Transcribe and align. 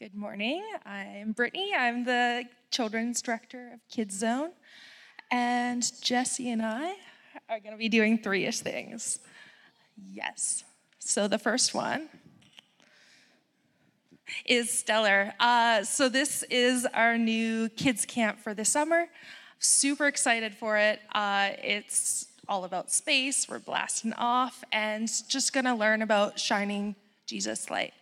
Good 0.00 0.14
morning. 0.14 0.62
I'm 0.86 1.32
Brittany. 1.32 1.72
I'm 1.76 2.04
the 2.04 2.44
children's 2.70 3.20
director 3.20 3.72
of 3.74 3.80
Kids 3.88 4.16
Zone. 4.16 4.50
And 5.32 5.84
Jesse 6.00 6.50
and 6.50 6.62
I 6.62 6.94
are 7.48 7.58
going 7.58 7.72
to 7.72 7.76
be 7.78 7.88
doing 7.88 8.16
three 8.16 8.44
ish 8.44 8.60
things. 8.60 9.18
Yes. 10.12 10.62
So 11.00 11.26
the 11.26 11.36
first 11.36 11.74
one 11.74 12.08
is 14.46 14.70
Stellar. 14.70 15.34
Uh, 15.40 15.82
so 15.82 16.08
this 16.08 16.44
is 16.44 16.86
our 16.94 17.18
new 17.18 17.68
kids 17.70 18.04
camp 18.04 18.38
for 18.38 18.54
the 18.54 18.64
summer. 18.64 19.08
Super 19.58 20.06
excited 20.06 20.54
for 20.54 20.78
it. 20.78 21.00
Uh, 21.12 21.50
it's 21.60 22.28
all 22.48 22.62
about 22.62 22.92
space. 22.92 23.48
We're 23.48 23.58
blasting 23.58 24.12
off 24.12 24.62
and 24.70 25.10
just 25.28 25.52
going 25.52 25.66
to 25.66 25.74
learn 25.74 26.02
about 26.02 26.38
shining 26.38 26.94
Jesus 27.26 27.68
light. 27.68 27.94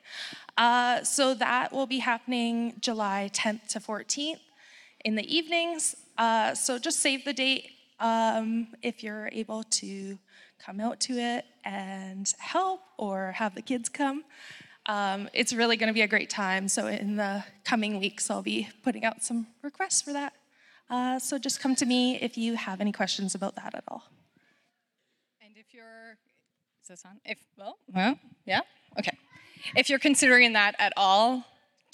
Uh, 0.56 1.02
so 1.04 1.34
that 1.34 1.72
will 1.72 1.86
be 1.86 1.98
happening 1.98 2.74
July 2.80 3.30
10th 3.32 3.68
to 3.68 3.80
14th 3.80 4.40
in 5.04 5.14
the 5.14 5.36
evenings. 5.36 5.94
Uh, 6.16 6.54
so 6.54 6.78
just 6.78 7.00
save 7.00 7.24
the 7.24 7.32
date 7.32 7.70
um, 8.00 8.68
if 8.82 9.02
you're 9.02 9.28
able 9.32 9.62
to 9.64 10.18
come 10.58 10.80
out 10.80 10.98
to 11.00 11.14
it 11.14 11.44
and 11.64 12.32
help 12.38 12.80
or 12.96 13.32
have 13.32 13.54
the 13.54 13.62
kids 13.62 13.88
come. 13.88 14.24
Um, 14.86 15.28
it's 15.32 15.52
really 15.52 15.76
going 15.76 15.88
to 15.88 15.94
be 15.94 16.02
a 16.02 16.08
great 16.08 16.30
time. 16.30 16.68
So 16.68 16.86
in 16.86 17.16
the 17.16 17.44
coming 17.64 17.98
weeks, 18.00 18.30
I'll 18.30 18.42
be 18.42 18.68
putting 18.82 19.04
out 19.04 19.22
some 19.22 19.48
requests 19.62 20.00
for 20.00 20.12
that. 20.12 20.32
Uh, 20.88 21.18
so 21.18 21.38
just 21.38 21.60
come 21.60 21.74
to 21.74 21.84
me 21.84 22.16
if 22.20 22.38
you 22.38 22.54
have 22.54 22.80
any 22.80 22.92
questions 22.92 23.34
about 23.34 23.56
that 23.56 23.74
at 23.74 23.84
all. 23.88 24.04
And 25.42 25.56
if 25.56 25.74
you're, 25.74 26.16
is 26.82 26.88
this 26.88 27.04
on? 27.04 27.20
If, 27.24 27.38
well, 27.58 27.78
well, 27.92 28.18
yeah, 28.44 28.60
okay. 28.98 29.18
If 29.74 29.90
you're 29.90 29.98
considering 29.98 30.52
that 30.52 30.76
at 30.78 30.92
all, 30.96 31.44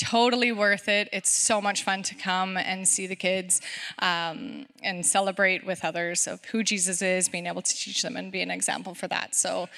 totally 0.03 0.53
worth 0.53 0.89
it. 0.89 1.09
It's 1.12 1.31
so 1.31 1.61
much 1.61 1.84
fun 1.84 2.03
to 2.05 2.14
come 2.14 2.56
and 2.56 2.87
see 2.87 3.06
the 3.06 3.17
kids 3.17 3.61
um, 4.01 4.67
and 4.83 5.05
celebrate 5.06 5.64
with 5.64 5.84
others 5.84 6.27
of 6.27 6.45
who 6.47 6.62
Jesus 6.62 7.03
is, 7.03 7.29
being 7.29 7.47
able 7.47 7.62
to 7.62 7.75
teach 7.75 8.03
them 8.03 8.17
and 8.17 8.33
be 8.33 8.41
an 8.41 8.51
example 8.51 8.95
for 8.95 9.06
that. 9.09 9.34
So 9.34 9.69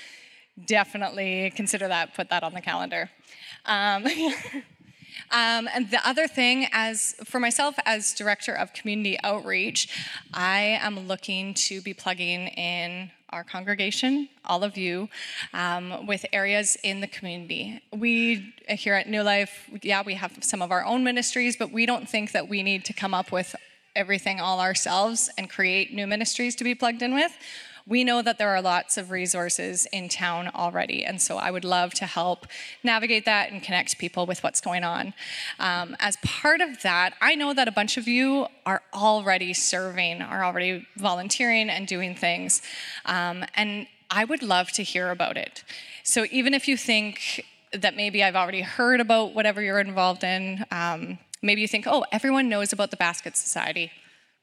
definitely 0.67 1.53
consider 1.55 1.89
that, 1.89 2.15
put 2.15 2.31
that 2.31 2.43
on 2.43 2.55
the 2.55 2.63
calendar. 2.63 3.11
Um, 3.67 4.07
Um, 5.31 5.69
and 5.73 5.91
the 5.91 6.07
other 6.07 6.27
thing, 6.27 6.67
as 6.73 7.15
for 7.25 7.41
myself 7.41 7.77
as 7.87 8.15
director 8.15 8.53
of 8.53 8.73
community 8.73 9.19
outreach, 9.23 9.89
I 10.33 10.79
am 10.81 11.07
looking 11.09 11.55
to 11.55 11.81
be 11.81 11.95
plugging 11.95 12.49
in 12.49 13.11
our 13.35 13.45
congregation, 13.45 14.29
all 14.45 14.63
of 14.63 14.79
you, 14.79 15.09
um, 15.53 16.07
with 16.07 16.25
areas 16.33 16.77
in 16.85 17.01
the 17.01 17.09
community. 17.09 17.83
We 17.93 18.55
here 18.69 18.95
at 18.95 19.09
New 19.09 19.23
Life, 19.23 19.69
yeah, 19.83 20.03
we 20.07 20.15
have 20.15 20.33
some 20.41 20.63
of 20.63 20.71
our 20.71 20.85
own 20.85 21.03
ministries, 21.03 21.57
but 21.57 21.73
we 21.73 21.85
don't 21.85 22.09
think 22.09 22.31
that 22.31 22.49
we 22.49 22.63
need 22.63 22.85
to 22.85 22.93
come 22.93 23.13
up 23.13 23.33
with 23.33 23.57
everything 23.97 24.41
all 24.41 24.61
ourselves 24.61 25.31
and 25.37 25.51
create 25.51 25.93
new 25.93 26.07
ministries 26.07 26.55
to 26.57 26.65
be 26.65 26.75
plugged 26.77 27.03
in 27.03 27.13
with 27.13 27.37
we 27.87 28.03
know 28.03 28.23
that 28.23 28.39
there 28.39 28.49
are 28.49 28.63
lots 28.63 28.97
of 28.97 29.11
resources 29.11 29.87
in 29.93 30.09
town 30.09 30.51
already, 30.55 31.05
and 31.05 31.21
so 31.21 31.37
I 31.37 31.51
would 31.51 31.65
love 31.65 31.93
to 31.95 32.07
help 32.07 32.47
navigate 32.83 33.27
that 33.27 33.53
and 33.53 33.63
connect 33.63 33.99
people 33.99 34.25
with 34.25 34.43
what's 34.43 34.61
going 34.61 34.85
on. 34.85 35.13
Um, 35.59 35.95
as 36.01 36.17
part 36.25 36.61
of 36.63 36.81
that, 36.83 37.15
I 37.21 37.35
know 37.35 37.53
that 37.53 37.69
a 37.69 37.73
bunch 37.73 37.97
of 37.97 38.09
you 38.09 38.47
are 38.65 38.83
already 38.95 39.53
serving, 39.53 40.23
are 40.23 40.45
already 40.45 40.87
volunteering 40.97 41.69
and 41.69 41.87
doing 41.87 42.15
things, 42.15 42.63
um, 43.05 43.45
and 43.55 43.87
I 44.11 44.25
would 44.25 44.43
love 44.43 44.71
to 44.73 44.83
hear 44.83 45.11
about 45.11 45.37
it. 45.37 45.65
So 46.05 46.27
even 46.31 46.55
if 46.55 46.69
you 46.69 46.77
think 46.77 47.45
that 47.73 47.97
maybe 47.97 48.23
I've 48.23 48.37
already 48.37 48.61
heard 48.63 49.01
about 49.01 49.35
whatever 49.35 49.61
you're 49.61 49.81
involved 49.81 50.25
in, 50.25 50.65
um, 50.71 51.19
maybe 51.43 51.61
you 51.61 51.69
think, 51.69 51.87
oh, 51.87 52.05
everyone 52.13 52.49
knows 52.49 52.73
about 52.73 52.91
the 52.91 52.97
Basket 52.97 53.37
Society. 53.37 53.91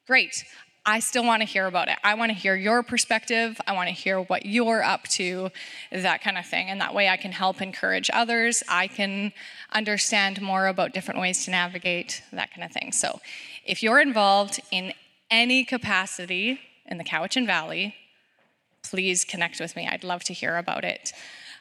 Great. 0.06 0.44
I 0.86 1.00
still 1.00 1.24
want 1.24 1.42
to 1.42 1.48
hear 1.48 1.68
about 1.68 1.90
it. 1.90 1.98
I 2.04 2.16
want 2.16 2.32
to 2.32 2.34
hear 2.34 2.56
your 2.56 2.82
perspective. 2.82 3.62
I 3.68 3.74
want 3.74 3.90
to 3.90 3.94
hear 3.94 4.20
what 4.20 4.48
you're 4.48 4.84
up 4.84 5.04
to, 5.10 5.52
that 5.92 6.24
kind 6.24 6.40
of 6.40 6.46
thing. 6.46 6.70
And 6.70 6.82
that 6.82 6.96
way 6.96 7.08
I 7.08 7.18
can 7.18 7.32
help 7.32 7.62
encourage 7.62 8.10
others. 8.12 8.64
I 8.68 8.88
can 8.88 9.32
understand 9.72 10.42
more 10.42 10.66
about 10.66 10.94
different 10.94 11.20
ways 11.20 11.46
to 11.46 11.52
navigate, 11.52 12.24
that 12.34 12.52
kind 12.52 12.64
of 12.64 12.72
thing. 12.72 12.92
So 12.94 13.20
if 13.64 13.84
you're 13.84 14.02
involved 14.02 14.60
in 14.72 14.94
any 15.30 15.64
capacity 15.64 16.60
in 16.88 16.98
the 16.98 17.04
Cowichan 17.04 17.46
Valley, 17.46 17.96
please 18.82 19.24
connect 19.24 19.60
with 19.60 19.76
me. 19.76 19.88
I'd 19.88 20.04
love 20.04 20.24
to 20.26 20.34
hear 20.34 20.58
about 20.58 20.84
it. 20.84 21.14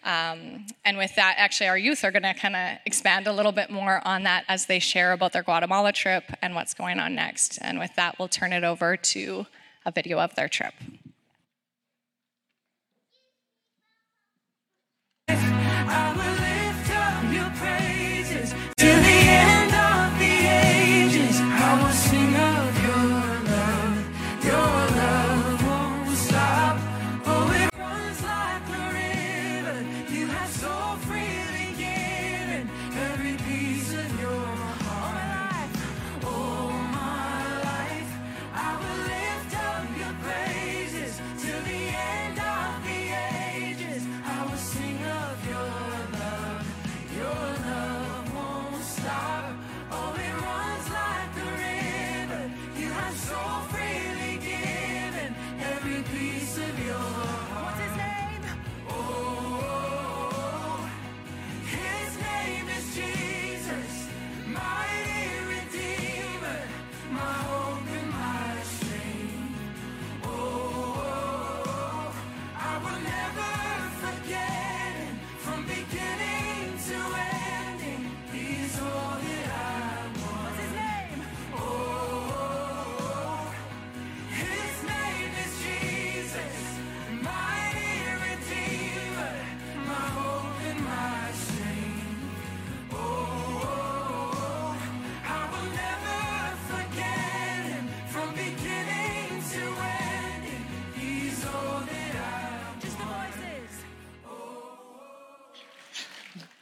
Um, 0.03 0.67
and 0.85 0.97
with 0.97 1.15
that, 1.17 1.35
actually, 1.37 1.69
our 1.69 1.79
youth 1.79 2.05
are 2.05 2.11
going 2.11 2.23
to 2.23 2.35
kind 2.35 2.57
of 2.57 2.79
expand 2.87 3.27
a 3.27 3.33
little 3.33 3.53
bit 3.53 3.71
more 3.71 4.01
on 4.07 4.23
that 4.23 4.45
as 4.49 4.67
they 4.67 4.79
share 4.79 5.13
about 5.13 5.33
their 5.33 5.43
Guatemala 5.43 5.93
trip 5.93 6.25
and 6.41 6.55
what's 6.55 6.75
going 6.75 6.99
on 6.99 7.15
next. 7.15 7.59
And 7.61 7.79
with 7.79 7.95
that, 7.97 8.19
we'll 8.19 8.29
turn 8.29 8.53
it 8.53 8.65
over 8.65 8.97
to 8.97 9.47
a 9.85 9.93
video 9.93 10.19
of 10.19 10.35
their 10.35 10.49
trip. 10.49 10.75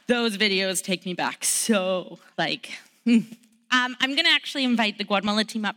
Those 0.09 0.37
videos 0.37 0.83
take 0.83 1.05
me 1.05 1.13
back. 1.13 1.45
So 1.45 2.17
like 2.37 2.71
hmm. 3.05 3.19
um, 3.71 3.95
i'm 4.01 4.15
going 4.15 4.25
to 4.25 4.31
actually 4.31 4.63
invite 4.63 4.97
the 4.97 5.03
guatemala 5.03 5.43
team 5.43 5.63
up 5.63 5.75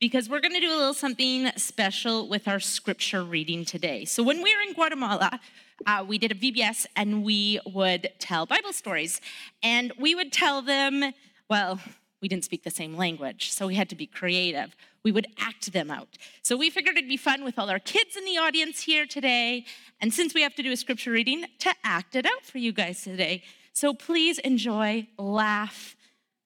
because 0.00 0.28
we're 0.28 0.40
going 0.40 0.54
to 0.54 0.60
do 0.60 0.68
a 0.68 0.78
little 0.78 0.94
something 0.94 1.50
special 1.56 2.28
with 2.28 2.48
our 2.48 2.60
scripture 2.60 3.22
reading 3.22 3.64
today. 3.64 4.04
So 4.04 4.22
when 4.22 4.42
we 4.42 4.54
were 4.54 4.62
in 4.62 4.72
guatemala 4.72 5.40
uh, 5.86 6.04
we 6.08 6.16
did 6.16 6.32
a 6.32 6.34
vbs 6.34 6.86
and 6.96 7.22
we 7.22 7.60
would 7.66 8.08
tell 8.18 8.46
bible 8.46 8.72
stories. 8.72 9.20
And 9.62 9.92
we 10.00 10.14
would 10.14 10.32
tell 10.32 10.62
them 10.62 11.12
well 11.50 11.78
we 12.22 12.28
didn't 12.28 12.44
speak 12.44 12.64
the 12.64 12.70
same 12.70 12.96
language 12.96 13.52
so 13.52 13.66
we 13.66 13.74
had 13.74 13.90
to 13.90 13.96
be 13.96 14.06
creative. 14.06 14.74
We 15.04 15.12
would 15.12 15.26
act 15.38 15.72
them 15.72 15.90
out. 15.90 16.16
So 16.42 16.56
we 16.56 16.70
figured 16.70 16.96
it'd 16.96 17.08
be 17.08 17.18
fun 17.18 17.44
with 17.44 17.58
all 17.58 17.68
our 17.68 17.78
kids 17.78 18.16
in 18.16 18.24
the 18.24 18.38
audience 18.38 18.80
here 18.80 19.04
today. 19.06 19.66
And 20.00 20.12
since 20.14 20.32
we 20.34 20.40
have 20.40 20.54
to 20.54 20.62
do 20.62 20.72
a 20.72 20.76
scripture 20.76 21.12
reading 21.12 21.44
to 21.60 21.74
act 21.84 22.16
it 22.16 22.24
out 22.24 22.42
for 22.42 22.56
you 22.56 22.72
guys 22.72 23.02
today 23.02 23.44
so 23.76 23.92
please 23.92 24.38
enjoy, 24.38 25.06
laugh, 25.18 25.96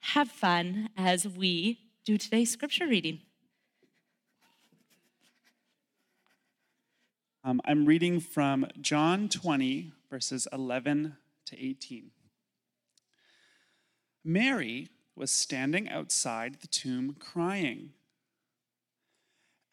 have 0.00 0.28
fun 0.28 0.88
as 0.96 1.28
we 1.28 1.78
do 2.04 2.18
today's 2.18 2.50
scripture 2.50 2.88
reading. 2.88 3.20
Um, 7.44 7.60
I'm 7.64 7.86
reading 7.86 8.18
from 8.18 8.66
John 8.80 9.28
20, 9.28 9.92
verses 10.10 10.48
11 10.52 11.18
to 11.46 11.64
18. 11.64 12.10
Mary 14.24 14.88
was 15.14 15.30
standing 15.30 15.88
outside 15.88 16.56
the 16.60 16.66
tomb 16.66 17.14
crying. 17.20 17.90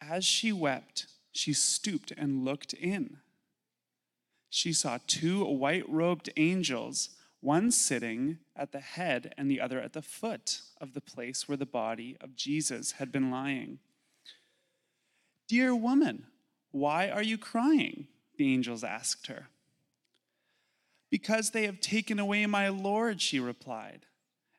As 0.00 0.24
she 0.24 0.52
wept, 0.52 1.08
she 1.32 1.52
stooped 1.52 2.12
and 2.16 2.44
looked 2.44 2.72
in. 2.72 3.16
She 4.48 4.72
saw 4.72 4.98
two 5.08 5.44
white 5.44 5.88
robed 5.88 6.30
angels, 6.36 7.10
one 7.40 7.70
sitting 7.70 8.38
at 8.56 8.72
the 8.72 8.80
head 8.80 9.32
and 9.38 9.50
the 9.50 9.60
other 9.60 9.80
at 9.80 9.92
the 9.92 10.02
foot 10.02 10.60
of 10.80 10.94
the 10.94 11.00
place 11.00 11.48
where 11.48 11.56
the 11.56 11.66
body 11.66 12.16
of 12.20 12.36
Jesus 12.36 12.92
had 12.92 13.12
been 13.12 13.30
lying. 13.30 13.78
Dear 15.46 15.74
woman, 15.74 16.26
why 16.72 17.08
are 17.08 17.22
you 17.22 17.38
crying? 17.38 18.08
The 18.36 18.52
angels 18.52 18.84
asked 18.84 19.28
her. 19.28 19.48
Because 21.10 21.50
they 21.50 21.64
have 21.64 21.80
taken 21.80 22.18
away 22.18 22.44
my 22.46 22.68
Lord, 22.68 23.22
she 23.22 23.40
replied, 23.40 24.06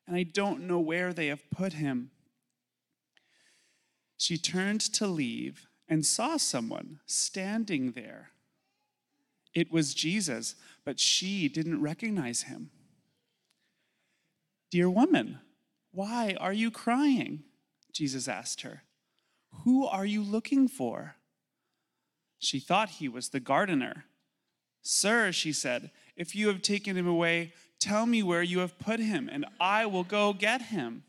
and 0.08 0.16
I 0.16 0.24
don't 0.24 0.66
know 0.66 0.80
where 0.80 1.14
they 1.14 1.28
have 1.28 1.50
put 1.52 1.74
him. 1.74 2.10
She 4.18 4.38
turned 4.38 4.82
to 4.82 5.06
leave 5.06 5.68
and 5.88 6.06
saw 6.06 6.38
someone 6.38 7.00
standing 7.06 7.92
there. 7.92 8.32
It 9.54 9.72
was 9.72 9.94
Jesus, 9.94 10.56
but 10.90 11.00
she 11.00 11.48
didn't 11.48 11.84
recognize 11.84 12.42
him. 12.42 12.72
Dear 14.72 14.90
woman, 14.90 15.38
why 15.92 16.36
are 16.40 16.52
you 16.52 16.72
crying? 16.72 17.44
Jesus 17.94 18.28
asked 18.28 18.62
her. 18.62 18.82
Who 19.64 19.86
are 19.86 20.04
you 20.04 20.24
looking 20.24 20.68
for? 20.68 21.14
She 22.40 22.60
thought 22.60 22.90
he 22.90 23.08
was 23.08 23.30
the 23.30 23.40
gardener. 23.40 24.06
Sir, 24.82 25.32
she 25.32 25.54
said, 25.54 25.92
if 26.16 26.36
you 26.36 26.48
have 26.48 26.64
taken 26.64 26.98
him 26.98 27.08
away, 27.08 27.54
tell 27.80 28.08
me 28.08 28.24
where 28.24 28.42
you 28.42 28.58
have 28.58 28.80
put 28.80 29.00
him, 29.00 29.30
and 29.32 29.46
I 29.60 29.86
will 29.86 30.04
go 30.04 30.34
get 30.34 30.60
him. 30.60 31.04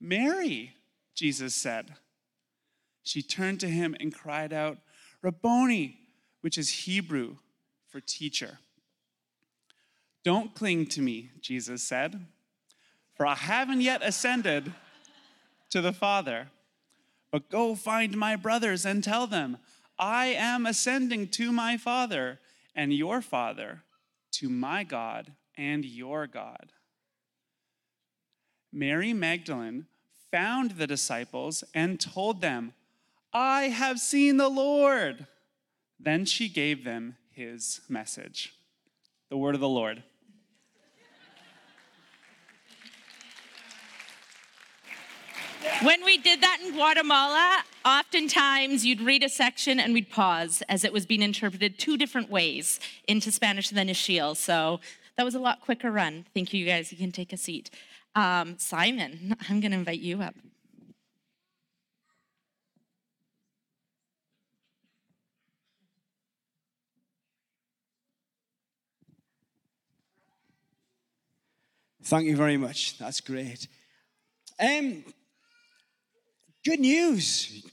Mary, 0.00 0.72
Jesus 1.14 1.54
said. 1.54 1.94
She 3.04 3.22
turned 3.22 3.60
to 3.60 3.68
him 3.68 3.94
and 4.00 4.12
cried 4.12 4.52
out, 4.52 4.78
Rabboni, 5.22 6.00
which 6.40 6.58
is 6.58 6.68
Hebrew 6.84 7.36
for 7.86 8.00
teacher. 8.00 8.58
Don't 10.24 10.54
cling 10.54 10.86
to 10.86 11.02
me, 11.02 11.30
Jesus 11.40 11.82
said, 11.82 12.26
for 13.16 13.26
I 13.26 13.34
haven't 13.34 13.80
yet 13.80 14.02
ascended 14.04 14.72
to 15.70 15.80
the 15.80 15.92
Father. 15.92 16.48
But 17.30 17.50
go 17.50 17.74
find 17.74 18.16
my 18.16 18.36
brothers 18.36 18.84
and 18.84 19.02
tell 19.02 19.26
them, 19.26 19.56
I 19.98 20.26
am 20.26 20.66
ascending 20.66 21.28
to 21.28 21.50
my 21.50 21.76
Father 21.76 22.38
and 22.74 22.92
your 22.92 23.22
Father, 23.22 23.82
to 24.32 24.48
my 24.48 24.84
God 24.84 25.32
and 25.56 25.84
your 25.84 26.26
God. 26.26 26.72
Mary 28.72 29.12
Magdalene 29.12 29.86
found 30.30 30.72
the 30.72 30.86
disciples 30.86 31.64
and 31.74 32.00
told 32.00 32.40
them, 32.40 32.74
I 33.32 33.64
have 33.64 33.98
seen 33.98 34.36
the 34.36 34.48
Lord. 34.48 35.26
Then 35.98 36.24
she 36.24 36.48
gave 36.48 36.84
them 36.84 37.16
his 37.30 37.80
message. 37.88 38.54
The 39.30 39.36
word 39.36 39.54
of 39.54 39.60
the 39.60 39.68
Lord. 39.68 40.02
When 45.82 46.04
we 46.04 46.18
did 46.18 46.40
that 46.40 46.58
in 46.64 46.72
Guatemala, 46.72 47.62
oftentimes 47.84 48.84
you'd 48.84 49.00
read 49.00 49.22
a 49.22 49.28
section 49.28 49.78
and 49.78 49.94
we'd 49.94 50.10
pause 50.10 50.62
as 50.68 50.82
it 50.82 50.92
was 50.92 51.06
being 51.06 51.22
interpreted 51.22 51.78
two 51.78 51.96
different 51.96 52.30
ways 52.30 52.80
into 53.06 53.30
Spanish 53.30 53.70
than 53.70 53.86
Ixil. 53.88 54.36
So 54.36 54.80
that 55.16 55.24
was 55.24 55.36
a 55.36 55.38
lot 55.38 55.60
quicker 55.60 55.92
run. 55.92 56.24
Thank 56.34 56.52
you, 56.52 56.60
you 56.60 56.66
guys. 56.66 56.90
You 56.90 56.98
can 56.98 57.12
take 57.12 57.32
a 57.32 57.36
seat. 57.36 57.70
Um, 58.16 58.58
Simon, 58.58 59.36
I'm 59.48 59.60
going 59.60 59.70
to 59.70 59.78
invite 59.78 60.00
you 60.00 60.20
up. 60.20 60.34
Thank 72.02 72.26
you 72.26 72.36
very 72.36 72.56
much. 72.56 72.98
That's 72.98 73.20
great. 73.20 73.68
Um, 74.58 75.04
good 76.64 76.80
news. 76.80 77.64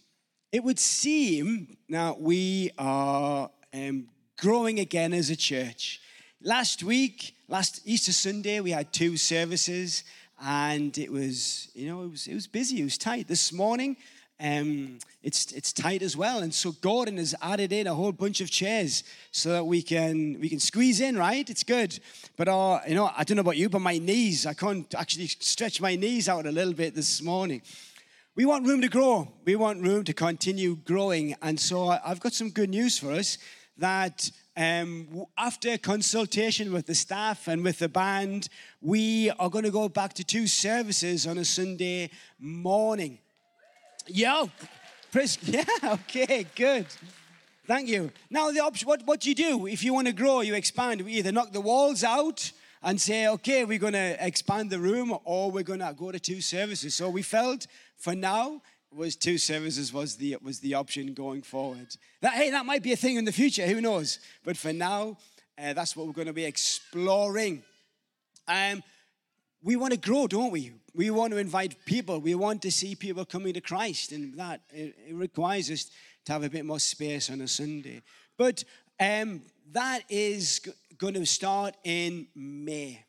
It 0.52 0.64
would 0.64 0.80
seem 0.80 1.78
now 1.88 2.18
we 2.20 2.72
are 2.78 3.52
um, 3.72 4.08
growing 4.40 4.80
again 4.80 5.14
as 5.14 5.30
a 5.30 5.36
church. 5.36 6.02
Last 6.42 6.82
week, 6.82 7.36
last 7.48 7.82
Easter 7.86 8.12
Sunday, 8.12 8.60
we 8.62 8.72
had 8.72 8.92
two 8.92 9.16
services, 9.16 10.04
and 10.44 10.98
it 10.98 11.12
was, 11.12 11.70
you 11.76 11.88
know, 11.88 12.02
it 12.04 12.10
was 12.10 12.26
it 12.26 12.34
was 12.34 12.48
busy. 12.48 12.82
It 12.82 12.86
was 12.86 12.98
tight. 12.98 13.28
This 13.28 13.54
morning, 13.54 13.96
um, 14.40 14.98
it's 15.22 15.52
it's 15.52 15.72
tight 15.72 16.02
as 16.02 16.18
well. 16.18 16.40
And 16.40 16.52
so 16.52 16.72
Gordon 16.72 17.18
has 17.18 17.36
added 17.44 17.72
in 17.72 17.86
a 17.86 17.94
whole 17.94 18.14
bunch 18.14 18.42
of 18.42 18.50
chairs 18.50 19.04
so 19.32 19.50
that 19.50 19.66
we 19.66 19.84
can 19.84 20.40
we 20.40 20.50
can 20.50 20.60
squeeze 20.60 21.00
in. 21.00 21.16
Right? 21.16 21.48
It's 21.48 21.64
good. 21.64 22.00
But 22.38 22.48
uh, 22.48 22.80
you 22.88 22.96
know, 22.96 23.12
I 23.16 23.24
don't 23.24 23.36
know 23.36 23.42
about 23.42 23.58
you, 23.58 23.70
but 23.70 23.82
my 23.82 24.00
knees, 24.00 24.48
I 24.48 24.56
can't 24.56 24.92
actually 24.96 25.28
stretch 25.28 25.80
my 25.80 25.96
knees 25.96 26.28
out 26.28 26.48
a 26.48 26.52
little 26.52 26.74
bit 26.74 26.96
this 26.96 27.22
morning. 27.22 27.62
We 28.40 28.46
want 28.46 28.66
room 28.66 28.80
to 28.84 28.88
grow. 28.88 29.28
We 29.44 29.58
want 29.58 29.82
room 29.82 30.06
to 30.06 30.14
continue 30.14 30.78
growing. 30.86 31.36
And 31.42 31.60
so 31.60 31.90
I've 31.90 32.22
got 32.22 32.32
some 32.32 32.52
good 32.52 32.70
news 32.70 32.98
for 32.98 33.12
us 33.12 33.38
that 33.78 34.32
um, 34.56 35.26
after 35.38 35.78
consultation 35.78 36.72
with 36.72 36.86
the 36.86 36.96
staff 36.96 37.50
and 37.50 37.66
with 37.66 37.80
the 37.80 37.90
band, 37.90 38.48
we 38.82 39.30
are 39.32 39.50
going 39.50 39.66
to 39.66 39.72
go 39.72 39.90
back 39.90 40.14
to 40.14 40.24
two 40.24 40.48
services 40.48 41.28
on 41.28 41.38
a 41.38 41.44
Sunday 41.44 42.12
morning. 42.40 43.20
Yo, 44.08 44.50
praise, 45.12 45.38
yeah, 45.44 45.66
okay, 45.84 46.46
good. 46.56 46.86
Thank 47.68 47.90
you. 47.90 48.10
Now, 48.30 48.52
the 48.52 48.62
option, 48.62 48.88
what, 48.88 49.06
what 49.06 49.20
do 49.20 49.28
you 49.28 49.36
do 49.36 49.68
if 49.68 49.84
you 49.84 49.94
want 49.94 50.08
to 50.08 50.14
grow, 50.14 50.40
you 50.40 50.56
expand? 50.56 51.02
We 51.02 51.12
either 51.16 51.34
knock 51.34 51.52
the 51.52 51.60
walls 51.60 52.06
out 52.06 52.54
and 52.82 53.00
say, 53.00 53.28
okay, 53.28 53.66
we're 53.66 53.80
going 53.80 53.94
to 53.94 54.26
expand 54.26 54.70
the 54.70 54.80
room 54.80 55.18
or 55.26 55.52
we're 55.52 55.64
going 55.64 55.80
to 55.80 55.94
go 55.98 56.12
to 56.12 56.20
two 56.20 56.42
services. 56.42 56.96
So 56.96 57.10
we 57.10 57.22
felt 57.22 57.68
for 57.98 58.16
now, 58.16 58.62
was 58.92 59.16
two 59.16 59.38
services 59.38 59.94
was 59.94 60.16
the 60.16 60.38
was 60.42 60.60
the 60.62 60.74
option 60.74 61.14
going 61.14 61.42
forward. 61.42 61.96
That 62.22 62.34
hey, 62.34 62.52
that 62.52 62.66
might 62.66 62.82
be 62.82 62.92
a 62.92 62.96
thing 62.96 63.18
in 63.18 63.26
the 63.26 63.32
future. 63.32 63.68
Who 63.68 63.82
knows? 63.82 64.20
But 64.44 64.58
for 64.58 64.74
now, 64.74 65.18
uh, 65.58 65.74
that's 65.74 65.96
what 65.96 66.08
we're 66.08 66.14
going 66.14 66.28
to 66.28 66.34
be 66.34 66.46
exploring. 66.46 67.64
Um, 68.48 68.82
we 69.62 69.76
want 69.76 69.94
to 69.94 70.00
grow, 70.00 70.28
don't 70.28 70.52
we? 70.52 70.72
We 70.96 71.12
want 71.12 71.34
to 71.34 71.38
invite 71.38 71.86
people. 71.86 72.20
We 72.20 72.34
want 72.34 72.62
to 72.64 72.72
see 72.72 72.96
people 72.96 73.26
coming 73.26 73.54
to 73.54 73.62
Christ, 73.62 74.12
and 74.12 74.34
that 74.40 74.62
it, 74.72 74.96
it 75.08 75.14
requires 75.14 75.70
us 75.70 75.92
to 76.26 76.34
have 76.34 76.44
a 76.44 76.50
bit 76.50 76.66
more 76.66 76.80
space 76.80 77.30
on 77.30 77.42
a 77.42 77.48
Sunday. 77.48 78.02
But 78.38 78.64
um, 79.00 79.42
that 79.72 80.04
is 80.10 80.62
going 81.00 81.14
to 81.14 81.26
start 81.26 81.76
in 81.86 82.28
May. 82.36 83.06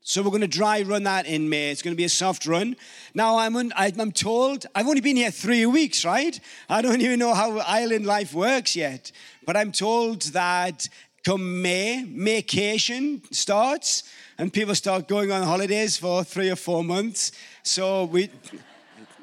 So 0.00 0.22
we're 0.22 0.30
going 0.30 0.40
to 0.40 0.48
dry 0.48 0.80
run 0.80 1.02
that 1.02 1.26
in 1.26 1.50
May. 1.50 1.70
It's 1.70 1.82
going 1.82 1.94
to 1.94 1.96
be 1.96 2.04
a 2.04 2.08
soft 2.08 2.46
run. 2.46 2.74
Now 3.12 3.36
I'm, 3.36 3.54
un, 3.54 3.70
I'm 3.76 4.12
told 4.12 4.64
I've 4.74 4.88
only 4.88 5.02
been 5.02 5.16
here 5.16 5.30
three 5.30 5.66
weeks, 5.66 6.06
right? 6.06 6.40
I 6.70 6.80
don't 6.80 7.02
even 7.02 7.18
know 7.18 7.34
how 7.34 7.58
island 7.58 8.06
life 8.06 8.32
works 8.32 8.74
yet. 8.74 9.12
But 9.44 9.58
I'm 9.58 9.72
told 9.72 10.22
that 10.32 10.88
come 11.22 11.60
May, 11.60 12.04
vacation 12.04 13.20
starts, 13.30 14.04
and 14.38 14.50
people 14.50 14.74
start 14.74 15.06
going 15.06 15.30
on 15.30 15.42
holidays 15.42 15.98
for 15.98 16.24
three 16.24 16.48
or 16.48 16.56
four 16.56 16.82
months. 16.82 17.32
So 17.62 18.04
we, 18.04 18.30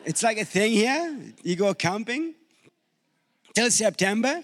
it's 0.06 0.22
like 0.22 0.38
a 0.38 0.46
thing 0.46 0.74
here. 0.74 1.20
You 1.42 1.56
go 1.56 1.74
camping 1.74 2.36
till 3.56 3.72
September, 3.72 4.44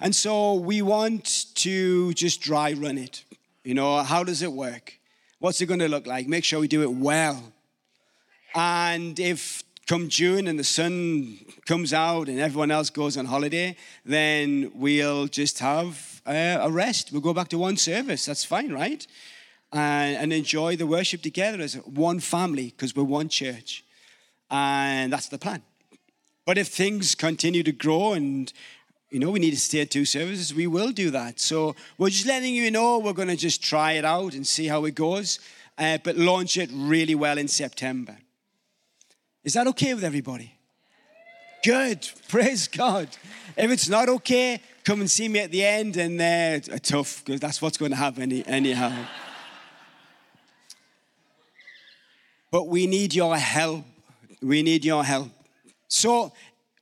and 0.00 0.14
so 0.14 0.54
we 0.54 0.82
want 0.82 1.46
to 1.56 2.12
just 2.14 2.40
dry 2.40 2.72
run 2.72 2.98
it. 2.98 3.24
You 3.64 3.74
know, 3.74 4.02
how 4.02 4.24
does 4.24 4.42
it 4.42 4.52
work? 4.52 4.98
What's 5.38 5.60
it 5.60 5.66
going 5.66 5.80
to 5.80 5.88
look 5.88 6.06
like? 6.06 6.28
Make 6.28 6.44
sure 6.44 6.60
we 6.60 6.68
do 6.68 6.82
it 6.82 6.92
well. 6.92 7.52
And 8.54 9.18
if 9.18 9.62
come 9.86 10.08
June 10.08 10.48
and 10.48 10.58
the 10.58 10.64
sun 10.64 11.38
comes 11.66 11.92
out 11.92 12.28
and 12.28 12.40
everyone 12.40 12.70
else 12.70 12.90
goes 12.90 13.16
on 13.16 13.26
holiday, 13.26 13.76
then 14.04 14.72
we'll 14.74 15.26
just 15.26 15.60
have 15.60 16.22
a 16.26 16.68
rest. 16.70 17.12
We'll 17.12 17.20
go 17.20 17.34
back 17.34 17.48
to 17.48 17.58
one 17.58 17.76
service. 17.76 18.24
That's 18.24 18.44
fine, 18.44 18.72
right? 18.72 19.06
And 19.72 20.32
enjoy 20.32 20.76
the 20.76 20.86
worship 20.86 21.22
together 21.22 21.60
as 21.60 21.74
one 21.74 22.20
family 22.20 22.66
because 22.66 22.96
we're 22.96 23.04
one 23.04 23.28
church. 23.28 23.84
And 24.50 25.12
that's 25.12 25.28
the 25.28 25.38
plan. 25.38 25.62
But 26.44 26.58
if 26.58 26.68
things 26.68 27.14
continue 27.14 27.62
to 27.64 27.72
grow 27.72 28.12
and 28.12 28.52
you 29.16 29.20
know, 29.20 29.30
we 29.30 29.38
need 29.38 29.52
to 29.52 29.56
stay 29.58 29.80
at 29.80 29.90
two 29.90 30.04
services, 30.04 30.52
we 30.52 30.66
will 30.66 30.92
do 30.92 31.08
that. 31.08 31.40
So 31.40 31.74
we're 31.96 32.10
just 32.10 32.26
letting 32.26 32.54
you 32.54 32.70
know 32.70 32.98
we're 32.98 33.14
going 33.14 33.28
to 33.28 33.36
just 33.36 33.62
try 33.62 33.92
it 33.92 34.04
out 34.04 34.34
and 34.34 34.46
see 34.46 34.66
how 34.66 34.84
it 34.84 34.94
goes, 34.94 35.38
uh, 35.78 35.96
but 36.04 36.18
launch 36.18 36.58
it 36.58 36.68
really 36.70 37.14
well 37.14 37.38
in 37.38 37.48
September. 37.48 38.18
Is 39.42 39.54
that 39.54 39.66
okay 39.68 39.94
with 39.94 40.04
everybody? 40.04 40.52
Good. 41.64 42.06
Praise 42.28 42.68
God. 42.68 43.08
If 43.56 43.70
it's 43.70 43.88
not 43.88 44.10
okay, 44.10 44.60
come 44.84 45.00
and 45.00 45.10
see 45.10 45.28
me 45.28 45.38
at 45.38 45.50
the 45.50 45.64
end 45.64 45.96
and 45.96 46.20
uh, 46.20 46.76
tough, 46.82 47.24
because 47.24 47.40
that's 47.40 47.62
what's 47.62 47.78
going 47.78 47.92
to 47.92 47.96
happen 47.96 48.30
anyhow. 48.42 48.92
but 52.50 52.68
we 52.68 52.86
need 52.86 53.14
your 53.14 53.38
help. 53.38 53.82
We 54.42 54.62
need 54.62 54.84
your 54.84 55.04
help. 55.04 55.30
So 55.88 56.32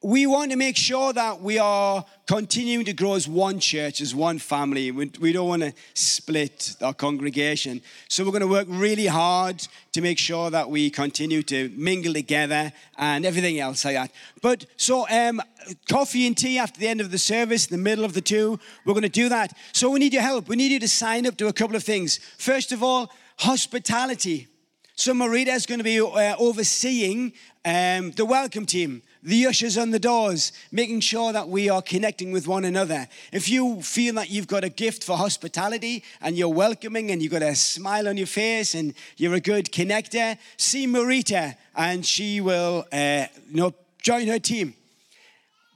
we 0.04 0.26
want 0.26 0.50
to 0.50 0.56
make 0.58 0.76
sure 0.76 1.14
that 1.14 1.40
we 1.40 1.58
are 1.58 2.04
continuing 2.26 2.84
to 2.84 2.92
grow 2.92 3.14
as 3.14 3.26
one 3.26 3.58
church, 3.58 4.02
as 4.02 4.14
one 4.14 4.38
family. 4.38 4.90
We, 4.90 5.10
we 5.18 5.32
don't 5.32 5.48
want 5.48 5.62
to 5.62 5.72
split 5.94 6.76
our 6.82 6.92
congregation. 6.92 7.80
So 8.08 8.22
we're 8.22 8.32
going 8.32 8.42
to 8.42 8.46
work 8.46 8.66
really 8.68 9.06
hard 9.06 9.66
to 9.92 10.02
make 10.02 10.18
sure 10.18 10.50
that 10.50 10.68
we 10.68 10.90
continue 10.90 11.42
to 11.44 11.70
mingle 11.74 12.12
together 12.12 12.70
and 12.98 13.24
everything 13.24 13.58
else 13.58 13.86
like 13.86 13.94
that. 13.94 14.12
But 14.42 14.66
so 14.76 15.08
um, 15.08 15.40
coffee 15.88 16.26
and 16.26 16.36
tea 16.36 16.58
after 16.58 16.78
the 16.78 16.88
end 16.88 17.00
of 17.00 17.10
the 17.10 17.16
service, 17.16 17.66
in 17.66 17.74
the 17.74 17.82
middle 17.82 18.04
of 18.04 18.12
the 18.12 18.20
two, 18.20 18.60
we're 18.84 18.92
going 18.92 19.04
to 19.04 19.08
do 19.08 19.30
that. 19.30 19.56
So 19.72 19.88
we 19.88 20.00
need 20.00 20.12
your 20.12 20.20
help. 20.20 20.48
We 20.48 20.56
need 20.56 20.70
you 20.70 20.80
to 20.80 20.88
sign 20.88 21.26
up 21.26 21.38
to 21.38 21.48
a 21.48 21.52
couple 21.54 21.76
of 21.76 21.82
things. 21.82 22.18
First 22.36 22.72
of 22.72 22.82
all, 22.82 23.10
hospitality. 23.38 24.48
So 24.96 25.14
Marita 25.14 25.54
is 25.54 25.64
going 25.64 25.80
to 25.80 25.84
be 25.84 25.98
uh, 25.98 26.36
overseeing 26.38 27.32
um, 27.64 28.10
the 28.10 28.26
welcome 28.26 28.66
team 28.66 29.02
the 29.24 29.46
ushers 29.46 29.78
on 29.78 29.90
the 29.90 29.98
doors, 29.98 30.52
making 30.70 31.00
sure 31.00 31.32
that 31.32 31.48
we 31.48 31.70
are 31.70 31.80
connecting 31.80 32.30
with 32.30 32.46
one 32.46 32.66
another. 32.66 33.08
If 33.32 33.48
you 33.48 33.80
feel 33.80 34.14
that 34.16 34.28
you've 34.28 34.46
got 34.46 34.64
a 34.64 34.68
gift 34.68 35.02
for 35.02 35.16
hospitality 35.16 36.04
and 36.20 36.36
you're 36.36 36.50
welcoming 36.50 37.10
and 37.10 37.22
you've 37.22 37.32
got 37.32 37.42
a 37.42 37.54
smile 37.54 38.06
on 38.06 38.18
your 38.18 38.26
face 38.26 38.74
and 38.74 38.92
you're 39.16 39.32
a 39.32 39.40
good 39.40 39.72
connector, 39.72 40.36
see 40.58 40.86
Marita 40.86 41.56
and 41.74 42.04
she 42.04 42.42
will 42.42 42.84
uh, 42.92 43.24
you 43.48 43.56
know, 43.56 43.74
join 44.02 44.28
her 44.28 44.38
team. 44.38 44.74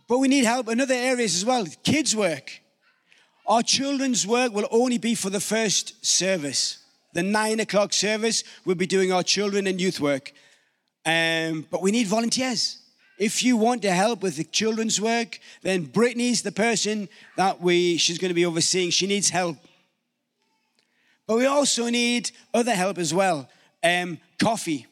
But 0.08 0.18
we 0.18 0.28
need 0.28 0.44
help 0.44 0.68
in 0.68 0.80
other 0.80 0.94
areas 0.94 1.34
as 1.34 1.44
well. 1.44 1.66
Kids' 1.82 2.14
work. 2.14 2.60
Our 3.46 3.62
children's 3.62 4.26
work 4.26 4.52
will 4.52 4.68
only 4.70 4.98
be 4.98 5.14
for 5.14 5.30
the 5.30 5.40
first 5.40 6.04
service. 6.04 6.84
The 7.14 7.22
nine 7.22 7.60
o'clock 7.60 7.94
service, 7.94 8.44
we'll 8.66 8.76
be 8.76 8.86
doing 8.86 9.10
our 9.10 9.22
children 9.22 9.66
and 9.66 9.80
youth 9.80 10.00
work. 10.00 10.32
Um, 11.06 11.66
but 11.70 11.80
we 11.80 11.92
need 11.92 12.08
volunteers. 12.08 12.78
If 13.18 13.42
you 13.42 13.56
want 13.56 13.82
to 13.82 13.90
help 13.90 14.22
with 14.22 14.36
the 14.36 14.44
children's 14.44 15.00
work, 15.00 15.40
then 15.62 15.84
Brittany's 15.84 16.42
the 16.42 16.52
person 16.52 17.08
that 17.36 17.60
we 17.60 17.96
she's 17.96 18.18
going 18.18 18.30
to 18.30 18.34
be 18.34 18.46
overseeing. 18.46 18.90
She 18.90 19.06
needs 19.08 19.30
help. 19.30 19.56
But 21.26 21.36
we 21.36 21.46
also 21.46 21.88
need 21.88 22.30
other 22.54 22.74
help 22.74 22.96
as 22.96 23.12
well. 23.12 23.48
Um, 23.82 24.18
coffee. 24.38 24.86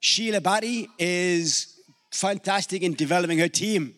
Sheila 0.00 0.40
Batty 0.40 0.88
is 0.98 1.78
fantastic 2.10 2.82
in 2.82 2.94
developing 2.94 3.38
her 3.38 3.48
team. 3.48 3.94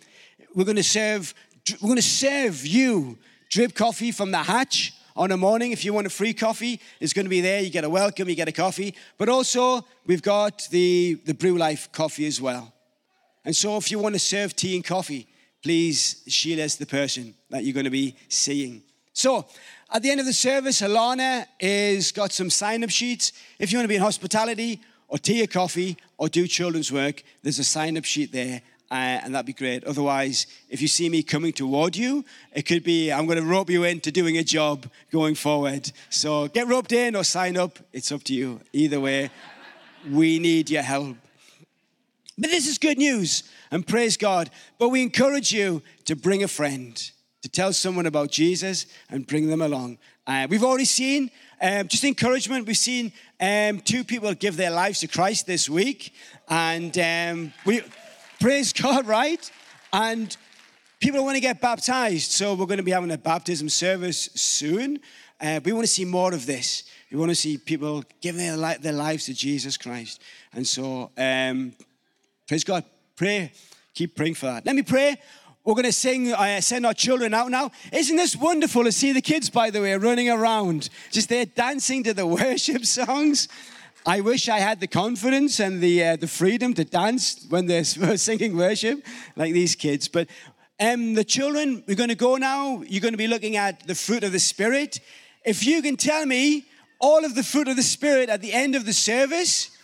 We're 0.55 0.65
going 0.65 0.77
to 0.77 0.83
serve 0.83 1.33
we're 1.81 1.89
going 1.89 1.97
to 1.97 2.03
serve 2.03 2.67
you 2.67 3.19
drip 3.49 3.75
coffee 3.75 4.13
from 4.13 4.33
the 4.33 4.39
hatch 4.39 4.93
on 5.17 5.31
a 5.33 5.37
morning. 5.37 5.73
If 5.73 5.85
you 5.85 5.93
want 5.93 6.07
a 6.07 6.11
free 6.11 6.35
coffee, 6.35 6.81
it's 7.01 7.13
going 7.13 7.25
to 7.27 7.31
be 7.31 7.41
there. 7.41 7.61
You 7.61 7.71
get 7.71 7.85
a 7.85 7.91
welcome, 7.91 8.29
you 8.29 8.35
get 8.35 8.49
a 8.49 8.53
coffee. 8.53 8.95
But 9.19 9.29
also, 9.29 9.85
we've 10.07 10.23
got 10.23 10.69
the, 10.71 11.15
the 11.25 11.35
Brew 11.35 11.57
Life 11.57 11.91
coffee 11.93 12.27
as 12.27 12.41
well. 12.41 12.73
And 13.47 13.55
so, 13.55 13.77
if 13.77 13.93
you 13.93 14.01
want 14.01 14.17
to 14.17 14.19
serve 14.19 14.57
tea 14.57 14.75
and 14.75 14.85
coffee, 14.85 15.29
please, 15.63 16.23
Sheila's 16.27 16.77
the 16.77 16.85
person 16.85 17.33
that 17.49 17.63
you're 17.63 17.75
going 17.75 17.85
to 17.85 17.91
be 17.91 18.17
seeing. 18.29 18.83
So, 19.13 19.47
at 19.93 20.03
the 20.03 20.11
end 20.11 20.19
of 20.19 20.27
the 20.27 20.33
service, 20.33 20.81
Alana 20.81 21.47
is 21.61 22.11
got 22.11 22.33
some 22.33 22.51
sign 22.51 22.83
up 22.83 22.91
sheets. 22.91 23.33
If 23.61 23.71
you 23.71 23.79
want 23.79 23.85
to 23.85 23.89
be 23.89 23.95
in 23.95 24.03
hospitality 24.03 24.81
or 25.07 25.19
tea 25.19 25.45
or 25.45 25.47
coffee 25.47 25.97
or 26.19 26.29
do 26.29 26.49
children's 26.49 26.91
work, 26.91 27.23
there's 27.45 27.61
a 27.61 27.65
sign 27.65 27.97
up 27.97 28.05
sheet 28.05 28.33
there. 28.33 28.63
Uh, 28.91 29.23
and 29.23 29.33
that'd 29.33 29.47
be 29.47 29.53
great. 29.53 29.85
Otherwise, 29.85 30.49
if 30.69 30.83
you 30.83 30.89
see 30.89 31.09
me 31.09 31.23
coming 31.23 31.53
toward 31.53 31.95
you, 31.97 32.25
it 32.53 32.63
could 32.63 32.83
be 32.83 33.13
I'm 33.13 33.27
going 33.27 33.39
to 33.39 33.45
rope 33.45 33.71
you 33.71 33.85
into 33.85 34.11
doing 34.11 34.39
a 34.39 34.45
job 34.45 34.91
going 35.13 35.37
forward. 35.37 35.93
So 36.11 36.49
get 36.49 36.67
roped 36.67 36.93
in 36.93 37.15
or 37.15 37.23
sign 37.23 37.57
up. 37.57 37.79
It's 37.93 38.11
up 38.11 38.25
to 38.25 38.35
you. 38.35 38.61
Either 38.73 38.99
way, 38.99 39.31
we 40.11 40.41
need 40.41 40.69
your 40.69 40.83
help. 40.83 41.17
But 42.39 42.51
this 42.51 42.67
is 42.67 42.77
good 42.77 42.99
news, 42.99 43.45
and 43.71 43.87
praise 43.87 44.19
God. 44.19 44.51
But 44.79 44.91
we 44.91 45.03
encourage 45.03 45.53
you 45.53 45.83
to 46.05 46.15
bring 46.15 46.43
a 46.43 46.49
friend, 46.49 46.95
to 47.43 47.49
tell 47.49 47.73
someone 47.73 48.05
about 48.05 48.31
Jesus 48.31 48.87
and 49.09 49.27
bring 49.27 49.49
them 49.49 49.63
along. 49.63 49.99
Uh, 50.27 50.47
we've 50.51 50.65
already 50.65 50.85
seen 50.85 51.31
um, 51.63 51.89
just 51.89 52.05
encouragement. 52.05 52.67
We've 52.67 52.77
seen 52.77 53.13
um, 53.41 53.81
two 53.81 54.05
people 54.05 54.35
give 54.35 54.59
their 54.59 54.71
lives 54.71 55.01
to 55.01 55.09
Christ 55.09 55.47
this 55.47 55.69
week, 55.71 56.13
and 56.49 56.97
um, 56.99 57.55
we 57.65 57.83
praise 58.39 58.73
God, 58.83 59.07
right? 59.07 59.51
And 59.95 60.37
people 61.01 61.25
want 61.25 61.37
to 61.37 61.41
get 61.41 61.61
baptized, 61.61 62.33
so 62.33 62.53
we're 62.53 62.67
going 62.67 62.79
to 62.79 62.83
be 62.83 62.91
having 62.91 63.13
a 63.13 63.19
baptism 63.19 63.71
service 63.71 64.29
soon. 64.35 65.01
Uh, 65.41 65.61
we 65.65 65.73
want 65.73 65.85
to 65.85 65.93
see 65.93 66.05
more 66.05 66.35
of 66.35 66.45
this. 66.45 66.85
We 67.11 67.17
want 67.17 67.31
to 67.31 67.35
see 67.35 67.57
people 67.57 68.05
giving 68.21 68.41
their, 68.41 68.57
li- 68.59 68.79
their 68.79 68.93
lives 68.93 69.25
to 69.27 69.33
Jesus 69.33 69.79
Christ, 69.79 70.21
and 70.53 70.67
so 70.67 71.13
um, 71.17 71.73
Praise 72.47 72.63
God. 72.63 72.85
Pray. 73.17 73.51
Keep 73.95 74.15
praying 74.15 74.35
for 74.35 74.47
that. 74.47 74.65
Let 74.65 74.77
me 74.77 74.83
pray. 74.83 75.17
We're 75.65 75.75
going 75.75 75.85
to 75.87 75.93
sing, 75.93 76.33
uh, 76.33 76.61
send 76.61 76.87
our 76.87 76.95
children 76.95 77.35
out 77.35 77.51
now. 77.51 77.73
Isn't 77.93 78.17
this 78.17 78.37
wonderful 78.37 78.85
to 78.85 78.93
see 78.93 79.13
the 79.13 79.21
kids, 79.21 79.51
by 79.51 79.71
the 79.71 79.81
way, 79.81 79.97
running 79.97 80.31
around, 80.31 80.89
just 81.11 81.29
there 81.29 81.45
dancing 81.45 82.05
to 82.05 82.15
the 82.15 82.25
worship 82.27 82.85
songs? 82.87 83.49
I 84.07 84.21
wish 84.21 84.49
I 84.49 84.61
had 84.61 84.79
the 84.79 84.87
confidence 84.87 85.59
and 85.59 85.81
the, 85.81 86.05
uh, 86.05 86.17
the 86.17 86.29
freedom 86.29 86.73
to 86.75 86.85
dance 86.85 87.45
when 87.49 87.67
they're 87.67 87.83
singing 88.17 88.57
worship 88.57 89.05
like 89.35 89.53
these 89.53 89.75
kids. 89.75 90.07
But 90.07 90.29
um, 90.79 91.15
the 91.15 91.25
children, 91.25 91.83
we're 91.89 91.97
going 91.97 92.11
to 92.11 92.15
go 92.15 92.37
now. 92.37 92.83
You're 92.87 93.01
going 93.01 93.15
to 93.15 93.19
be 93.19 93.27
looking 93.27 93.57
at 93.57 93.89
the 93.89 93.97
fruit 93.97 94.23
of 94.23 94.31
the 94.31 94.39
Spirit. 94.39 95.01
If 95.45 95.67
you 95.67 95.83
can 95.83 95.97
tell 95.97 96.25
me 96.25 96.67
all 97.01 97.25
of 97.25 97.35
the 97.35 97.43
fruit 97.43 97.67
of 97.67 97.75
the 97.75 97.83
Spirit 97.83 98.29
at 98.29 98.41
the 98.41 98.53
end 98.53 98.77
of 98.77 98.87
the 98.87 98.93
service, 98.93 99.76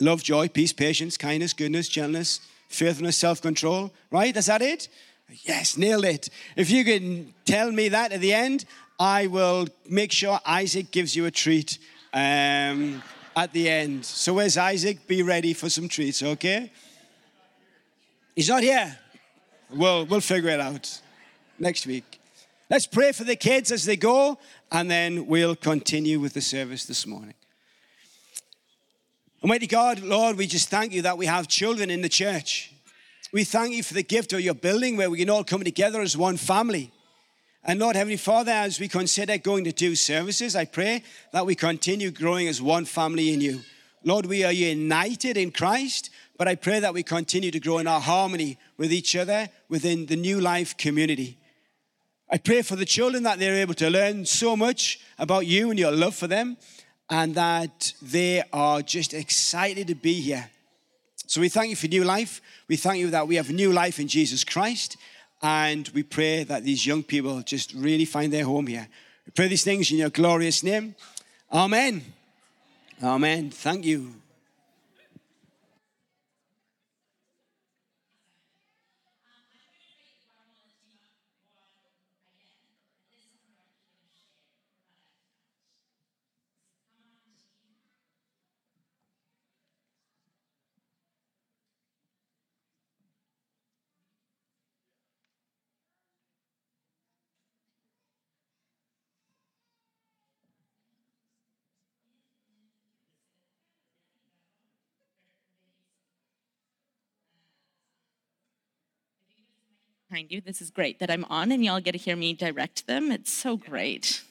love, 0.00 0.22
joy, 0.22 0.48
peace, 0.48 0.72
patience, 0.72 1.16
kindness, 1.16 1.52
goodness, 1.52 1.88
gentleness, 1.88 2.40
faithfulness, 2.68 3.16
self 3.16 3.40
control, 3.40 3.92
right? 4.10 4.36
Is 4.36 4.46
that 4.46 4.62
it? 4.62 4.88
Yes, 5.44 5.76
nailed 5.76 6.04
it. 6.04 6.28
If 6.56 6.70
you 6.70 6.84
can 6.84 7.32
tell 7.44 7.70
me 7.70 7.88
that 7.90 8.12
at 8.12 8.20
the 8.20 8.32
end, 8.32 8.64
I 8.98 9.28
will 9.28 9.68
make 9.88 10.12
sure 10.12 10.40
Isaac 10.44 10.90
gives 10.90 11.14
you 11.14 11.26
a 11.26 11.30
treat 11.30 11.78
um, 12.12 13.02
at 13.36 13.52
the 13.52 13.68
end. 13.68 14.04
So, 14.04 14.34
where's 14.34 14.56
Isaac? 14.56 15.06
Be 15.06 15.22
ready 15.22 15.52
for 15.54 15.70
some 15.70 15.88
treats, 15.88 16.22
okay? 16.22 16.72
He's 18.34 18.48
not 18.48 18.62
here. 18.62 18.98
We'll, 19.70 20.04
we'll 20.06 20.20
figure 20.20 20.50
it 20.50 20.60
out 20.60 21.00
next 21.58 21.86
week. 21.86 22.20
Let's 22.68 22.86
pray 22.86 23.12
for 23.12 23.24
the 23.24 23.36
kids 23.36 23.72
as 23.72 23.84
they 23.84 23.96
go, 23.96 24.38
and 24.70 24.90
then 24.90 25.26
we'll 25.26 25.56
continue 25.56 26.20
with 26.20 26.34
the 26.34 26.40
service 26.40 26.84
this 26.84 27.06
morning. 27.06 27.34
Almighty 29.42 29.66
God, 29.66 30.00
Lord, 30.00 30.36
we 30.36 30.46
just 30.46 30.68
thank 30.68 30.92
you 30.92 31.00
that 31.00 31.16
we 31.16 31.24
have 31.24 31.48
children 31.48 31.88
in 31.88 32.02
the 32.02 32.10
church. 32.10 32.74
We 33.32 33.44
thank 33.44 33.72
you 33.72 33.82
for 33.82 33.94
the 33.94 34.02
gift 34.02 34.34
of 34.34 34.42
your 34.42 34.52
building 34.52 34.98
where 34.98 35.08
we 35.08 35.16
can 35.16 35.30
all 35.30 35.44
come 35.44 35.64
together 35.64 36.02
as 36.02 36.14
one 36.14 36.36
family. 36.36 36.92
And 37.64 37.80
Lord, 37.80 37.96
Heavenly 37.96 38.18
Father, 38.18 38.52
as 38.52 38.78
we 38.78 38.86
consider 38.86 39.38
going 39.38 39.64
to 39.64 39.72
do 39.72 39.96
services, 39.96 40.54
I 40.54 40.66
pray 40.66 41.04
that 41.32 41.46
we 41.46 41.54
continue 41.54 42.10
growing 42.10 42.48
as 42.48 42.60
one 42.60 42.84
family 42.84 43.32
in 43.32 43.40
you. 43.40 43.62
Lord, 44.04 44.26
we 44.26 44.44
are 44.44 44.52
united 44.52 45.38
in 45.38 45.52
Christ, 45.52 46.10
but 46.36 46.46
I 46.46 46.54
pray 46.54 46.80
that 46.80 46.92
we 46.92 47.02
continue 47.02 47.50
to 47.50 47.60
grow 47.60 47.78
in 47.78 47.86
our 47.86 48.00
harmony 48.00 48.58
with 48.76 48.92
each 48.92 49.16
other 49.16 49.48
within 49.70 50.04
the 50.04 50.16
new 50.16 50.38
life 50.38 50.76
community. 50.76 51.38
I 52.30 52.36
pray 52.36 52.60
for 52.60 52.76
the 52.76 52.84
children 52.84 53.22
that 53.22 53.38
they're 53.38 53.62
able 53.62 53.74
to 53.74 53.88
learn 53.88 54.26
so 54.26 54.54
much 54.54 55.00
about 55.18 55.46
you 55.46 55.70
and 55.70 55.78
your 55.78 55.92
love 55.92 56.14
for 56.14 56.26
them 56.26 56.58
and 57.10 57.34
that 57.34 57.92
they 58.00 58.42
are 58.52 58.82
just 58.82 59.12
excited 59.12 59.88
to 59.88 59.94
be 59.96 60.14
here. 60.14 60.48
So 61.26 61.40
we 61.40 61.48
thank 61.48 61.70
you 61.70 61.76
for 61.76 61.88
new 61.88 62.04
life. 62.04 62.40
We 62.68 62.76
thank 62.76 62.98
you 62.98 63.10
that 63.10 63.26
we 63.26 63.36
have 63.36 63.50
new 63.50 63.72
life 63.72 63.98
in 63.98 64.08
Jesus 64.08 64.44
Christ. 64.44 64.96
And 65.42 65.88
we 65.94 66.02
pray 66.02 66.44
that 66.44 66.64
these 66.64 66.86
young 66.86 67.02
people 67.02 67.40
just 67.42 67.72
really 67.74 68.04
find 68.04 68.32
their 68.32 68.44
home 68.44 68.66
here. 68.66 68.88
We 69.26 69.32
pray 69.32 69.48
these 69.48 69.64
things 69.64 69.90
in 69.90 69.98
your 69.98 70.10
glorious 70.10 70.62
name. 70.62 70.94
Amen. 71.52 72.04
Amen. 73.02 73.50
Thank 73.50 73.84
you. 73.84 74.19
Behind 110.10 110.32
you. 110.32 110.40
This 110.40 110.60
is 110.60 110.70
great 110.70 110.98
that 110.98 111.08
I'm 111.08 111.24
on 111.26 111.52
and 111.52 111.64
y'all 111.64 111.80
get 111.80 111.92
to 111.92 111.98
hear 111.98 112.16
me 112.16 112.34
direct 112.34 112.88
them. 112.88 113.12
It's 113.12 113.32
so 113.32 113.56
great. 113.56 114.22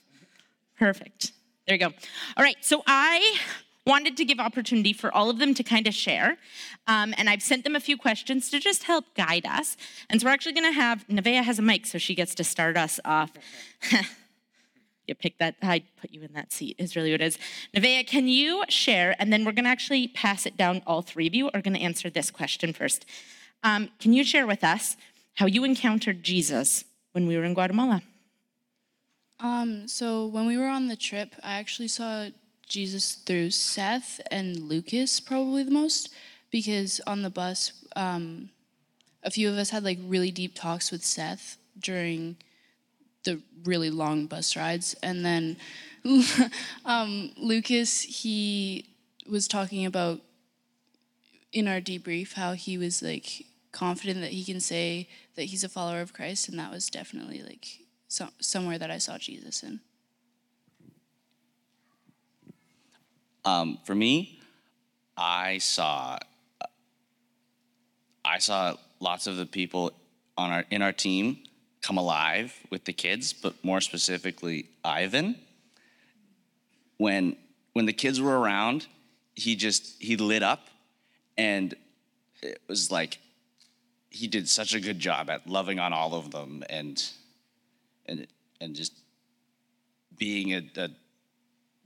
Perfect. 0.78 1.32
There 1.66 1.76
you 1.76 1.80
go. 1.80 1.94
All 2.36 2.44
right, 2.44 2.58
so 2.60 2.84
I 2.86 3.38
wanted 3.86 4.18
to 4.18 4.26
give 4.26 4.42
opportunity 4.42 4.92
for 4.92 5.14
all 5.16 5.30
of 5.30 5.40
them 5.40 5.54
to 5.54 5.64
kind 5.64 5.88
of 5.88 5.94
share. 5.94 6.38
Um, 6.88 7.14
and 7.18 7.30
I've 7.30 7.42
sent 7.42 7.64
them 7.64 7.78
a 7.78 7.80
few 7.80 7.96
questions 7.96 8.50
to 8.50 8.60
just 8.60 8.84
help 8.84 9.06
guide 9.16 9.46
us. 9.46 9.78
And 10.10 10.20
so 10.20 10.28
we're 10.28 10.34
actually 10.34 10.52
going 10.52 10.72
to 10.72 10.78
have 10.78 11.08
Nevaeh 11.08 11.44
has 11.44 11.60
a 11.60 11.62
mic, 11.62 11.86
so 11.86 11.98
she 11.98 12.14
gets 12.14 12.36
to 12.36 12.44
start 12.44 12.76
us 12.76 13.00
off. 13.06 13.32
you 15.08 15.16
pick 15.16 15.38
that, 15.38 15.56
I 15.62 15.84
put 16.02 16.12
you 16.12 16.24
in 16.24 16.34
that 16.34 16.52
seat, 16.52 16.76
is 16.78 16.98
really 16.98 17.12
what 17.12 17.22
it 17.22 17.28
is. 17.28 17.38
Nevaeh, 17.74 18.06
can 18.06 18.28
you 18.28 18.66
share? 18.68 19.16
And 19.18 19.32
then 19.32 19.46
we're 19.46 19.54
going 19.54 19.64
to 19.64 19.72
actually 19.72 20.10
pass 20.10 20.46
it 20.46 20.58
down. 20.58 20.82
All 20.86 21.02
three 21.02 21.28
of 21.28 21.34
you 21.34 21.50
are 21.54 21.62
going 21.62 21.76
to 21.76 21.82
answer 21.82 22.10
this 22.10 22.32
question 22.32 22.74
first. 22.74 23.06
Um, 23.64 23.90
can 24.00 24.14
you 24.14 24.24
share 24.24 24.48
with 24.48 24.64
us 24.64 24.96
how 25.40 25.46
you 25.46 25.64
encountered 25.64 26.22
Jesus 26.22 26.84
when 27.14 27.26
we 27.26 27.38
were 27.38 27.46
in 27.46 27.54
Guatemala? 27.54 28.02
Um, 29.40 29.88
so 29.88 30.26
when 30.26 30.46
we 30.46 30.58
were 30.58 30.68
on 30.68 30.90
the 30.90 30.98
trip, 30.98 31.34
I 31.42 31.54
actually 31.54 31.88
saw 31.88 32.28
Jesus 32.68 33.14
through 33.14 33.52
Seth 33.52 34.20
and 34.30 34.68
Lucas 34.68 35.22
probably 35.22 35.64
the 35.64 35.72
most 35.72 36.10
because 36.52 37.00
on 37.08 37.22
the 37.22 37.30
bus, 37.30 37.72
um, 37.96 38.50
a 39.24 39.32
few 39.32 39.50
of 39.50 39.58
us 39.58 39.70
had 39.70 39.86
like 39.86 39.98
really 40.04 40.30
deep 40.30 40.56
talks 40.56 40.92
with 40.92 41.06
Seth 41.06 41.58
during 41.80 42.36
the 43.24 43.42
really 43.64 43.90
long 43.90 44.26
bus 44.26 44.58
rides, 44.58 44.94
and 45.02 45.26
then 45.26 45.56
um, 46.86 47.32
Lucas 47.38 48.02
he 48.02 48.90
was 49.30 49.48
talking 49.48 49.86
about 49.86 50.20
in 51.54 51.66
our 51.66 51.80
debrief 51.80 52.34
how 52.34 52.54
he 52.54 52.78
was 52.78 53.02
like 53.02 53.46
confident 53.72 54.22
that 54.22 54.32
he 54.32 54.44
can 54.44 54.60
say 54.60 55.08
that 55.36 55.46
he's 55.46 55.64
a 55.64 55.70
follower 55.70 56.02
of 56.02 56.14
Christ, 56.14 56.50
and 56.50 56.58
that 56.60 56.72
was 56.72 56.90
definitely 56.90 57.42
like 57.42 57.68
so, 58.08 58.28
somewhere 58.40 58.78
that 58.78 58.90
I 58.90 58.98
saw 58.98 59.18
Jesus 59.18 59.64
in. 59.64 59.80
Um, 63.46 63.80
for 63.86 63.96
me, 63.96 64.40
I 65.18 65.58
saw 65.60 66.18
I 68.26 68.40
saw 68.40 68.76
lots 69.00 69.28
of 69.28 69.38
the 69.38 69.46
people 69.46 69.94
on 70.38 70.52
our 70.52 70.66
in 70.70 70.82
our 70.82 70.94
team 70.94 71.38
come 71.82 71.98
alive 71.98 72.56
with 72.70 72.86
the 72.86 72.94
kids, 72.94 73.34
but 73.34 73.54
more 73.64 73.82
specifically 73.82 74.70
Ivan. 74.84 75.36
When 76.98 77.38
when 77.74 77.86
the 77.86 77.94
kids 77.94 78.20
were 78.20 78.38
around, 78.38 78.88
he 79.36 79.56
just 79.56 80.02
he 80.02 80.18
lit 80.18 80.44
up 80.44 80.68
and 81.38 81.74
it 82.42 82.62
was 82.68 82.92
like 82.92 83.20
he 84.10 84.28
did 84.28 84.50
such 84.50 84.74
a 84.74 84.80
good 84.80 85.00
job 85.00 85.30
at 85.30 85.48
loving 85.48 85.80
on 85.80 85.94
all 85.94 86.16
of 86.16 86.32
them 86.32 86.64
and 86.70 87.04
and 88.06 88.28
and 88.60 88.76
just 88.76 88.94
being 90.18 90.54
a, 90.54 90.64
a 90.76 90.90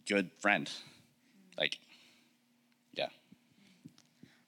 good 0.07 0.31
friend. 0.39 0.69
Like, 1.57 1.77
yeah. 2.93 3.09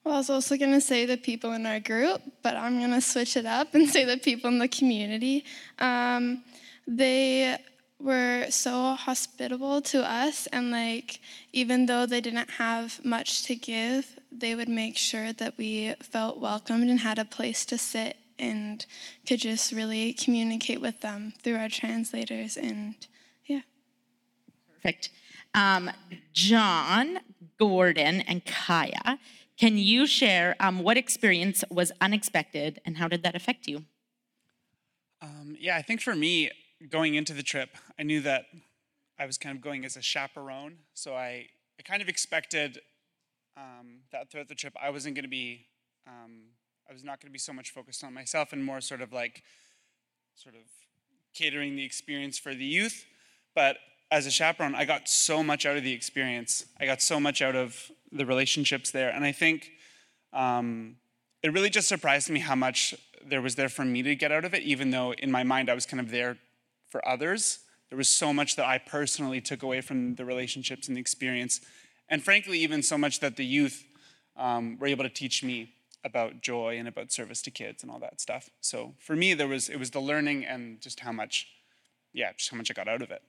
Well, 0.04 0.16
I 0.16 0.18
was 0.18 0.30
also 0.30 0.58
going 0.58 0.72
to 0.72 0.82
say 0.82 1.06
the 1.06 1.18
people 1.18 1.54
in 1.54 1.66
our 1.66 1.80
group, 1.80 2.22
but 2.42 2.56
I'm 2.56 2.80
going 2.80 2.92
to 2.92 3.02
switch 3.02 3.38
it 3.38 3.46
up 3.46 3.76
and 3.76 3.88
say 3.96 4.06
the 4.06 4.18
people 4.18 4.50
in 4.50 4.60
the 4.60 4.68
community. 4.68 5.46
Um, 5.80 6.44
they 6.88 7.58
were 8.00 8.48
so 8.50 8.94
hospitable 8.94 9.82
to 9.82 10.04
us, 10.04 10.48
and 10.48 10.72
like, 10.72 11.20
even 11.54 11.86
though 11.86 12.06
they 12.06 12.22
didn't 12.22 12.50
have 12.52 13.04
much 13.06 13.44
to 13.46 13.56
give, 13.56 14.20
they 14.40 14.56
would 14.56 14.70
make 14.70 14.98
sure 14.98 15.34
that 15.34 15.58
we 15.58 15.94
felt 16.02 16.40
welcomed 16.40 16.90
and 16.90 17.00
had 17.00 17.20
a 17.20 17.26
place 17.26 17.66
to 17.66 17.78
sit 17.78 18.18
and 18.38 18.86
could 19.28 19.40
just 19.40 19.72
really 19.72 20.14
communicate 20.14 20.82
with 20.82 21.02
them 21.02 21.34
through 21.42 21.56
our 21.56 21.70
translators. 21.70 22.58
And 22.58 22.96
yeah. 23.46 23.62
Perfect. 24.76 25.10
Um, 25.54 25.90
John, 26.34 27.20
Gordon, 27.58 28.22
and 28.22 28.46
Kaya, 28.46 29.20
can 29.58 29.78
you 29.78 30.06
share 30.06 30.56
um, 30.60 30.80
what 30.80 30.98
experience 30.98 31.64
was 31.70 31.92
unexpected 32.02 32.82
and 32.86 32.98
how 32.98 33.08
did 33.08 33.24
that 33.24 33.36
affect 33.36 33.68
you? 33.68 33.86
Um, 35.22 35.56
yeah, 35.60 35.78
I 35.78 35.82
think 35.82 36.02
for 36.02 36.16
me, 36.16 36.52
going 36.90 37.16
into 37.16 37.34
the 37.34 37.42
trip, 37.42 37.70
I 37.98 38.04
knew 38.04 38.22
that 38.22 38.46
I 39.18 39.26
was 39.26 39.38
kind 39.38 39.56
of 39.56 39.62
going 39.62 39.86
as 39.86 39.96
a 39.96 40.02
chaperone. 40.02 40.80
So 40.94 41.16
I, 41.16 41.48
I 41.80 41.84
kind 41.84 42.02
of 42.02 42.10
expected 42.10 42.80
um, 43.58 44.02
that 44.12 44.30
throughout 44.30 44.48
the 44.48 44.56
trip, 44.56 44.74
I 44.82 44.90
wasn't 44.90 45.16
going 45.16 45.24
to 45.24 45.30
be, 45.30 45.68
um, 46.08 46.44
I 46.90 46.94
was 46.94 47.04
not 47.04 47.22
going 47.22 47.30
to 47.30 47.34
be 47.34 47.40
so 47.40 47.54
much 47.54 47.72
focused 47.72 48.04
on 48.04 48.14
myself 48.14 48.54
and 48.54 48.64
more 48.64 48.82
sort 48.82 49.02
of 49.02 49.14
like, 49.14 49.44
sort 50.36 50.56
of 50.56 50.62
catering 51.34 51.76
the 51.76 51.84
experience 51.84 52.38
for 52.38 52.54
the 52.54 52.66
youth. 52.66 53.06
But 53.54 53.78
as 54.12 54.26
a 54.26 54.32
chaperone, 54.32 54.76
I 54.76 54.86
got 54.86 55.08
so 55.08 55.44
much 55.44 55.66
out 55.66 55.78
of 55.78 55.84
the 55.84 55.94
experience. 55.94 56.66
I 56.80 56.86
got 56.86 57.02
so 57.02 57.20
much 57.20 57.42
out 57.42 57.56
of 57.56 57.92
the 58.12 58.26
relationships 58.26 58.92
there. 58.92 59.10
And 59.10 59.26
I 59.26 59.32
think 59.32 59.72
um, 60.34 60.98
it 61.42 61.54
really 61.54 61.70
just 61.70 61.88
surprised 61.88 62.30
me 62.30 62.40
how 62.40 62.56
much 62.56 62.96
there 63.26 63.42
was 63.42 63.56
there 63.56 63.70
for 63.70 63.86
me 63.86 64.04
to 64.04 64.16
get 64.16 64.32
out 64.32 64.46
of 64.46 64.54
it, 64.54 64.64
even 64.64 64.92
though 64.92 65.14
in 65.14 65.32
my 65.32 65.44
mind 65.44 65.70
I 65.70 65.74
was 65.74 65.86
kind 65.86 66.00
of 66.00 66.12
there 66.12 66.38
for 66.90 67.06
others. 67.08 67.60
There 67.90 67.98
was 67.98 68.10
so 68.10 68.34
much 68.34 68.56
that 68.56 68.66
I 68.66 68.78
personally 68.78 69.42
took 69.42 69.64
away 69.64 69.82
from 69.82 70.16
the 70.16 70.26
relationships 70.26 70.88
and 70.88 70.98
the 70.98 71.02
experience. 71.02 71.62
And 72.10 72.24
frankly, 72.24 72.60
even 72.60 72.84
so 72.84 72.98
much 72.98 73.20
that 73.20 73.36
the 73.36 73.46
youth 73.46 73.84
um, 74.38 74.78
were 74.80 74.88
able 74.88 75.04
to 75.04 75.10
teach 75.10 75.44
me 75.44 75.74
about 76.04 76.42
joy 76.42 76.78
and 76.78 76.88
about 76.88 77.12
service 77.12 77.42
to 77.42 77.52
kids 77.52 77.82
and 77.82 77.92
all 77.92 78.00
that 78.00 78.22
stuff. 78.22 78.50
So 78.62 78.94
for 79.00 79.16
me, 79.16 79.34
there 79.34 79.48
was 79.48 79.70
it 79.70 79.78
was 79.78 79.90
the 79.92 80.00
learning 80.00 80.46
and 80.46 80.80
just 80.80 81.00
how 81.00 81.12
much, 81.12 81.48
yeah, 82.14 82.32
just 82.38 82.52
how 82.52 82.58
much 82.58 82.70
I 82.70 82.74
got 82.74 82.88
out 82.88 83.02
of 83.02 83.12
it. 83.12 83.24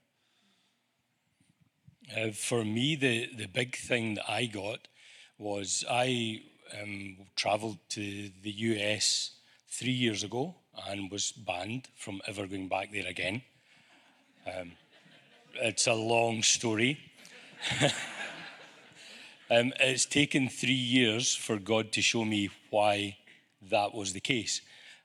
Uh, 2.15 2.31
for 2.31 2.65
me, 2.65 2.95
the, 2.95 3.29
the 3.35 3.47
big 3.47 3.77
thing 3.77 4.15
that 4.15 4.31
I 4.31 4.47
got 4.47 4.87
was 5.39 5.85
I 5.91 6.43
um, 6.81 7.17
traveled 7.35 7.79
to 7.91 8.31
the 8.43 8.51
US 8.51 9.33
three 9.69 9.93
years 9.93 10.23
ago 10.23 10.55
and 10.89 11.11
was 11.11 11.33
banned 11.33 11.89
from 11.97 12.21
ever 12.27 12.47
going 12.47 12.69
back 12.69 12.93
there 12.93 13.07
again. 13.07 13.43
Um, 14.47 14.73
it's 15.55 15.87
a 15.87 15.95
long 15.95 16.43
story. 16.43 17.01
um, 19.51 19.73
it's 19.81 20.07
taken 20.07 20.49
three 20.49 20.73
years 20.73 21.35
for 21.35 21.59
God 21.59 21.93
to 21.93 22.03
show 22.03 22.25
me 22.25 22.51
why 22.71 23.17
that 23.71 23.95
was 23.95 24.13
the 24.13 24.21
case. 24.21 24.61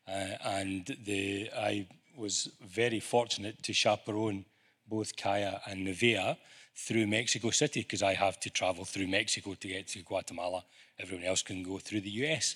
Uh, 0.08 0.36
and 0.44 0.98
the, 1.06 1.50
I 1.56 1.88
was 2.18 2.50
very 2.62 3.00
fortunate 3.00 3.62
to 3.64 3.74
chaperone 3.74 4.46
both 4.88 5.16
Kaya 5.16 5.62
and 5.68 5.88
Nevaeh 5.88 6.38
through 6.76 7.08
Mexico 7.08 7.52
City 7.52 7.82
because 7.82 8.02
I 8.02 8.14
have 8.14 8.40
to 8.42 8.50
travel 8.50 8.86
through 8.86 9.08
Mexico 9.08 9.54
to 9.54 9.68
get 9.68 9.88
to 9.90 10.00
Guatemala. 10.00 10.64
Everyone 11.00 11.26
else 11.26 11.44
can 11.44 11.64
go 11.64 11.78
through 11.78 12.02
the 12.02 12.10
US. 12.26 12.56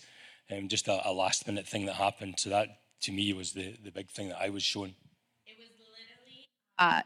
Um, 0.51 0.67
just 0.67 0.87
a, 0.87 1.07
a, 1.07 1.11
last 1.11 1.47
minute 1.47 1.67
thing 1.67 1.85
that 1.85 1.95
happened. 1.95 2.35
So 2.37 2.49
that 2.49 2.67
to 3.01 3.11
me 3.11 3.33
was 3.33 3.53
the, 3.53 3.75
the 3.83 3.91
big 3.91 4.09
thing 4.09 4.29
that 4.29 4.41
I 4.41 4.49
was 4.49 4.63
shown. 4.63 4.93
It 5.45 5.57
was 5.57 5.69
literally 5.79 6.49
uh, 6.77 7.01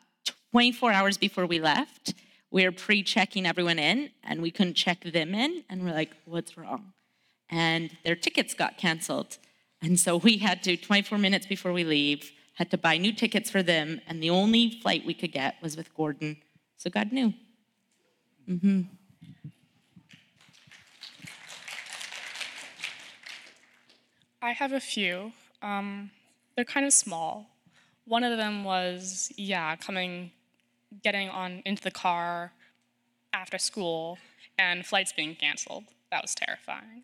24 0.52 0.92
hours 0.92 1.18
before 1.18 1.46
we 1.46 1.60
left. 1.60 2.13
We 2.52 2.66
were 2.66 2.72
pre 2.72 3.04
checking 3.04 3.46
everyone 3.46 3.80
in 3.80 4.12
and 4.24 4.42
we 4.42 4.52
couldn't 4.52 4.76
check 4.76 5.04
them 5.04 5.36
in. 5.36 5.64
And 5.70 5.84
we're 5.84 5.94
like, 5.94 6.12
what's 6.26 6.58
wrong? 6.58 6.94
And 7.50 7.96
their 8.04 8.16
tickets 8.16 8.54
got 8.54 8.78
canceled. 8.78 9.38
And 9.82 10.00
so 10.00 10.18
we 10.18 10.38
had 10.38 10.62
to, 10.64 10.76
24 10.78 11.18
minutes 11.18 11.46
before 11.46 11.72
we 11.74 11.84
leave, 11.84 12.32
had 12.56 12.70
to 12.72 12.78
buy 12.78 12.98
new 12.98 13.14
tickets 13.14 13.50
for 13.50 13.64
them. 13.64 14.02
And 14.08 14.22
the 14.22 14.30
only 14.30 14.80
flight 14.82 15.06
we 15.06 15.14
could 15.14 15.32
get 15.32 15.56
was 15.62 15.78
with 15.78 15.94
Gordon 15.96 16.38
so 16.80 16.90
God 16.90 17.12
knew. 17.12 17.34
Mm-hmm. 18.50 18.82
I 24.42 24.52
have 24.54 24.72
a 24.72 24.80
few. 24.80 25.34
Um, 25.62 26.10
they're 26.56 26.64
kind 26.64 26.86
of 26.86 26.94
small. 26.94 27.50
One 28.06 28.24
of 28.24 28.38
them 28.38 28.64
was, 28.64 29.30
yeah, 29.36 29.76
coming, 29.76 30.32
getting 31.04 31.30
on 31.30 31.62
into 31.65 31.84
the 31.84 31.91
car 31.91 32.54
after 33.34 33.58
school 33.58 34.17
and 34.58 34.86
flights 34.86 35.13
being 35.13 35.36
canceled. 35.36 35.86
That 36.12 36.21
was 36.21 36.36
terrifying. 36.36 37.04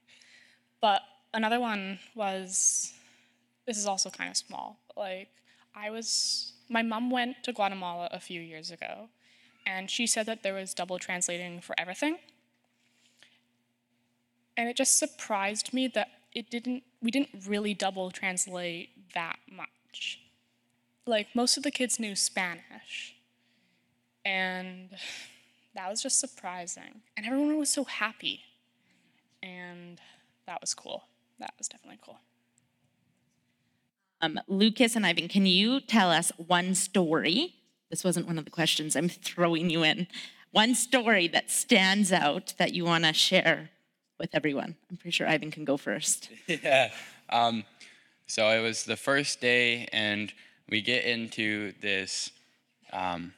But 0.82 1.02
another 1.34 1.60
one 1.60 2.00
was, 2.15 2.93
this 3.65 3.78
is 3.78 3.86
also 3.86 4.10
kind 4.10 4.30
of 4.30 4.38
small. 4.38 4.78
Like, 4.98 5.30
I 5.76 5.89
was, 5.89 6.54
my 6.69 6.82
mom 6.82 7.10
went 7.12 7.43
to 7.43 7.54
Guatemala 7.54 8.10
a 8.12 8.19
few 8.19 8.41
years 8.41 8.71
ago, 8.71 9.10
and 9.65 9.89
she 9.89 10.08
said 10.08 10.26
that 10.26 10.43
there 10.43 10.54
was 10.54 10.74
double 10.74 11.00
translating 11.00 11.62
for 11.62 11.76
everything. 11.78 12.17
And 14.58 14.69
it 14.69 14.76
just 14.76 14.98
surprised 14.98 15.74
me 15.74 15.88
that 15.89 16.10
it 16.34 16.50
didn't 16.50 16.84
we 17.02 17.12
didn't 17.12 17.30
really 17.48 17.74
double 17.74 18.12
translate 18.12 18.89
that 19.13 19.38
much. 19.50 20.19
Like 21.06 21.28
most 21.36 21.58
of 21.58 21.63
the 21.63 21.71
kids 21.71 22.00
knew 22.00 22.15
Spanish. 22.15 23.14
And 24.26 24.90
that 25.76 25.90
was 25.90 26.02
just 26.02 26.20
surprising. 26.20 27.02
And 27.16 27.26
everyone 27.26 27.58
was 27.58 27.70
so 27.70 27.84
happy. 27.84 28.42
And 29.44 30.02
that 30.48 30.60
was 30.60 30.74
cool. 30.74 31.04
That 31.40 31.54
was 31.58 31.68
definitely 31.68 32.00
cool. 32.04 32.20
Um, 34.22 34.40
Lucas 34.48 34.96
and 34.96 35.06
Ivan, 35.06 35.28
can 35.28 35.46
you 35.46 35.80
tell 35.80 36.10
us 36.10 36.32
one 36.38 36.74
story 36.74 37.54
this 37.90 38.04
wasn't 38.04 38.28
one 38.28 38.38
of 38.38 38.46
the 38.46 38.52
questions 38.52 38.96
I'm 38.96 39.10
throwing 39.10 39.70
you 39.70 39.84
in. 39.84 40.08
one 40.52 40.76
story 40.76 41.28
that 41.30 41.52
stands 41.52 42.12
out 42.12 42.54
that 42.58 42.74
you 42.74 42.86
want 42.86 43.04
to 43.04 43.14
share 43.14 43.70
with 44.20 44.30
everyone. 44.34 44.76
I'm 44.90 44.98
pretty 44.98 45.12
sure 45.12 45.28
Ivan 45.28 45.52
can 45.52 45.66
go 45.66 45.78
first. 45.78 46.30
yeah. 46.48 46.92
Um, 47.30 47.64
so 48.28 48.50
it 48.50 48.62
was 48.62 48.86
the 48.86 48.96
first 48.96 49.42
day, 49.42 49.88
and 49.92 50.34
we 50.70 50.82
get 50.82 51.04
into 51.06 51.74
this. 51.82 52.32
Um, 52.94 53.34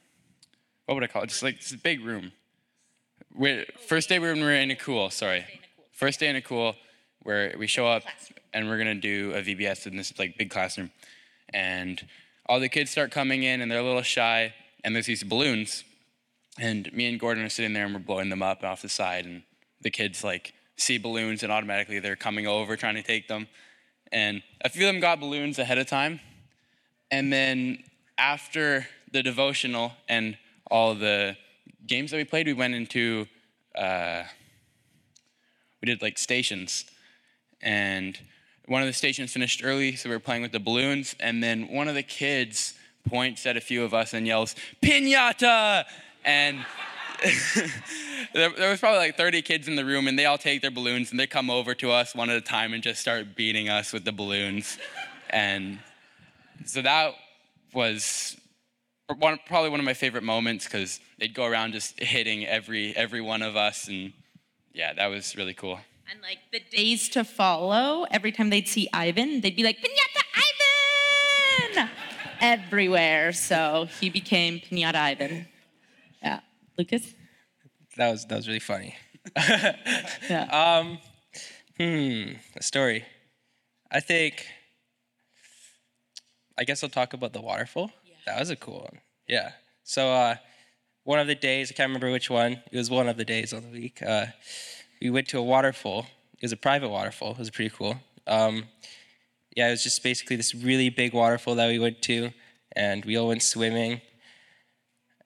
what 0.88 0.94
would 0.94 1.04
I 1.04 1.06
call 1.06 1.22
it? 1.22 1.26
Just 1.26 1.42
like 1.42 1.58
this 1.58 1.74
big 1.74 2.02
room. 2.02 2.32
we 3.34 3.66
first 3.86 4.08
day 4.08 4.18
we 4.18 4.28
were 4.28 4.54
in 4.54 4.70
Acul. 4.70 5.12
Sorry, 5.12 5.44
first 5.92 6.18
day 6.18 6.30
in 6.30 6.40
Acul, 6.40 6.76
where 7.24 7.54
we 7.58 7.66
show 7.66 7.86
up 7.86 8.04
and 8.54 8.70
we're 8.70 8.78
gonna 8.78 8.94
do 8.94 9.32
a 9.34 9.42
VBS 9.42 9.86
in 9.86 9.98
this 9.98 10.18
like 10.18 10.38
big 10.38 10.48
classroom, 10.48 10.90
and 11.52 12.06
all 12.46 12.58
the 12.58 12.70
kids 12.70 12.90
start 12.90 13.10
coming 13.10 13.42
in 13.42 13.60
and 13.60 13.70
they're 13.70 13.80
a 13.80 13.84
little 13.84 14.00
shy, 14.00 14.54
and 14.82 14.94
there's 14.94 15.04
these 15.04 15.22
balloons, 15.22 15.84
and 16.58 16.90
me 16.94 17.04
and 17.04 17.20
Gordon 17.20 17.44
are 17.44 17.50
sitting 17.50 17.74
there 17.74 17.84
and 17.84 17.92
we're 17.92 18.00
blowing 18.00 18.30
them 18.30 18.42
up 18.42 18.64
off 18.64 18.80
the 18.80 18.88
side, 18.88 19.26
and 19.26 19.42
the 19.82 19.90
kids 19.90 20.24
like 20.24 20.54
see 20.78 20.96
balloons 20.96 21.42
and 21.42 21.52
automatically 21.52 21.98
they're 21.98 22.16
coming 22.16 22.46
over 22.46 22.78
trying 22.78 22.94
to 22.94 23.02
take 23.02 23.28
them. 23.28 23.46
And 24.10 24.42
a 24.62 24.70
few 24.70 24.88
of 24.88 24.94
them 24.94 25.02
got 25.02 25.20
balloons 25.20 25.58
ahead 25.58 25.76
of 25.76 25.86
time. 25.86 26.20
And 27.10 27.30
then 27.30 27.84
after 28.16 28.86
the 29.12 29.22
devotional 29.22 29.92
and 30.08 30.38
all 30.70 30.94
the 30.94 31.36
games 31.86 32.10
that 32.10 32.16
we 32.16 32.24
played, 32.24 32.46
we 32.46 32.52
went 32.52 32.74
into, 32.74 33.26
uh, 33.74 34.22
we 35.80 35.86
did 35.86 36.02
like 36.02 36.18
stations. 36.18 36.84
And 37.62 38.18
one 38.66 38.82
of 38.82 38.86
the 38.86 38.92
stations 38.92 39.32
finished 39.32 39.62
early, 39.64 39.96
so 39.96 40.08
we 40.08 40.14
were 40.14 40.20
playing 40.20 40.42
with 40.42 40.52
the 40.52 40.60
balloons. 40.60 41.14
And 41.20 41.42
then 41.42 41.68
one 41.68 41.88
of 41.88 41.94
the 41.94 42.02
kids 42.02 42.74
points 43.08 43.46
at 43.46 43.56
a 43.56 43.60
few 43.60 43.84
of 43.84 43.94
us 43.94 44.12
and 44.12 44.26
yells, 44.26 44.54
Pinata! 44.82 45.84
And 46.24 46.64
there, 48.34 48.50
there, 48.50 48.70
was 48.70 48.80
probably 48.80 48.98
like 48.98 49.16
30 49.16 49.42
kids 49.42 49.66
in 49.66 49.76
the 49.76 49.84
room, 49.84 50.06
and 50.06 50.18
they 50.18 50.26
all 50.26 50.38
take 50.38 50.62
their 50.62 50.70
balloons 50.70 51.10
and 51.10 51.18
they 51.18 51.26
come 51.26 51.50
over 51.50 51.74
to 51.74 51.90
us 51.90 52.14
one 52.14 52.30
at 52.30 52.36
a 52.36 52.40
time 52.40 52.74
and 52.74 52.82
just 52.82 53.00
start 53.00 53.34
beating 53.34 53.68
us 53.68 53.92
with 53.92 54.04
the 54.04 54.12
balloons. 54.12 54.78
And 55.30 55.78
so 56.64 56.82
that 56.82 57.14
was 57.72 58.36
one, 59.16 59.38
probably 59.46 59.70
one 59.70 59.80
of 59.80 59.86
my 59.86 59.94
favorite 59.94 60.22
moments 60.22 60.64
because 60.64 61.00
they'd 61.18 61.34
go 61.34 61.44
around 61.46 61.72
just 61.72 61.98
hitting 61.98 62.46
every 62.46 62.94
every 62.96 63.20
one 63.20 63.42
of 63.42 63.56
us, 63.56 63.88
and 63.88 64.12
yeah, 64.72 64.92
that 64.92 65.06
was 65.06 65.36
really 65.36 65.54
cool. 65.54 65.80
And 66.10 66.20
like 66.22 66.38
the 66.52 66.60
days 66.74 67.08
to 67.10 67.24
follow, 67.24 68.06
every 68.10 68.32
time 68.32 68.50
they'd 68.50 68.68
see 68.68 68.88
Ivan, 68.92 69.40
they'd 69.40 69.56
be 69.56 69.62
like, 69.62 69.78
Pinata 69.78 70.22
Ivan! 71.76 71.90
Everywhere. 72.40 73.32
So 73.32 73.88
he 74.00 74.08
became 74.08 74.60
Pinata 74.60 74.94
Ivan. 74.96 75.46
Yeah. 76.22 76.40
Lucas? 76.78 77.14
That 77.96 78.10
was 78.10 78.26
that 78.26 78.36
was 78.36 78.46
really 78.46 78.60
funny. 78.60 78.96
yeah. 79.36 80.46
Um, 80.80 80.98
hmm, 81.76 82.32
a 82.56 82.62
story. 82.62 83.04
I 83.90 84.00
think. 84.00 84.46
I 86.56 86.64
guess 86.64 86.82
I'll 86.82 86.90
talk 86.90 87.12
about 87.12 87.32
the 87.32 87.40
waterfall. 87.40 87.92
That 88.28 88.40
was 88.40 88.50
a 88.50 88.56
cool 88.56 88.80
one. 88.80 89.00
Yeah. 89.26 89.52
So 89.84 90.12
uh, 90.12 90.36
one 91.04 91.18
of 91.18 91.26
the 91.26 91.34
days, 91.34 91.72
I 91.72 91.74
can't 91.74 91.88
remember 91.88 92.10
which 92.10 92.28
one. 92.28 92.62
It 92.70 92.76
was 92.76 92.90
one 92.90 93.08
of 93.08 93.16
the 93.16 93.24
days 93.24 93.52
on 93.52 93.62
the 93.62 93.70
week. 93.70 94.02
Uh, 94.02 94.26
we 95.00 95.10
went 95.10 95.28
to 95.28 95.38
a 95.38 95.42
waterfall. 95.42 96.06
It 96.34 96.42
was 96.42 96.52
a 96.52 96.56
private 96.56 96.90
waterfall. 96.90 97.32
It 97.32 97.38
was 97.38 97.50
pretty 97.50 97.74
cool. 97.74 97.96
Um, 98.26 98.64
yeah, 99.56 99.68
it 99.68 99.70
was 99.70 99.82
just 99.82 100.02
basically 100.02 100.36
this 100.36 100.54
really 100.54 100.90
big 100.90 101.14
waterfall 101.14 101.54
that 101.54 101.68
we 101.68 101.78
went 101.78 102.02
to, 102.02 102.30
and 102.76 103.04
we 103.04 103.16
all 103.16 103.28
went 103.28 103.42
swimming. 103.42 104.02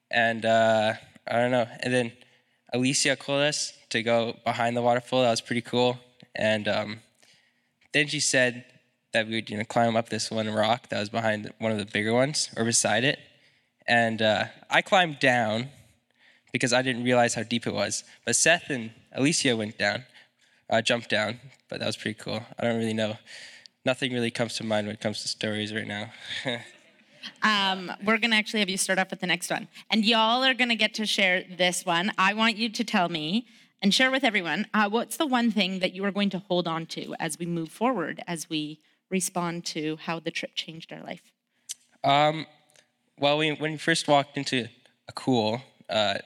And 0.09 0.45
uh, 0.45 0.93
I 1.27 1.33
don't 1.33 1.51
know. 1.51 1.67
And 1.81 1.93
then 1.93 2.13
Alicia 2.73 3.15
called 3.15 3.41
us 3.41 3.73
to 3.89 4.01
go 4.01 4.37
behind 4.45 4.77
the 4.77 4.81
waterfall. 4.81 5.23
That 5.23 5.29
was 5.31 5.41
pretty 5.41 5.61
cool. 5.61 5.99
And 6.35 6.67
um, 6.67 6.99
then 7.91 8.07
she 8.07 8.19
said 8.19 8.65
that 9.13 9.27
we 9.27 9.35
would 9.35 9.49
you 9.49 9.57
know 9.57 9.63
climb 9.63 9.95
up 9.95 10.09
this 10.09 10.29
one 10.29 10.49
rock 10.49 10.89
that 10.89 10.99
was 10.99 11.09
behind 11.09 11.53
one 11.59 11.71
of 11.71 11.77
the 11.77 11.85
bigger 11.85 12.13
ones 12.13 12.49
or 12.57 12.65
beside 12.65 13.03
it. 13.03 13.19
And 13.87 14.21
uh, 14.21 14.45
I 14.69 14.81
climbed 14.81 15.19
down 15.19 15.69
because 16.51 16.73
I 16.73 16.81
didn't 16.81 17.03
realize 17.03 17.33
how 17.33 17.43
deep 17.43 17.67
it 17.67 17.73
was. 17.73 18.03
But 18.25 18.35
Seth 18.35 18.69
and 18.69 18.91
Alicia 19.11 19.55
went 19.57 19.77
down, 19.77 20.03
uh, 20.69 20.81
jumped 20.81 21.09
down. 21.09 21.39
But 21.69 21.79
that 21.79 21.85
was 21.85 21.97
pretty 21.97 22.19
cool. 22.19 22.43
I 22.57 22.63
don't 22.63 22.77
really 22.77 22.93
know. 22.93 23.17
Nothing 23.85 24.13
really 24.13 24.31
comes 24.31 24.55
to 24.57 24.63
mind 24.63 24.87
when 24.87 24.95
it 24.95 25.01
comes 25.01 25.21
to 25.23 25.27
stories 25.27 25.73
right 25.73 25.87
now. 25.87 26.11
Um, 27.41 27.89
we're 28.03 28.17
going 28.17 28.31
to 28.31 28.35
actually 28.37 28.59
have 28.59 28.69
you 28.69 28.77
start 28.77 28.99
off 28.99 29.09
with 29.09 29.21
the 29.21 29.27
next 29.27 29.49
one. 29.49 29.69
And 29.89 30.03
y'all 30.03 30.43
are 30.43 30.53
going 30.53 30.67
to 30.67 30.75
get 30.75 30.93
to 30.95 31.05
share 31.05 31.43
this 31.57 31.85
one. 31.85 32.11
I 32.17 32.33
want 32.33 32.57
you 32.57 32.67
to 32.67 32.83
tell 32.83 33.07
me 33.07 33.47
and 33.81 33.93
share 33.93 34.11
with 34.11 34.23
everyone 34.23 34.67
uh, 34.73 34.89
what's 34.89 35.17
the 35.17 35.25
one 35.25 35.51
thing 35.51 35.79
that 35.79 35.93
you 35.93 36.03
are 36.05 36.11
going 36.11 36.29
to 36.31 36.39
hold 36.39 36.67
on 36.67 36.85
to 36.87 37.15
as 37.19 37.39
we 37.39 37.45
move 37.45 37.69
forward, 37.69 38.21
as 38.27 38.49
we 38.49 38.79
respond 39.13 39.63
to 39.63 39.97
how 39.97 40.19
the 40.19 40.31
trip 40.31 40.51
changed 40.55 40.91
our 40.91 41.03
life? 41.03 41.21
Um, 42.03 42.47
well, 43.19 43.37
we, 43.37 43.51
when 43.51 43.71
we 43.73 43.77
first 43.77 44.07
walked 44.07 44.35
into 44.37 44.67
Acul, 45.09 45.61
uh, 45.89 46.17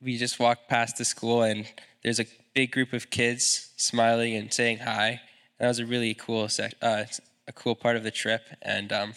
we 0.00 0.16
just 0.16 0.38
walked 0.38 0.68
past 0.68 0.96
the 0.96 1.04
school 1.04 1.42
and 1.42 1.66
there's 2.02 2.20
a 2.20 2.26
big 2.54 2.70
group 2.70 2.92
of 2.92 3.10
kids 3.10 3.70
smiling 3.76 4.34
and 4.34 4.52
saying 4.52 4.78
hi. 4.78 5.20
That 5.58 5.68
was 5.68 5.80
a 5.80 5.86
really 5.86 6.14
cool 6.14 6.48
sec- 6.48 6.74
uh, 6.80 7.04
a 7.48 7.52
cool 7.52 7.74
part 7.74 7.96
of 7.96 8.04
the 8.04 8.10
trip. 8.10 8.42
And 8.62 8.92
um, 8.92 9.14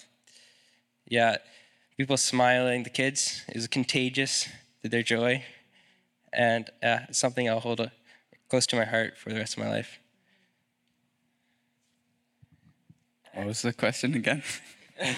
yeah, 1.07 1.37
people 1.97 2.17
smiling, 2.17 2.83
the 2.83 2.89
kids, 2.89 3.43
it 3.47 3.55
was 3.55 3.67
contagious 3.67 4.49
to 4.81 4.89
their 4.89 5.03
joy. 5.03 5.43
And 6.33 6.69
uh, 6.83 6.99
something 7.11 7.47
I'll 7.47 7.59
hold 7.59 7.79
a, 7.79 7.91
close 8.49 8.65
to 8.67 8.75
my 8.75 8.85
heart 8.85 9.17
for 9.17 9.29
the 9.29 9.37
rest 9.37 9.57
of 9.57 9.63
my 9.63 9.69
life. 9.69 9.99
What 13.35 13.47
was 13.47 13.61
the 13.61 13.73
question 13.73 14.15
again? 14.15 14.41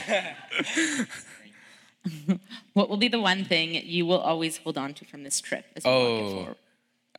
what 2.73 2.89
will 2.89 2.97
be 2.97 3.07
the 3.07 3.19
one 3.19 3.45
thing 3.45 3.75
you 3.85 4.07
will 4.07 4.19
always 4.19 4.57
hold 4.57 4.77
on 4.77 4.93
to 4.95 5.05
from 5.05 5.23
this 5.23 5.39
trip 5.39 5.65
as 5.75 5.83
we 5.83 5.91
oh, 5.91 6.55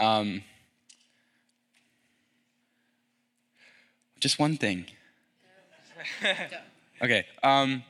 um, 0.00 0.42
just 4.20 4.38
one 4.38 4.56
thing. 4.56 4.86
okay. 7.02 7.26
Um, 7.42 7.84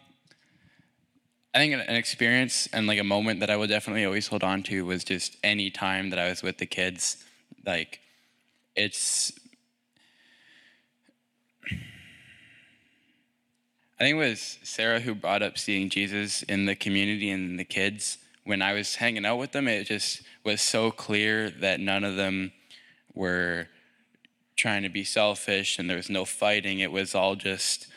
I 1.55 1.59
think 1.59 1.73
an 1.75 1.97
experience 1.97 2.69
and 2.73 2.87
like 2.87 2.99
a 2.99 3.05
moment 3.05 3.41
that 3.41 3.51
I 3.51 3.57
will 3.57 3.67
definitely 3.67 4.05
always 4.05 4.27
hold 4.27 4.45
on 4.45 4.63
to 4.65 4.85
was 4.85 5.03
just 5.03 5.37
any 5.43 5.71
time 5.71 6.11
that 6.11 6.19
I 6.19 6.29
was 6.29 6.43
with 6.43 6.59
the 6.59 6.67
kids. 6.67 7.25
Like, 7.65 8.01
it's. 8.77 9.33
I 14.01 14.05
think 14.05 14.15
it 14.15 14.29
was 14.29 14.59
Sarah 14.63 15.01
who 15.01 15.13
brought 15.13 15.43
up 15.43 15.59
seeing 15.59 15.91
Jesus 15.91 16.45
in 16.45 16.67
the 16.67 16.77
community 16.77 17.31
and 17.31 17.59
the 17.59 17.65
kids. 17.65 18.19
When 18.45 18.63
I 18.63 18.73
was 18.73 18.95
hanging 18.95 19.27
out 19.27 19.39
with 19.39 19.51
them, 19.51 19.67
it 19.67 19.89
just 19.89 20.23
was 20.45 20.63
so 20.63 20.93
clear 20.93 21.51
that 21.51 21.81
none 21.81 22.05
of 22.05 22.15
them 22.15 22.53
were 23.13 23.67
trying 24.57 24.85
to 24.85 24.89
be 24.89 25.03
selfish 25.03 25.81
and 25.81 25.91
there 25.91 25.97
was 25.97 26.09
no 26.09 26.25
fighting. 26.25 26.79
It 26.79 26.93
was 26.93 27.17
all 27.17 27.35
just 27.35 27.89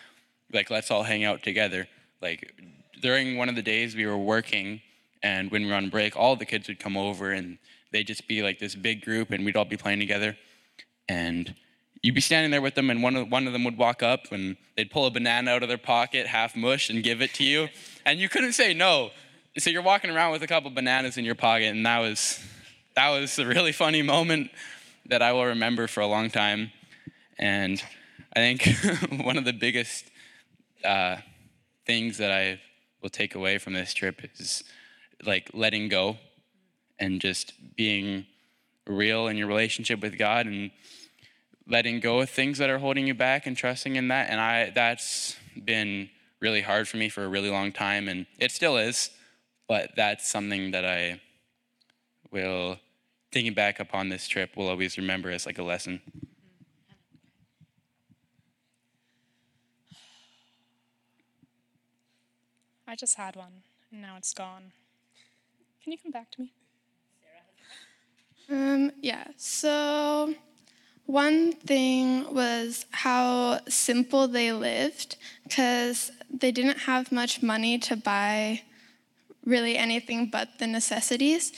like 0.51 0.71
let's 0.71 0.89
all 0.89 1.03
hang 1.03 1.23
out 1.23 1.43
together. 1.43 1.87
Like 2.19 2.51
during 2.99 3.37
one 3.37 3.47
of 3.47 3.55
the 3.55 3.61
days 3.61 3.95
we 3.95 4.07
were 4.07 4.17
working 4.17 4.81
and 5.21 5.51
when 5.51 5.63
we 5.63 5.69
were 5.69 5.75
on 5.75 5.89
break, 5.89 6.17
all 6.17 6.35
the 6.35 6.45
kids 6.45 6.67
would 6.67 6.79
come 6.79 6.97
over 6.97 7.29
and 7.29 7.59
they'd 7.91 8.07
just 8.07 8.27
be 8.27 8.41
like 8.41 8.57
this 8.57 8.73
big 8.73 9.05
group 9.05 9.29
and 9.29 9.45
we'd 9.45 9.55
all 9.55 9.65
be 9.65 9.77
playing 9.77 9.99
together. 9.99 10.35
And 11.07 11.53
you'd 12.01 12.15
be 12.15 12.21
standing 12.21 12.51
there 12.51 12.61
with 12.61 12.75
them 12.75 12.89
and 12.89 13.03
one 13.03 13.15
of, 13.15 13.31
one 13.31 13.47
of 13.47 13.53
them 13.53 13.63
would 13.63 13.77
walk 13.77 14.01
up 14.01 14.31
and 14.31 14.57
they'd 14.75 14.89
pull 14.89 15.05
a 15.05 15.11
banana 15.11 15.51
out 15.51 15.63
of 15.63 15.69
their 15.69 15.77
pocket, 15.77 16.27
half 16.27 16.55
mush, 16.55 16.89
and 16.89 17.03
give 17.03 17.21
it 17.21 17.33
to 17.35 17.43
you. 17.43 17.69
And 18.05 18.19
you 18.19 18.29
couldn't 18.29 18.53
say 18.53 18.73
no. 18.73 19.11
So 19.57 19.69
you're 19.69 19.81
walking 19.81 20.09
around 20.09 20.31
with 20.31 20.41
a 20.43 20.47
couple 20.47 20.69
bananas 20.71 21.17
in 21.17 21.25
your 21.25 21.35
pocket 21.35 21.75
and 21.75 21.85
that 21.85 21.99
was 21.99 22.39
that 22.95 23.09
was 23.09 23.39
a 23.39 23.45
really 23.45 23.71
funny 23.71 24.01
moment 24.01 24.51
that 25.05 25.21
I 25.21 25.31
will 25.33 25.45
remember 25.45 25.87
for 25.87 26.01
a 26.01 26.07
long 26.07 26.29
time. 26.29 26.71
And 27.37 27.81
I 28.35 28.39
think 28.39 28.67
one 29.23 29.37
of 29.37 29.45
the 29.45 29.53
biggest 29.53 30.05
uh, 30.83 31.17
things 31.85 32.17
that 32.17 32.31
I 32.31 32.59
will 33.01 33.09
take 33.09 33.35
away 33.35 33.57
from 33.57 33.73
this 33.73 33.93
trip 33.93 34.21
is 34.37 34.63
like 35.25 35.51
letting 35.53 35.87
go 35.87 36.17
and 36.99 37.21
just 37.21 37.53
being 37.75 38.25
real 38.87 39.27
in 39.27 39.37
your 39.37 39.47
relationship 39.47 40.01
with 40.01 40.17
God 40.17 40.45
and 40.45 40.71
letting 41.67 41.99
go 41.99 42.21
of 42.21 42.29
things 42.29 42.57
that 42.57 42.69
are 42.69 42.79
holding 42.79 43.07
you 43.07 43.13
back 43.13 43.45
and 43.45 43.55
trusting 43.55 43.95
in 43.95 44.07
that. 44.09 44.29
And 44.29 44.39
I 44.39 44.71
that's 44.71 45.35
been 45.63 46.09
really 46.39 46.61
hard 46.61 46.87
for 46.87 46.97
me 46.97 47.09
for 47.09 47.23
a 47.23 47.27
really 47.27 47.49
long 47.49 47.71
time 47.71 48.07
and 48.07 48.25
it 48.39 48.51
still 48.51 48.77
is, 48.77 49.11
but 49.67 49.91
that's 49.95 50.29
something 50.29 50.71
that 50.71 50.85
I 50.85 51.21
will 52.31 52.79
thinking 53.31 53.53
back 53.53 53.79
upon 53.79 54.09
this 54.09 54.27
trip 54.27 54.57
will 54.57 54.67
always 54.67 54.97
remember 54.97 55.31
as 55.31 55.45
like 55.45 55.57
a 55.57 55.63
lesson. 55.63 56.01
I 62.87 62.95
just 62.95 63.15
had 63.15 63.37
one, 63.37 63.63
and 63.89 64.01
now 64.01 64.17
it's 64.17 64.33
gone. 64.33 64.73
Can 65.81 65.93
you 65.93 65.97
come 65.97 66.11
back 66.11 66.29
to 66.31 66.41
me? 66.41 66.51
Um, 68.49 68.91
yeah, 69.01 69.27
so 69.37 70.33
one 71.05 71.53
thing 71.53 72.33
was 72.33 72.85
how 72.91 73.59
simple 73.67 74.27
they 74.27 74.51
lived 74.53 75.17
because 75.43 76.11
they 76.29 76.51
didn't 76.51 76.79
have 76.79 77.11
much 77.11 77.43
money 77.43 77.77
to 77.79 77.95
buy 77.95 78.61
really 79.45 79.77
anything 79.77 80.27
but 80.27 80.59
the 80.59 80.67
necessities. 80.67 81.51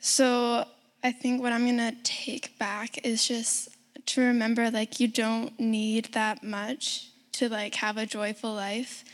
So 0.00 0.66
I 1.02 1.12
think 1.12 1.42
what 1.42 1.52
I'm 1.52 1.66
gonna 1.66 1.96
take 2.04 2.58
back 2.58 3.04
is 3.04 3.26
just 3.26 3.70
to 4.06 4.20
remember 4.20 4.70
like 4.70 5.00
you 5.00 5.08
don't 5.08 5.58
need 5.58 6.06
that 6.12 6.42
much 6.42 7.08
to 7.32 7.48
like 7.48 7.76
have 7.76 7.96
a 7.96 8.06
joyful 8.06 8.52
life 8.52 9.04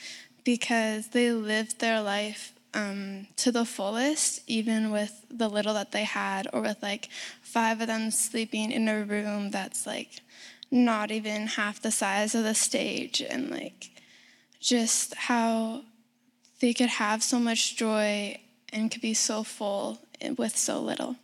because 0.44 1.08
they 1.08 1.32
lived 1.32 1.80
their 1.80 2.02
life 2.02 2.52
um, 2.74 3.26
to 3.36 3.50
the 3.50 3.64
fullest, 3.64 4.40
even 4.46 4.90
with 4.90 5.24
the 5.30 5.48
little 5.48 5.74
that 5.74 5.92
they 5.92 6.04
had, 6.04 6.46
or 6.52 6.60
with 6.60 6.82
like 6.82 7.08
five 7.48 7.80
of 7.80 7.86
them 7.86 8.10
sleeping 8.10 8.70
in 8.70 8.88
a 8.88 9.04
room 9.04 9.50
that's 9.50 9.86
like 9.86 10.20
not 10.70 11.10
even 11.10 11.46
half 11.46 11.80
the 11.80 11.90
size 11.90 12.34
of 12.34 12.44
the 12.44 12.54
stage, 12.54 13.22
and 13.22 13.50
like 13.50 13.90
just 14.60 15.14
how 15.14 15.82
they 16.60 16.74
could 16.74 16.88
have 16.88 17.22
so 17.22 17.38
much 17.38 17.76
joy 17.76 18.38
and 18.72 18.90
could 18.90 19.00
be 19.00 19.14
so 19.14 19.42
full 19.42 19.98
with 20.36 20.56
so 20.56 20.80
little. 20.80 21.16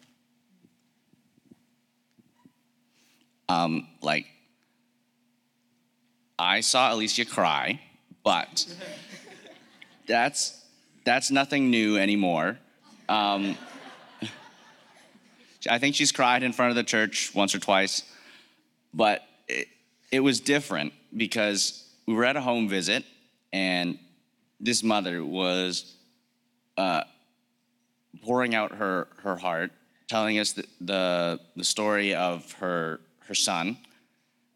Um, 3.49 3.87
like, 4.01 4.27
I 6.39 6.61
saw 6.61 6.95
Alicia 6.95 7.27
cry, 7.27 7.81
but 8.23 8.67
that's 10.07 10.63
that's 11.05 11.31
nothing 11.31 11.71
new 11.71 11.99
anymore. 11.99 12.59
Um, 13.09 13.59
I 15.69 15.79
think 15.79 15.95
she's 15.95 16.13
cried 16.13 16.43
in 16.43 16.53
front 16.53 16.71
of 16.71 16.77
the 16.77 16.85
church 16.85 17.35
once 17.35 17.55
or 17.55 17.59
twice, 17.59 18.03
but 18.93 19.23
it, 19.49 19.69
it 20.11 20.21
was 20.21 20.41
different 20.41 20.93
because 21.17 21.85
we 22.07 22.15
were 22.15 22.25
at 22.25 22.37
a 22.37 22.41
home 22.41 22.69
visit 22.69 23.05
and 23.53 23.99
this 24.61 24.83
mother 24.83 25.25
was 25.25 25.95
uh, 26.77 27.03
pouring 28.23 28.55
out 28.55 28.73
her, 28.73 29.09
her 29.23 29.37
heart, 29.37 29.71
telling 30.09 30.39
us 30.39 30.53
the, 30.53 30.67
the, 30.81 31.41
the 31.57 31.65
story 31.65 32.15
of 32.15 32.51
her, 32.53 33.01
her 33.21 33.35
son 33.35 33.77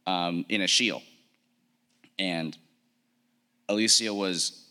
um, 0.07 0.45
in 0.49 0.63
a 0.63 0.67
shield. 0.67 1.03
And 2.19 2.57
Alicia 3.69 4.13
was 4.13 4.65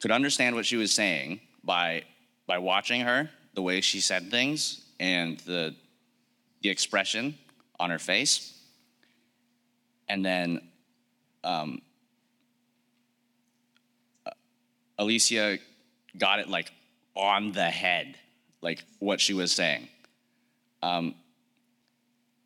could 0.00 0.10
understand 0.10 0.56
what 0.56 0.66
she 0.66 0.76
was 0.76 0.92
saying 0.92 1.40
by 1.62 2.02
by 2.46 2.58
watching 2.58 3.02
her, 3.02 3.30
the 3.54 3.62
way 3.62 3.80
she 3.80 4.00
said 4.00 4.30
things, 4.30 4.84
and 4.98 5.38
the 5.40 5.74
the 6.62 6.68
expression 6.68 7.36
on 7.78 7.90
her 7.90 7.98
face. 7.98 8.58
And 10.08 10.24
then 10.24 10.60
um, 11.42 11.82
Alicia 14.98 15.58
got 16.16 16.38
it 16.38 16.48
like 16.48 16.70
on 17.14 17.52
the 17.52 17.64
head, 17.64 18.16
like 18.60 18.84
what 18.98 19.20
she 19.20 19.34
was 19.34 19.52
saying. 19.52 19.88
Um, 20.82 21.14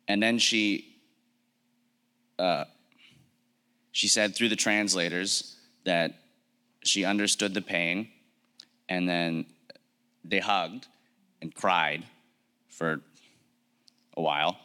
and 0.07 0.21
then 0.21 0.39
she 0.39 0.95
uh, 2.39 2.65
she 3.91 4.07
said 4.07 4.35
through 4.35 4.49
the 4.49 4.55
translators 4.55 5.55
that 5.85 6.13
she 6.83 7.03
understood 7.03 7.53
the 7.53 7.61
pain, 7.61 8.09
and 8.89 9.07
then 9.07 9.45
they 10.23 10.39
hugged 10.39 10.87
and 11.41 11.53
cried 11.53 12.03
for 12.69 13.01
a 14.15 14.21
while. 14.21 14.57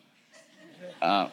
Uh, 1.00 1.28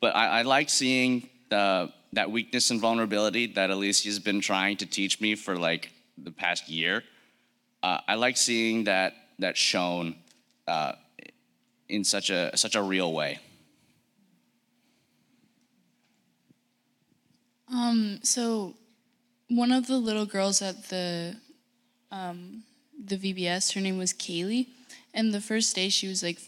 but 0.00 0.14
I, 0.16 0.40
I 0.40 0.42
like 0.42 0.68
seeing 0.68 1.28
the, 1.48 1.92
that 2.12 2.30
weakness 2.30 2.70
and 2.70 2.80
vulnerability 2.80 3.46
that 3.54 3.70
Alicia's 3.70 4.18
been 4.18 4.40
trying 4.40 4.76
to 4.78 4.86
teach 4.86 5.20
me 5.20 5.34
for 5.34 5.56
like 5.56 5.92
the 6.18 6.30
past 6.30 6.68
year. 6.68 7.04
Uh, 7.82 7.98
I 8.06 8.14
like 8.14 8.36
seeing 8.36 8.84
that 8.84 9.14
that 9.38 9.56
shown 9.56 10.14
uh, 10.68 10.92
in 11.88 12.04
such 12.04 12.30
a 12.30 12.56
such 12.56 12.74
a 12.74 12.82
real 12.82 13.12
way. 13.12 13.40
Um, 17.72 18.20
so 18.22 18.74
one 19.48 19.72
of 19.72 19.86
the 19.86 19.96
little 19.96 20.26
girls 20.26 20.62
at 20.62 20.88
the 20.90 21.36
um, 22.10 22.62
the 23.04 23.16
VBS, 23.16 23.74
her 23.74 23.80
name 23.80 23.98
was 23.98 24.12
Kaylee, 24.12 24.68
and 25.14 25.32
the 25.32 25.40
first 25.40 25.74
day 25.74 25.88
she 25.88 26.08
was 26.08 26.22
like 26.22 26.38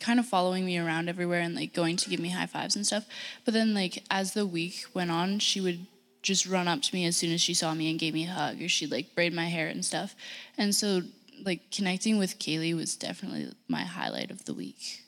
kind 0.00 0.18
of 0.18 0.26
following 0.26 0.64
me 0.66 0.78
around 0.78 1.08
everywhere 1.08 1.40
and 1.40 1.54
like 1.54 1.72
going 1.72 1.96
to 1.96 2.10
give 2.10 2.20
me 2.20 2.30
high 2.30 2.46
fives 2.46 2.76
and 2.76 2.86
stuff. 2.86 3.06
But 3.44 3.54
then 3.54 3.74
like 3.74 4.02
as 4.10 4.34
the 4.34 4.46
week 4.46 4.84
went 4.94 5.10
on, 5.10 5.38
she 5.38 5.60
would 5.60 5.86
just 6.22 6.46
run 6.46 6.68
up 6.68 6.82
to 6.82 6.94
me 6.94 7.04
as 7.06 7.16
soon 7.16 7.32
as 7.32 7.40
she 7.40 7.54
saw 7.54 7.74
me 7.74 7.90
and 7.90 7.98
gave 7.98 8.14
me 8.14 8.24
a 8.24 8.30
hug, 8.30 8.62
or 8.62 8.68
she'd 8.68 8.90
like 8.90 9.14
braid 9.14 9.32
my 9.32 9.46
hair 9.46 9.68
and 9.68 9.84
stuff. 9.84 10.14
And 10.56 10.74
so 10.74 11.02
like 11.44 11.70
connecting 11.70 12.18
with 12.18 12.38
Kaylee 12.38 12.74
was 12.74 12.96
definitely 12.96 13.52
my 13.68 13.82
highlight 13.82 14.30
of 14.30 14.44
the 14.44 14.54
week. 14.54 15.02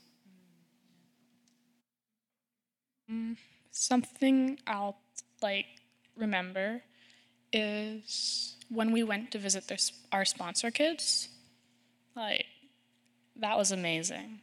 Mm, 3.11 3.37
something 3.71 4.59
I'll 4.67 4.99
like 5.41 5.67
remember 6.17 6.83
is 7.53 8.56
when 8.69 8.93
we 8.93 9.03
went 9.03 9.31
to 9.33 9.39
visit 9.39 9.69
their, 9.69 9.79
our 10.13 10.25
sponsor 10.25 10.71
kids. 10.71 11.29
Like, 12.15 12.47
that 13.37 13.57
was 13.57 13.71
amazing. 13.71 14.41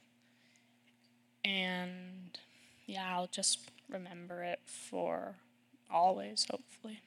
And 1.44 2.38
yeah, 2.86 3.16
I'll 3.16 3.28
just 3.28 3.60
remember 3.90 4.44
it 4.44 4.60
for 4.66 5.36
always, 5.92 6.46
hopefully. 6.50 7.02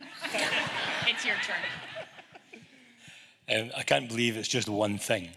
it's 1.06 1.24
your 1.24 1.36
turn. 1.36 1.77
Um, 3.54 3.70
I 3.76 3.82
can't 3.82 4.08
believe 4.08 4.36
it's 4.36 4.48
just 4.48 4.68
one 4.68 4.98
thing. 4.98 5.30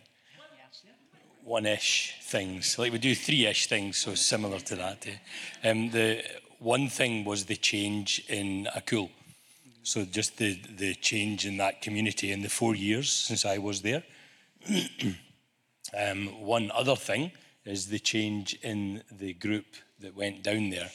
One 1.44 1.66
ish 1.66 2.16
things. 2.24 2.78
Like 2.78 2.92
we 2.92 3.00
do 3.00 3.16
three 3.16 3.46
ish 3.46 3.68
things, 3.68 3.98
so 3.98 4.16
similar 4.16 4.60
to 4.60 4.76
that. 4.76 5.08
Eh? 5.08 5.70
Um, 5.70 5.90
the 5.92 6.24
one 6.60 6.90
thing 6.90 7.24
was 7.24 7.46
the 7.46 7.56
change 7.56 8.24
in 8.28 8.68
Acul. 8.76 9.10
So 9.84 10.06
just 10.06 10.38
the, 10.38 10.60
the 10.78 10.94
change 10.96 11.46
in 11.46 11.58
that 11.58 11.82
community 11.82 12.32
in 12.32 12.42
the 12.42 12.50
four 12.50 12.76
years 12.76 13.12
since 13.12 13.46
I 13.46 13.58
was 13.58 13.82
there. 13.82 14.04
um, 15.98 16.28
one 16.42 16.70
other 16.72 16.96
thing 16.96 17.32
is 17.66 17.88
the 17.88 18.00
change 18.00 18.60
in 18.62 19.04
the 19.12 19.34
group 19.34 19.66
that 20.00 20.16
went 20.16 20.44
down 20.44 20.70
there. 20.70 20.92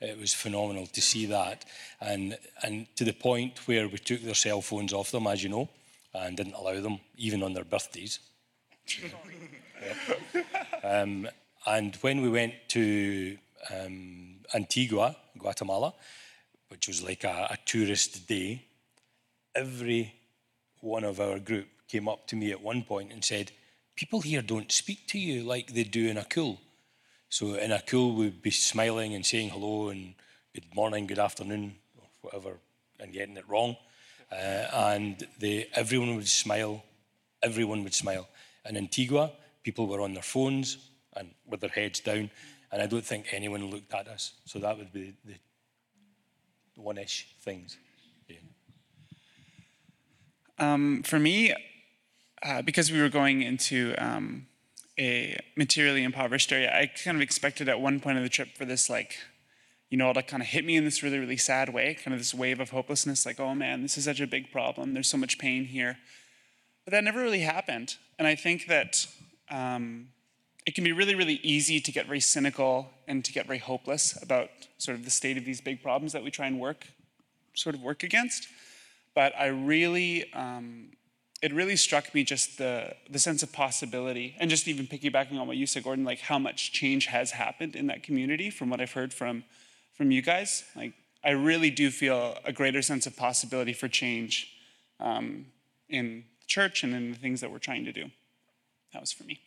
It 0.00 0.18
was 0.18 0.32
phenomenal 0.32 0.86
to 0.86 1.00
see 1.02 1.26
that. 1.26 1.66
And, 2.00 2.38
and 2.62 2.86
to 2.96 3.04
the 3.04 3.12
point 3.12 3.66
where 3.68 3.88
we 3.88 3.98
took 3.98 4.22
their 4.22 4.34
cell 4.34 4.62
phones 4.62 4.94
off 4.94 5.10
them, 5.10 5.26
as 5.26 5.42
you 5.42 5.50
know, 5.50 5.68
and 6.14 6.36
didn't 6.36 6.54
allow 6.54 6.80
them, 6.80 6.98
even 7.16 7.42
on 7.42 7.52
their 7.52 7.64
birthdays. 7.64 8.18
um, 10.84 11.28
and 11.66 11.96
when 11.96 12.22
we 12.22 12.28
went 12.28 12.54
to 12.68 13.36
um, 13.70 14.36
Antigua, 14.54 15.16
Guatemala, 15.38 15.94
which 16.68 16.88
was 16.88 17.02
like 17.02 17.24
a, 17.24 17.48
a 17.50 17.58
tourist 17.64 18.26
day, 18.26 18.64
every 19.54 20.14
one 20.80 21.04
of 21.04 21.20
our 21.20 21.38
group 21.38 21.66
came 21.88 22.08
up 22.08 22.26
to 22.28 22.36
me 22.36 22.50
at 22.50 22.60
one 22.60 22.82
point 22.82 23.12
and 23.12 23.24
said, 23.24 23.52
People 23.96 24.22
here 24.22 24.40
don't 24.40 24.72
speak 24.72 25.06
to 25.08 25.18
you 25.18 25.42
like 25.42 25.74
they 25.74 25.84
do 25.84 26.08
in 26.08 26.16
Acul. 26.16 26.58
So 27.28 27.54
in 27.54 27.70
Acul, 27.70 28.14
we'd 28.14 28.40
be 28.40 28.50
smiling 28.50 29.14
and 29.14 29.26
saying 29.26 29.50
hello 29.50 29.90
and 29.90 30.14
good 30.54 30.74
morning, 30.74 31.06
good 31.06 31.18
afternoon, 31.18 31.74
or 31.98 32.06
whatever, 32.22 32.56
and 32.98 33.12
getting 33.12 33.36
it 33.36 33.48
wrong. 33.48 33.76
Uh, 34.30 34.34
and 34.92 35.26
they, 35.38 35.66
everyone 35.74 36.14
would 36.16 36.28
smile. 36.28 36.84
Everyone 37.42 37.82
would 37.84 37.94
smile. 37.94 38.28
In 38.68 38.76
Antigua, 38.76 39.32
people 39.62 39.86
were 39.86 40.00
on 40.00 40.14
their 40.14 40.22
phones 40.22 40.76
and 41.16 41.30
with 41.46 41.60
their 41.60 41.70
heads 41.70 42.00
down, 42.00 42.30
and 42.70 42.80
I 42.82 42.86
don't 42.86 43.04
think 43.04 43.26
anyone 43.32 43.70
looked 43.70 43.92
at 43.92 44.06
us. 44.06 44.32
So 44.44 44.58
that 44.60 44.78
would 44.78 44.92
be 44.92 45.14
the, 45.24 45.34
the 46.74 46.80
one-ish 46.80 47.34
things. 47.42 47.76
Yeah. 48.28 48.36
Um, 50.58 51.02
for 51.02 51.18
me, 51.18 51.54
uh, 52.42 52.62
because 52.62 52.92
we 52.92 53.00
were 53.00 53.08
going 53.08 53.42
into 53.42 53.94
um, 53.98 54.46
a 54.98 55.40
materially 55.56 56.04
impoverished 56.04 56.52
area, 56.52 56.70
I 56.72 56.86
kind 56.86 57.16
of 57.16 57.22
expected 57.22 57.68
at 57.68 57.80
one 57.80 57.98
point 58.00 58.18
of 58.18 58.22
the 58.22 58.28
trip 58.28 58.56
for 58.56 58.64
this 58.64 58.88
like 58.88 59.18
you 59.90 59.98
know, 59.98 60.12
to 60.12 60.22
kind 60.22 60.42
of 60.42 60.48
hit 60.48 60.64
me 60.64 60.76
in 60.76 60.84
this 60.84 61.02
really, 61.02 61.18
really 61.18 61.36
sad 61.36 61.74
way, 61.74 61.94
kind 61.94 62.14
of 62.14 62.20
this 62.20 62.32
wave 62.32 62.60
of 62.60 62.70
hopelessness, 62.70 63.26
like, 63.26 63.40
oh 63.40 63.54
man, 63.54 63.82
this 63.82 63.98
is 63.98 64.04
such 64.04 64.20
a 64.20 64.26
big 64.26 64.52
problem. 64.52 64.94
There's 64.94 65.08
so 65.08 65.18
much 65.18 65.38
pain 65.38 65.64
here. 65.64 65.98
But 66.84 66.92
that 66.92 67.04
never 67.04 67.20
really 67.20 67.40
happened. 67.40 67.96
And 68.18 68.26
I 68.26 68.36
think 68.36 68.66
that 68.68 69.06
um, 69.50 70.08
it 70.64 70.76
can 70.76 70.84
be 70.84 70.92
really, 70.92 71.16
really 71.16 71.40
easy 71.42 71.80
to 71.80 71.90
get 71.90 72.06
very 72.06 72.20
cynical 72.20 72.90
and 73.08 73.24
to 73.24 73.32
get 73.32 73.46
very 73.46 73.58
hopeless 73.58 74.16
about 74.22 74.50
sort 74.78 74.96
of 74.96 75.04
the 75.04 75.10
state 75.10 75.36
of 75.36 75.44
these 75.44 75.60
big 75.60 75.82
problems 75.82 76.12
that 76.12 76.22
we 76.22 76.30
try 76.30 76.46
and 76.46 76.60
work, 76.60 76.86
sort 77.54 77.74
of 77.74 77.82
work 77.82 78.04
against. 78.04 78.46
But 79.14 79.32
I 79.36 79.46
really, 79.46 80.32
um, 80.32 80.90
it 81.42 81.52
really 81.52 81.74
struck 81.74 82.14
me 82.14 82.22
just 82.22 82.58
the 82.58 82.94
the 83.10 83.18
sense 83.18 83.42
of 83.42 83.52
possibility, 83.52 84.36
and 84.38 84.48
just 84.48 84.68
even 84.68 84.86
piggybacking 84.86 85.38
on 85.40 85.48
what 85.48 85.56
you 85.56 85.66
said, 85.66 85.82
Gordon, 85.82 86.04
like 86.04 86.20
how 86.20 86.38
much 86.38 86.72
change 86.72 87.06
has 87.06 87.32
happened 87.32 87.74
in 87.74 87.88
that 87.88 88.04
community 88.04 88.50
from 88.50 88.70
what 88.70 88.80
I've 88.80 88.92
heard 88.92 89.12
from 89.12 89.42
from 90.00 90.10
you 90.10 90.22
guys. 90.22 90.64
Like 90.74 90.94
I 91.22 91.32
really 91.32 91.70
do 91.70 91.90
feel 91.90 92.38
a 92.46 92.54
greater 92.54 92.80
sense 92.80 93.06
of 93.06 93.14
possibility 93.18 93.74
for 93.74 93.86
change 93.86 94.50
um, 94.98 95.44
in 95.90 96.24
the 96.40 96.46
church 96.46 96.82
and 96.82 96.94
in 96.94 97.12
the 97.12 97.18
things 97.18 97.42
that 97.42 97.52
we're 97.52 97.58
trying 97.58 97.84
to 97.84 97.92
do. 97.92 98.06
That 98.94 99.02
was 99.02 99.12
for 99.12 99.24
me. 99.24 99.40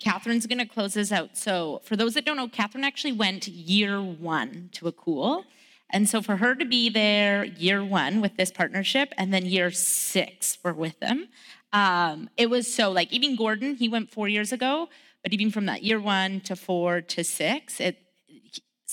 Catherine's 0.00 0.46
going 0.46 0.60
to 0.60 0.66
close 0.66 0.96
us 0.96 1.10
out. 1.10 1.36
So, 1.36 1.80
for 1.82 1.96
those 1.96 2.14
that 2.14 2.24
don't 2.24 2.36
know, 2.36 2.46
Catherine 2.46 2.84
actually 2.84 3.10
went 3.10 3.48
year 3.48 4.00
one 4.00 4.70
to 4.74 4.84
Acul. 4.84 5.42
And 5.90 6.08
so, 6.08 6.22
for 6.22 6.36
her 6.36 6.54
to 6.54 6.64
be 6.64 6.88
there 6.88 7.44
year 7.44 7.84
one 7.84 8.20
with 8.20 8.36
this 8.36 8.52
partnership, 8.52 9.12
and 9.18 9.34
then 9.34 9.46
year 9.46 9.72
six, 9.72 10.58
we're 10.62 10.74
with 10.74 11.00
them, 11.00 11.26
um, 11.72 12.30
it 12.36 12.48
was 12.48 12.72
so 12.72 12.92
like 12.92 13.12
even 13.12 13.34
Gordon, 13.34 13.74
he 13.74 13.88
went 13.88 14.12
four 14.12 14.28
years 14.28 14.52
ago, 14.52 14.88
but 15.24 15.32
even 15.32 15.50
from 15.50 15.66
that 15.66 15.82
year 15.82 16.00
one 16.00 16.40
to 16.42 16.54
four 16.54 17.00
to 17.00 17.24
six, 17.24 17.80
it 17.80 17.98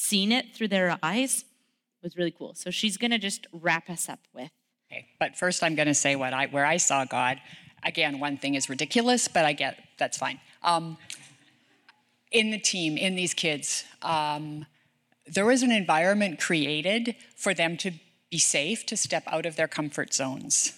seeing 0.05 0.31
it 0.31 0.53
through 0.53 0.69
their 0.69 0.97
eyes 1.01 1.45
was 2.03 2.15
really 2.15 2.31
cool. 2.31 2.53
So, 2.55 2.69
she's 2.69 2.97
going 2.97 3.11
to 3.11 3.17
just 3.17 3.47
wrap 3.51 3.89
us 3.89 4.07
up 4.07 4.19
with. 4.33 4.51
Okay, 4.91 5.07
but 5.19 5.35
first 5.35 5.63
I'm 5.63 5.75
going 5.75 5.87
to 5.87 5.95
say 5.95 6.15
what 6.15 6.33
I 6.33 6.45
where 6.47 6.65
I 6.65 6.77
saw 6.77 7.05
God. 7.05 7.41
Again, 7.83 8.19
one 8.19 8.37
thing 8.37 8.55
is 8.55 8.69
ridiculous, 8.69 9.27
but 9.27 9.45
I 9.45 9.53
get 9.53 9.77
that's 9.97 10.17
fine. 10.17 10.39
Um, 10.63 10.97
in 12.31 12.51
the 12.51 12.59
team, 12.59 12.97
in 12.97 13.15
these 13.15 13.33
kids, 13.33 13.85
um, 14.01 14.65
there 15.25 15.45
was 15.45 15.63
an 15.63 15.71
environment 15.71 16.39
created 16.39 17.15
for 17.35 17.53
them 17.53 17.77
to 17.77 17.91
be 18.29 18.37
safe 18.37 18.85
to 18.87 18.97
step 18.97 19.23
out 19.27 19.45
of 19.45 19.55
their 19.55 19.67
comfort 19.67 20.13
zones. 20.13 20.73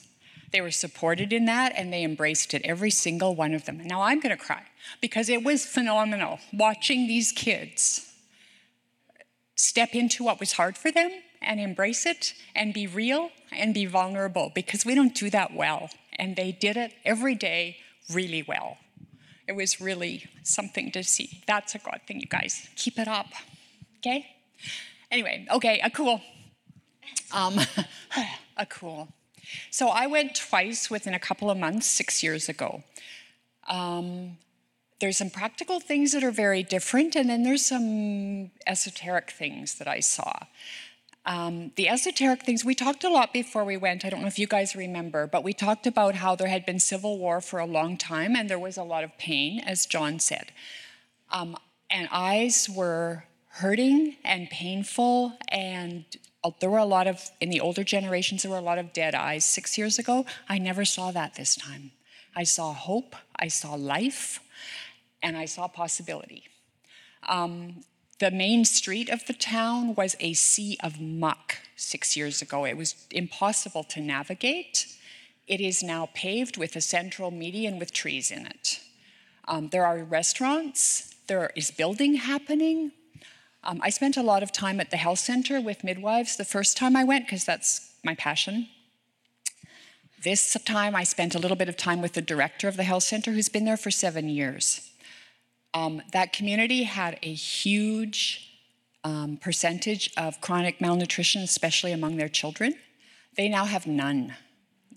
They 0.51 0.61
were 0.61 0.71
supported 0.71 1.33
in 1.33 1.45
that 1.45 1.73
and 1.75 1.91
they 1.91 2.03
embraced 2.03 2.53
it, 2.53 2.61
every 2.63 2.91
single 2.91 3.35
one 3.35 3.53
of 3.53 3.65
them. 3.65 3.79
Now 3.83 4.01
I'm 4.01 4.19
going 4.19 4.35
to 4.35 4.41
cry 4.41 4.63
because 5.01 5.27
it 5.27 5.43
was 5.43 5.65
phenomenal 5.65 6.39
watching 6.53 7.07
these 7.07 7.31
kids 7.31 8.06
step 9.57 9.93
into 9.93 10.23
what 10.23 10.39
was 10.39 10.53
hard 10.53 10.77
for 10.77 10.91
them 10.91 11.11
and 11.41 11.59
embrace 11.59 12.05
it 12.05 12.33
and 12.55 12.73
be 12.73 12.87
real 12.87 13.31
and 13.51 13.73
be 13.73 13.85
vulnerable 13.85 14.51
because 14.53 14.85
we 14.85 14.95
don't 14.95 15.15
do 15.15 15.29
that 15.29 15.53
well. 15.53 15.89
And 16.17 16.35
they 16.35 16.51
did 16.51 16.77
it 16.77 16.93
every 17.03 17.35
day 17.35 17.77
really 18.11 18.43
well. 18.47 18.77
It 19.47 19.55
was 19.55 19.79
really 19.79 20.25
something 20.43 20.91
to 20.91 21.03
see. 21.03 21.41
That's 21.47 21.75
a 21.75 21.79
God 21.79 22.01
thing, 22.07 22.19
you 22.19 22.27
guys. 22.27 22.69
Keep 22.75 22.99
it 22.99 23.07
up. 23.07 23.27
Okay? 23.99 24.25
Anyway, 25.09 25.47
okay, 25.51 25.79
Acul. 25.83 26.21
Um, 27.31 27.59
Acul. 28.59 29.07
So 29.71 29.87
I 29.87 30.07
went 30.07 30.35
twice 30.35 30.89
within 30.89 31.13
a 31.13 31.19
couple 31.19 31.49
of 31.49 31.57
months, 31.57 31.87
six 31.87 32.21
years 32.21 32.49
ago. 32.49 32.83
Um, 33.67 34.37
there's 34.99 35.17
some 35.17 35.29
practical 35.29 35.79
things 35.79 36.11
that 36.13 36.23
are 36.23 36.31
very 36.31 36.63
different, 36.63 37.15
and 37.15 37.29
then 37.29 37.43
there's 37.43 37.65
some 37.65 38.51
esoteric 38.65 39.31
things 39.31 39.75
that 39.75 39.87
I 39.87 39.99
saw. 39.99 40.33
Um, 41.25 41.71
the 41.75 41.89
esoteric 41.89 42.43
things, 42.43 42.63
we 42.63 42.73
talked 42.73 43.03
a 43.03 43.09
lot 43.09 43.33
before 43.33 43.65
we 43.65 43.75
went. 43.75 44.05
I 44.05 44.09
don't 44.09 44.21
know 44.21 44.27
if 44.27 44.39
you 44.39 44.47
guys 44.47 44.77
remember, 44.77 45.27
but 45.27 45.43
we 45.43 45.51
talked 45.51 45.85
about 45.85 46.15
how 46.15 46.35
there 46.35 46.47
had 46.47 46.65
been 46.65 46.79
civil 46.79 47.17
war 47.17 47.41
for 47.41 47.59
a 47.59 47.65
long 47.65 47.97
time 47.97 48.33
and 48.33 48.49
there 48.49 48.57
was 48.57 48.77
a 48.77 48.83
lot 48.83 49.03
of 49.03 49.17
pain, 49.17 49.59
as 49.59 49.85
John 49.85 50.19
said. 50.19 50.53
Um, 51.29 51.57
and 51.89 52.07
eyes 52.13 52.69
were 52.73 53.25
hurting 53.49 54.15
and 54.23 54.49
painful, 54.49 55.37
and 55.49 56.05
there 56.61 56.69
were 56.69 56.77
a 56.77 56.85
lot 56.85 57.07
of, 57.07 57.29
in 57.41 57.49
the 57.49 57.59
older 57.59 57.83
generations, 57.83 58.43
there 58.43 58.51
were 58.51 58.57
a 58.57 58.61
lot 58.61 58.77
of 58.77 58.93
dead 58.93 59.13
eyes. 59.13 59.43
Six 59.43 59.77
years 59.77 59.99
ago, 59.99 60.25
I 60.47 60.59
never 60.59 60.85
saw 60.85 61.11
that 61.11 61.35
this 61.35 61.57
time. 61.57 61.91
I 62.37 62.43
saw 62.43 62.71
hope, 62.71 63.17
I 63.35 63.49
saw 63.49 63.73
life, 63.73 64.39
and 65.21 65.37
I 65.37 65.45
saw 65.45 65.67
possibility. 65.67 66.43
Um, 67.27 67.83
the 68.19 68.31
main 68.31 68.65
street 68.65 69.09
of 69.09 69.25
the 69.27 69.33
town 69.33 69.93
was 69.93 70.15
a 70.19 70.33
sea 70.33 70.77
of 70.83 70.99
muck 70.99 71.57
six 71.75 72.17
years 72.17 72.41
ago. 72.41 72.65
It 72.65 72.77
was 72.77 72.95
impossible 73.11 73.83
to 73.85 74.01
navigate. 74.01 74.87
It 75.47 75.61
is 75.61 75.83
now 75.83 76.09
paved 76.13 76.57
with 76.57 76.75
a 76.75 76.81
central 76.81 77.31
median 77.31 77.77
with 77.77 77.93
trees 77.93 78.31
in 78.31 78.47
it. 78.47 78.79
Um, 79.47 79.69
there 79.69 79.85
are 79.85 80.03
restaurants, 80.03 81.15
there 81.27 81.51
is 81.55 81.71
building 81.71 82.15
happening. 82.15 82.91
Um, 83.63 83.79
I 83.83 83.89
spent 83.89 84.17
a 84.17 84.23
lot 84.23 84.43
of 84.43 84.51
time 84.51 84.79
at 84.79 84.91
the 84.91 84.97
health 84.97 85.19
center 85.19 85.61
with 85.61 85.83
midwives 85.83 86.37
the 86.37 86.45
first 86.45 86.75
time 86.75 86.95
I 86.95 87.03
went 87.03 87.25
because 87.25 87.45
that's 87.45 87.91
my 88.03 88.15
passion. 88.15 88.67
This 90.23 90.57
time 90.65 90.95
I 90.95 91.03
spent 91.03 91.35
a 91.35 91.39
little 91.39 91.57
bit 91.57 91.69
of 91.69 91.77
time 91.77 92.01
with 92.01 92.13
the 92.13 92.21
director 92.21 92.67
of 92.67 92.77
the 92.77 92.83
health 92.83 93.03
center 93.03 93.31
who's 93.31 93.49
been 93.49 93.65
there 93.65 93.77
for 93.77 93.91
seven 93.91 94.29
years. 94.29 94.89
Um, 95.77 96.01
that 96.11 96.33
community 96.33 96.83
had 96.83 97.19
a 97.21 97.31
huge 97.31 98.51
um, 99.03 99.37
percentage 99.37 100.11
of 100.17 100.41
chronic 100.41 100.81
malnutrition, 100.81 101.43
especially 101.43 101.91
among 101.91 102.17
their 102.17 102.29
children. 102.29 102.73
They 103.35 103.47
now 103.47 103.65
have 103.65 103.85
none. 103.85 104.33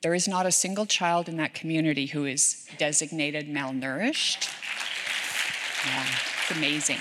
There 0.02 0.14
is 0.14 0.26
not 0.26 0.46
a 0.46 0.52
single 0.52 0.86
child 0.86 1.28
in 1.28 1.36
that 1.36 1.52
community 1.52 2.06
who 2.06 2.24
is 2.24 2.66
designated 2.78 3.46
malnourished. 3.46 4.48
Yeah, 5.86 6.06
it's 6.42 6.56
amazing. 6.56 6.98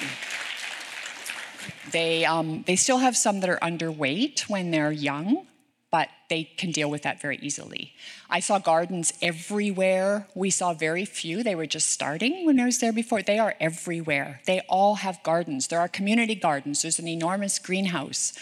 They, 1.92 2.26
um, 2.26 2.64
they 2.68 2.76
still 2.76 2.98
have 2.98 3.16
some 3.16 3.40
that 3.40 3.50
are 3.50 3.60
underweight 3.60 4.50
when 4.50 4.72
they're 4.72 4.92
young, 4.92 5.48
but 5.92 6.10
they 6.30 6.44
can 6.44 6.72
deal 6.72 6.90
with 6.90 7.02
that 7.04 7.22
very 7.22 7.38
easily. 7.42 7.94
I 8.30 8.40
saw 8.40 8.60
gardens 8.60 9.12
everywhere. 9.22 10.28
We 10.36 10.52
saw 10.52 10.74
very 10.74 11.06
few. 11.06 11.42
They 11.42 11.56
were 11.56 11.66
just 11.66 11.90
starting 11.90 12.46
when 12.46 12.60
I 12.60 12.66
was 12.66 12.80
there 12.80 12.94
before. 12.94 13.22
They 13.22 13.40
are 13.40 13.56
everywhere. 13.60 14.42
They 14.46 14.62
all 14.70 14.96
have 14.96 15.24
gardens. 15.24 15.68
There 15.68 15.80
are 15.80 15.88
community 15.88 16.36
gardens. 16.36 16.84
There's 16.84 17.00
an 17.00 17.08
enormous 17.08 17.58
greenhouse. 17.58 18.34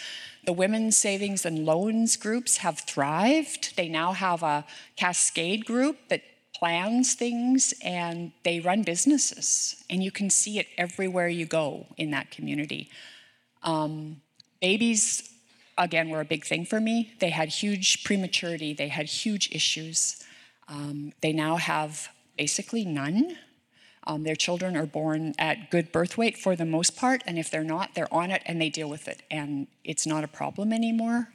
The 0.44 0.52
women's 0.52 0.96
savings 0.96 1.46
and 1.46 1.64
loans 1.64 2.16
groups 2.16 2.58
have 2.58 2.80
thrived. 2.80 3.76
They 3.76 3.88
now 3.88 4.12
have 4.12 4.42
a 4.42 4.66
cascade 4.96 5.64
group 5.64 5.96
that 6.08 6.22
plans 6.54 7.14
things 7.14 7.72
and 7.82 8.32
they 8.44 8.60
run 8.60 8.82
businesses. 8.82 9.82
And 9.88 10.02
you 10.02 10.10
can 10.10 10.28
see 10.28 10.58
it 10.58 10.66
everywhere 10.76 11.28
you 11.28 11.46
go 11.46 11.86
in 11.96 12.10
that 12.10 12.30
community. 12.30 12.90
Um, 13.62 14.20
babies 14.60 15.30
again, 15.78 16.10
were 16.10 16.20
a 16.20 16.24
big 16.24 16.44
thing 16.44 16.66
for 16.66 16.80
me. 16.80 17.14
They 17.20 17.30
had 17.30 17.48
huge 17.48 18.04
prematurity, 18.04 18.74
they 18.74 18.88
had 18.88 19.06
huge 19.06 19.50
issues. 19.52 20.22
Um, 20.68 21.12
they 21.22 21.32
now 21.32 21.56
have 21.56 22.08
basically 22.36 22.84
none. 22.84 23.38
Um, 24.06 24.24
their 24.24 24.36
children 24.36 24.76
are 24.76 24.86
born 24.86 25.34
at 25.38 25.70
good 25.70 25.92
birth 25.92 26.16
weight 26.16 26.36
for 26.36 26.56
the 26.56 26.64
most 26.64 26.96
part, 26.96 27.22
and 27.26 27.38
if 27.38 27.50
they're 27.50 27.64
not, 27.64 27.94
they're 27.94 28.12
on 28.12 28.30
it 28.30 28.42
and 28.46 28.60
they 28.60 28.70
deal 28.70 28.88
with 28.88 29.08
it, 29.08 29.22
and 29.30 29.66
it's 29.84 30.06
not 30.06 30.24
a 30.24 30.28
problem 30.28 30.72
anymore. 30.72 31.28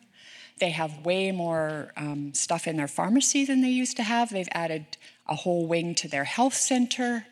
They 0.60 0.69
have 0.69 1.06
way 1.06 1.32
more 1.32 1.91
um, 1.97 2.34
stuff 2.34 2.67
in 2.67 2.77
their 2.77 2.88
pharmacy 2.88 3.45
than 3.45 3.62
they 3.62 3.69
used 3.69 3.97
to 3.97 4.03
have. 4.03 4.29
They've 4.29 4.47
added 4.51 4.97
a 5.27 5.36
whole 5.36 5.67
wing 5.67 5.95
to 5.95 6.08
their 6.08 6.23
health 6.23 6.53
center. 6.53 7.25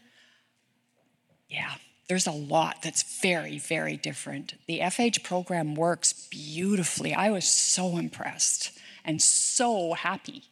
Yeah, 1.48 1.76
there's 2.12 2.28
a 2.28 2.32
lot 2.32 2.82
that's 2.82 3.22
very, 3.22 3.58
very 3.58 3.96
different. 3.96 4.56
The 4.68 4.80
FH 4.80 5.24
program 5.24 5.76
works 5.76 6.28
beautifully. 6.30 7.14
I 7.14 7.30
was 7.30 7.46
so 7.46 7.96
impressed 7.96 8.78
and 9.06 9.22
so 9.22 9.94
happy. 9.94 10.44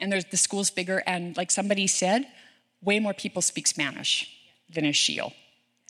And 0.00 0.10
there's, 0.10 0.24
the 0.24 0.36
school's 0.36 0.68
bigger, 0.68 1.00
and 1.06 1.36
like 1.36 1.52
somebody 1.52 1.86
said, 1.86 2.26
way 2.82 2.98
more 2.98 3.14
people 3.14 3.40
speak 3.40 3.68
Spanish 3.68 4.28
than 4.68 4.82
Ixil 4.82 5.32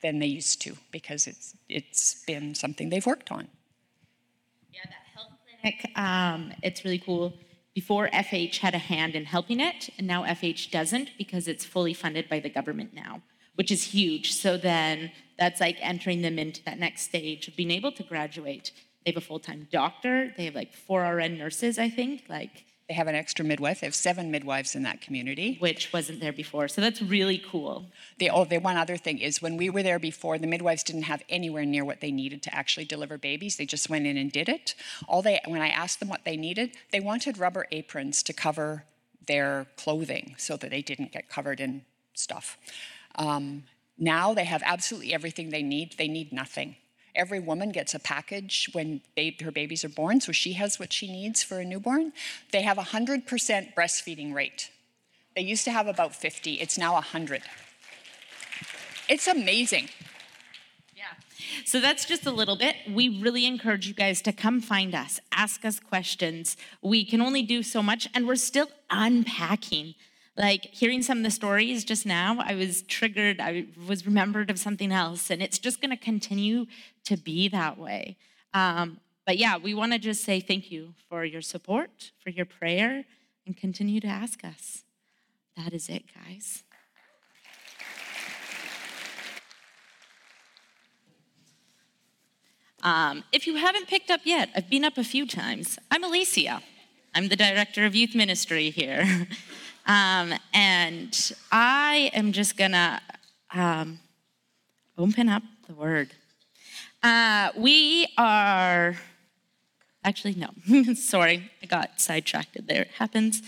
than 0.02 0.18
they 0.18 0.26
used 0.26 0.60
to 0.64 0.76
because 0.92 1.26
it's, 1.26 1.56
it's 1.70 2.22
been 2.26 2.54
something 2.54 2.90
they've 2.90 3.06
worked 3.06 3.32
on. 3.32 3.48
Yeah, 4.70 4.80
that 4.84 5.06
health 5.14 5.32
clinic, 5.62 5.96
um, 5.96 6.52
it's 6.62 6.84
really 6.84 6.98
cool. 6.98 7.38
Before 7.74 8.10
FH 8.10 8.58
had 8.58 8.74
a 8.74 8.78
hand 8.78 9.14
in 9.14 9.24
helping 9.24 9.60
it, 9.60 9.88
and 9.96 10.06
now 10.06 10.24
FH 10.24 10.70
doesn't 10.70 11.08
because 11.16 11.48
it's 11.48 11.64
fully 11.64 11.94
funded 11.94 12.28
by 12.28 12.38
the 12.38 12.50
government 12.50 12.92
now 12.92 13.22
which 13.60 13.70
is 13.70 13.82
huge. 13.82 14.32
So 14.32 14.56
then 14.56 15.12
that's 15.38 15.60
like 15.60 15.76
entering 15.82 16.22
them 16.22 16.38
into 16.38 16.64
that 16.64 16.78
next 16.78 17.02
stage 17.02 17.46
of 17.46 17.56
being 17.56 17.70
able 17.70 17.92
to 17.92 18.02
graduate. 18.02 18.72
They 19.04 19.10
have 19.10 19.22
a 19.22 19.26
full 19.26 19.38
time 19.38 19.68
doctor, 19.70 20.32
they 20.34 20.46
have 20.46 20.54
like 20.54 20.72
four 20.72 21.02
RN 21.02 21.36
nurses, 21.36 21.78
I 21.78 21.90
think. 21.90 22.24
Like, 22.26 22.64
they 22.88 22.94
have 22.94 23.06
an 23.06 23.14
extra 23.14 23.44
midwife. 23.44 23.80
They 23.80 23.86
have 23.86 23.94
seven 23.94 24.30
midwives 24.30 24.74
in 24.74 24.84
that 24.84 25.02
community, 25.02 25.58
which 25.60 25.92
wasn't 25.92 26.20
there 26.20 26.32
before. 26.32 26.68
So 26.68 26.80
that's 26.80 27.02
really 27.02 27.36
cool. 27.36 27.84
The 28.18 28.30
oh, 28.30 28.46
the 28.46 28.56
one 28.56 28.78
other 28.78 28.96
thing 28.96 29.18
is 29.18 29.42
when 29.42 29.58
we 29.58 29.68
were 29.68 29.82
there 29.82 29.98
before, 29.98 30.38
the 30.38 30.46
midwives 30.46 30.82
didn't 30.82 31.02
have 31.02 31.22
anywhere 31.28 31.66
near 31.66 31.84
what 31.84 32.00
they 32.00 32.10
needed 32.10 32.42
to 32.44 32.54
actually 32.54 32.86
deliver 32.86 33.18
babies. 33.18 33.56
They 33.56 33.66
just 33.66 33.90
went 33.90 34.06
in 34.06 34.16
and 34.16 34.32
did 34.32 34.48
it. 34.48 34.74
All 35.06 35.20
they 35.20 35.38
when 35.46 35.60
I 35.60 35.68
asked 35.68 36.00
them 36.00 36.08
what 36.08 36.24
they 36.24 36.38
needed, 36.38 36.70
they 36.92 37.00
wanted 37.00 37.36
rubber 37.36 37.66
aprons 37.70 38.22
to 38.22 38.32
cover 38.32 38.84
their 39.26 39.66
clothing 39.76 40.34
so 40.38 40.56
that 40.56 40.70
they 40.70 40.80
didn't 40.80 41.12
get 41.12 41.28
covered 41.28 41.60
in 41.60 41.82
stuff. 42.14 42.56
Um, 43.16 43.64
now 43.98 44.32
they 44.34 44.44
have 44.44 44.62
absolutely 44.64 45.12
everything 45.12 45.50
they 45.50 45.62
need. 45.62 45.96
They 45.98 46.08
need 46.08 46.32
nothing. 46.32 46.76
Every 47.14 47.40
woman 47.40 47.70
gets 47.70 47.94
a 47.94 47.98
package 47.98 48.68
when 48.72 49.00
babe, 49.16 49.40
her 49.42 49.50
babies 49.50 49.84
are 49.84 49.88
born, 49.88 50.20
so 50.20 50.32
she 50.32 50.54
has 50.54 50.78
what 50.78 50.92
she 50.92 51.10
needs 51.10 51.42
for 51.42 51.58
a 51.58 51.64
newborn. 51.64 52.12
They 52.52 52.62
have 52.62 52.78
a 52.78 52.82
100% 52.82 53.74
breastfeeding 53.74 54.32
rate. 54.32 54.70
They 55.34 55.42
used 55.42 55.64
to 55.64 55.72
have 55.72 55.86
about 55.86 56.14
50, 56.14 56.54
it's 56.54 56.78
now 56.78 56.94
100. 56.94 57.42
It's 59.08 59.26
amazing. 59.26 59.88
Yeah. 60.96 61.04
So 61.64 61.80
that's 61.80 62.04
just 62.04 62.26
a 62.26 62.30
little 62.30 62.56
bit. 62.56 62.76
We 62.88 63.20
really 63.20 63.44
encourage 63.44 63.88
you 63.88 63.94
guys 63.94 64.22
to 64.22 64.32
come 64.32 64.60
find 64.60 64.94
us, 64.94 65.20
ask 65.32 65.64
us 65.64 65.80
questions. 65.80 66.56
We 66.80 67.04
can 67.04 67.20
only 67.20 67.42
do 67.42 67.62
so 67.62 67.82
much, 67.82 68.08
and 68.14 68.26
we're 68.26 68.36
still 68.36 68.68
unpacking. 68.88 69.94
Like 70.40 70.70
hearing 70.72 71.02
some 71.02 71.18
of 71.18 71.24
the 71.24 71.30
stories 71.30 71.84
just 71.84 72.06
now, 72.06 72.38
I 72.42 72.54
was 72.54 72.80
triggered, 72.84 73.40
I 73.40 73.66
was 73.86 74.06
remembered 74.06 74.48
of 74.48 74.58
something 74.58 74.90
else, 74.90 75.28
and 75.28 75.42
it's 75.42 75.58
just 75.58 75.82
gonna 75.82 75.98
continue 75.98 76.64
to 77.04 77.18
be 77.18 77.46
that 77.48 77.76
way. 77.76 78.16
Um, 78.54 79.00
but 79.26 79.36
yeah, 79.36 79.58
we 79.58 79.74
wanna 79.74 79.98
just 79.98 80.24
say 80.24 80.40
thank 80.40 80.72
you 80.72 80.94
for 81.10 81.26
your 81.26 81.42
support, 81.42 82.12
for 82.24 82.30
your 82.30 82.46
prayer, 82.46 83.04
and 83.44 83.54
continue 83.54 84.00
to 84.00 84.06
ask 84.06 84.42
us. 84.42 84.82
That 85.58 85.74
is 85.74 85.90
it, 85.90 86.04
guys. 86.14 86.62
Um, 92.82 93.24
if 93.30 93.46
you 93.46 93.56
haven't 93.56 93.88
picked 93.88 94.10
up 94.10 94.22
yet, 94.24 94.48
I've 94.56 94.70
been 94.70 94.86
up 94.86 94.96
a 94.96 95.04
few 95.04 95.26
times. 95.26 95.78
I'm 95.90 96.02
Alycia. 96.02 96.62
I'm 97.14 97.28
the 97.28 97.36
director 97.36 97.84
of 97.84 97.94
youth 97.94 98.14
ministry 98.14 98.70
here. 98.70 99.26
um, 99.86 100.34
and 100.52 101.32
I 101.50 102.10
am 102.14 102.32
just 102.32 102.56
gonna 102.56 103.00
um, 103.52 103.98
open 104.96 105.28
up 105.28 105.42
the 105.66 105.74
word. 105.74 106.10
Uh, 107.02 107.50
we 107.56 108.08
are, 108.18 108.96
actually, 110.04 110.34
no, 110.34 110.94
sorry, 110.94 111.50
I 111.62 111.66
got 111.66 112.00
sidetracked 112.00 112.66
there. 112.66 112.82
It 112.82 112.90
happens. 112.98 113.42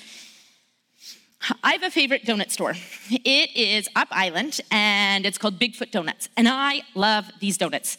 I 1.62 1.72
have 1.72 1.82
a 1.82 1.90
favorite 1.90 2.24
donut 2.24 2.50
store. 2.50 2.74
It 3.10 3.56
is 3.56 3.88
up 3.96 4.08
island 4.12 4.60
and 4.70 5.26
it's 5.26 5.38
called 5.38 5.58
Bigfoot 5.58 5.90
Donuts. 5.90 6.28
And 6.36 6.48
I 6.48 6.82
love 6.94 7.30
these 7.40 7.58
donuts. 7.58 7.98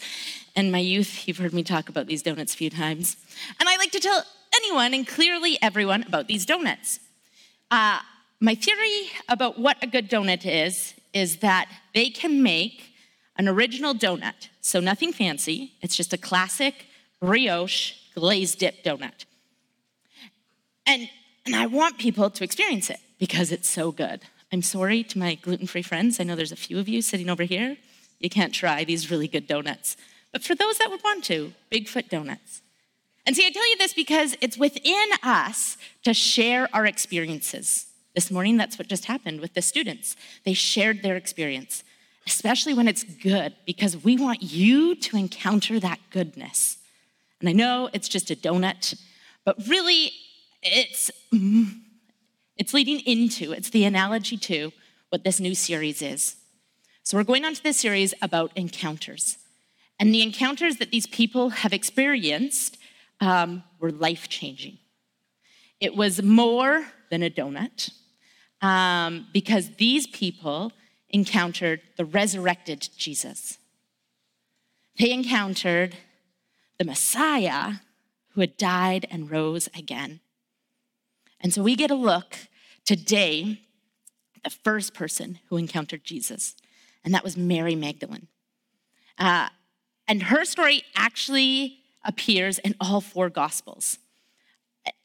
In 0.55 0.71
my 0.71 0.79
youth, 0.79 1.27
you've 1.27 1.39
heard 1.39 1.53
me 1.53 1.61
talk 1.61 1.89
about 1.89 2.07
these 2.07 2.21
donuts 2.21 2.53
a 2.53 2.57
few 2.57 2.69
times. 2.69 3.17
And 3.59 3.67
I 3.67 3.75
like 3.77 3.91
to 3.91 3.99
tell 3.99 4.23
anyone 4.55 4.93
and 4.93 5.05
clearly 5.05 5.57
everyone 5.61 6.03
about 6.03 6.27
these 6.27 6.45
donuts. 6.45 6.99
Uh, 7.69 7.99
my 8.43 8.55
theory 8.55 9.09
about 9.29 9.57
what 9.57 9.81
a 9.81 9.87
good 9.87 10.09
donut 10.09 10.45
is 10.45 10.95
is 11.13 11.37
that 11.37 11.69
they 11.93 12.09
can 12.09 12.43
make 12.43 12.93
an 13.37 13.47
original 13.47 13.95
donut, 13.95 14.49
so 14.59 14.81
nothing 14.81 15.13
fancy, 15.13 15.71
it's 15.81 15.95
just 15.95 16.11
a 16.11 16.17
classic 16.17 16.85
brioche 17.21 17.93
glazed 18.13 18.59
dip 18.59 18.83
donut. 18.83 19.23
And, 20.85 21.09
and 21.45 21.55
I 21.55 21.67
want 21.67 21.97
people 21.97 22.29
to 22.31 22.43
experience 22.43 22.89
it 22.89 22.99
because 23.17 23.49
it's 23.49 23.69
so 23.69 23.93
good. 23.93 24.23
I'm 24.51 24.61
sorry 24.61 25.03
to 25.03 25.17
my 25.17 25.35
gluten 25.35 25.65
free 25.65 25.81
friends. 25.81 26.19
I 26.19 26.25
know 26.25 26.35
there's 26.35 26.51
a 26.51 26.57
few 26.57 26.79
of 26.79 26.89
you 26.89 27.01
sitting 27.01 27.29
over 27.29 27.43
here. 27.43 27.77
You 28.19 28.29
can't 28.29 28.53
try 28.53 28.83
these 28.83 29.09
really 29.09 29.29
good 29.29 29.47
donuts. 29.47 29.95
But 30.33 30.43
for 30.43 30.53
those 30.53 30.79
that 30.79 30.89
would 30.89 31.01
want 31.01 31.23
to, 31.25 31.53
Bigfoot 31.71 32.09
Donuts. 32.09 32.61
And 33.25 33.37
see, 33.37 33.47
I 33.47 33.51
tell 33.51 33.69
you 33.69 33.77
this 33.77 33.93
because 33.93 34.35
it's 34.41 34.57
within 34.57 35.09
us 35.23 35.77
to 36.03 36.13
share 36.13 36.67
our 36.73 36.85
experiences. 36.85 37.85
This 38.15 38.29
morning, 38.29 38.57
that's 38.57 38.77
what 38.77 38.87
just 38.87 39.05
happened 39.05 39.41
with 39.41 39.55
the 39.55 39.61
students. 39.61 40.15
They 40.45 40.53
shared 40.53 41.01
their 41.01 41.15
experience, 41.15 41.83
especially 42.27 42.73
when 42.75 42.87
it's 42.87 43.03
good, 43.03 43.55
because 43.65 43.97
we 44.03 44.17
want 44.17 44.43
you 44.43 44.95
to 44.95 45.17
encounter 45.17 45.79
that 45.79 45.99
goodness. 46.11 46.77
And 47.39 47.49
I 47.49 47.53
know 47.53 47.89
it's 47.91 48.07
just 48.07 48.29
a 48.29 48.35
donut, 48.35 48.99
but 49.45 49.57
really, 49.67 50.11
it's, 50.61 51.09
it's 52.55 52.73
leading 52.73 52.99
into, 52.99 53.51
it's 53.51 53.71
the 53.71 53.83
analogy 53.83 54.37
to 54.37 54.71
what 55.09 55.23
this 55.23 55.39
new 55.39 55.55
series 55.55 56.01
is. 56.01 56.35
So 57.01 57.17
we're 57.17 57.23
going 57.23 57.45
on 57.45 57.55
to 57.55 57.63
this 57.63 57.79
series 57.79 58.13
about 58.21 58.51
encounters. 58.55 59.37
And 59.99 60.13
the 60.13 60.21
encounters 60.21 60.77
that 60.77 60.91
these 60.91 61.07
people 61.07 61.49
have 61.49 61.73
experienced 61.73 62.77
um, 63.19 63.63
were 63.79 63.91
life 63.91 64.29
changing. 64.29 64.77
It 65.79 65.95
was 65.95 66.21
more 66.21 66.87
than 67.09 67.23
a 67.23 67.29
donut 67.29 67.91
um, 68.63 69.27
because 69.33 69.71
these 69.75 70.07
people 70.07 70.71
encountered 71.09 71.81
the 71.97 72.05
resurrected 72.05 72.89
Jesus. 72.97 73.59
They 74.97 75.11
encountered 75.11 75.97
the 76.79 76.85
Messiah 76.85 77.73
who 78.29 78.41
had 78.41 78.57
died 78.57 79.05
and 79.11 79.29
rose 79.29 79.69
again. 79.77 80.21
And 81.41 81.53
so 81.53 81.61
we 81.61 81.75
get 81.75 81.91
a 81.91 81.95
look 81.95 82.37
today 82.85 83.59
at 84.35 84.43
the 84.43 84.49
first 84.49 84.93
person 84.93 85.39
who 85.49 85.57
encountered 85.57 86.03
Jesus, 86.03 86.55
and 87.03 87.13
that 87.13 87.23
was 87.23 87.35
Mary 87.35 87.75
Magdalene. 87.75 88.27
Uh, 89.19 89.49
and 90.07 90.23
her 90.23 90.45
story 90.45 90.83
actually 90.95 91.79
appears 92.03 92.59
in 92.59 92.75
all 92.79 93.01
four 93.01 93.29
Gospels. 93.29 93.99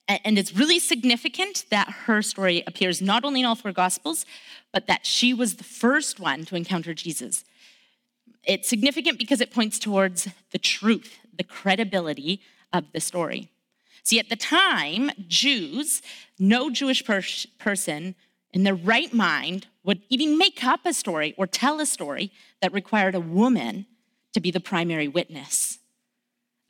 And 0.09 0.39
it's 0.39 0.55
really 0.55 0.79
significant 0.79 1.67
that 1.71 1.89
her 2.07 2.23
story 2.23 2.65
appears 2.67 3.03
not 3.03 3.25
only 3.25 3.41
in 3.41 3.47
all 3.47 3.55
four 3.55 3.73
Gospels, 3.73 4.25
but 4.73 4.87
that 4.87 5.05
she 5.05 5.35
was 5.35 5.57
the 5.57 5.65
first 5.65 6.19
one 6.19 6.47
to 6.47 6.57
encounter 6.57 6.95
Jesus. 6.95 7.45
It's 8.45 8.69
significant 8.69 9.19
because 9.19 9.43
it 9.43 9.53
points 9.53 9.79
towards 9.79 10.29
the 10.51 10.59
truth, 10.59 11.19
the 11.37 11.45
credibility 11.45 12.41
of 12.73 12.85
the 12.93 13.01
story. 13.01 13.51
See, 14.03 14.19
at 14.19 14.31
the 14.31 14.37
time, 14.37 15.11
Jews, 15.27 16.01
no 16.39 16.71
Jewish 16.71 17.05
per- 17.05 17.23
person 17.59 18.15
in 18.53 18.65
their 18.65 18.75
right 18.75 19.13
mind 19.13 19.67
would 19.85 20.01
even 20.09 20.39
make 20.39 20.65
up 20.65 20.81
a 20.87 20.95
story 20.95 21.35
or 21.37 21.47
tell 21.47 21.81
a 21.81 21.87
story 21.87 22.33
that 22.63 22.73
required 22.73 23.15
a 23.15 23.21
woman 23.21 23.85
to 24.33 24.41
be 24.41 24.51
the 24.51 24.61
primary 24.61 25.09
witness. 25.09 25.79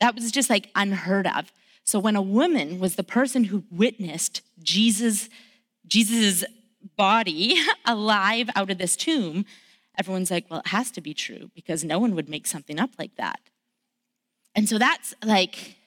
That 0.01 0.15
was 0.15 0.31
just 0.31 0.49
like 0.49 0.69
unheard 0.75 1.27
of. 1.27 1.51
So 1.89 1.97
when 1.97 2.15
a 2.15 2.21
woman 2.21 2.79
was 2.79 2.97
the 2.97 3.03
person 3.03 3.45
who 3.45 3.63
witnessed 3.71 4.43
Jesus, 4.61 5.27
Jesus's 5.87 6.45
body 6.95 7.59
alive 7.85 8.47
out 8.55 8.69
of 8.69 8.77
this 8.77 8.95
tomb, 8.95 9.43
everyone's 9.97 10.29
like, 10.29 10.45
well, 10.51 10.59
it 10.59 10.67
has 10.67 10.91
to 10.91 11.01
be 11.01 11.15
true 11.15 11.49
because 11.55 11.83
no 11.83 11.97
one 11.97 12.13
would 12.13 12.29
make 12.29 12.45
something 12.45 12.79
up 12.79 12.91
like 12.99 13.15
that. 13.15 13.39
And 14.53 14.69
so 14.69 14.77
that's 14.77 15.15
like, 15.25 15.77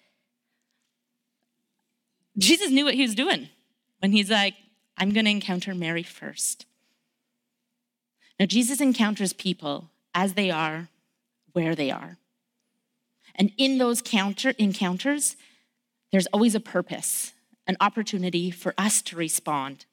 Jesus 2.37 2.73
knew 2.73 2.85
what 2.85 2.95
he 2.95 3.03
was 3.03 3.15
doing 3.15 3.49
when 4.01 4.11
he's 4.11 4.29
like, 4.29 4.55
I'm 4.99 5.13
going 5.13 5.27
to 5.27 5.31
encounter 5.31 5.73
Mary 5.73 6.03
first. 6.03 6.67
Now, 8.41 8.47
Jesus 8.47 8.81
encounters 8.81 9.33
people 9.33 9.89
as 10.17 10.35
they 10.35 10.51
are 10.51 10.89
where 11.53 11.77
they 11.77 11.93
are. 11.93 12.17
And 13.37 13.53
in 13.57 13.79
those 13.79 14.03
counter 14.03 14.51
encounters, 14.59 15.37
there's 16.13 16.27
always 16.27 16.55
a 16.55 16.61
purpose, 16.61 17.33
an 17.67 17.77
opportunity 17.81 18.51
for 18.51 18.75
us 18.79 19.03
to 19.03 19.17
respond. 19.17 19.87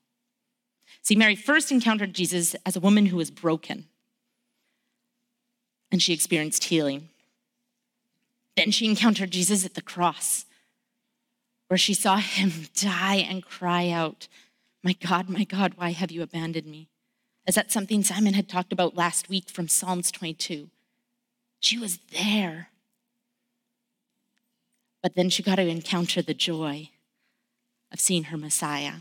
See, 1.01 1.15
Mary 1.15 1.35
first 1.35 1.71
encountered 1.71 2.13
Jesus 2.13 2.55
as 2.65 2.75
a 2.75 2.81
woman 2.81 3.07
who 3.07 3.17
was 3.17 3.31
broken, 3.31 3.85
and 5.91 6.01
she 6.01 6.13
experienced 6.13 6.65
healing. 6.65 7.09
Then 8.57 8.71
she 8.71 8.85
encountered 8.85 9.31
Jesus 9.31 9.65
at 9.65 9.75
the 9.75 9.81
cross, 9.81 10.45
where 11.69 11.77
she 11.77 11.93
saw 11.93 12.17
him 12.17 12.51
die 12.75 13.25
and 13.27 13.45
cry 13.45 13.89
out, 13.89 14.27
My 14.83 14.93
God, 14.93 15.29
my 15.29 15.45
God, 15.45 15.73
why 15.77 15.91
have 15.91 16.11
you 16.11 16.21
abandoned 16.21 16.67
me? 16.67 16.89
Is 17.47 17.55
that 17.55 17.71
something 17.71 18.03
Simon 18.03 18.33
had 18.33 18.49
talked 18.49 18.73
about 18.73 18.95
last 18.95 19.29
week 19.29 19.49
from 19.49 19.67
Psalms 19.67 20.11
22? 20.11 20.69
She 21.59 21.77
was 21.77 21.99
there. 22.11 22.69
But 25.01 25.15
then 25.15 25.29
she 25.29 25.43
got 25.43 25.55
to 25.55 25.67
encounter 25.67 26.21
the 26.21 26.33
joy 26.33 26.89
of 27.91 27.99
seeing 27.99 28.25
her 28.25 28.37
Messiah. 28.37 28.95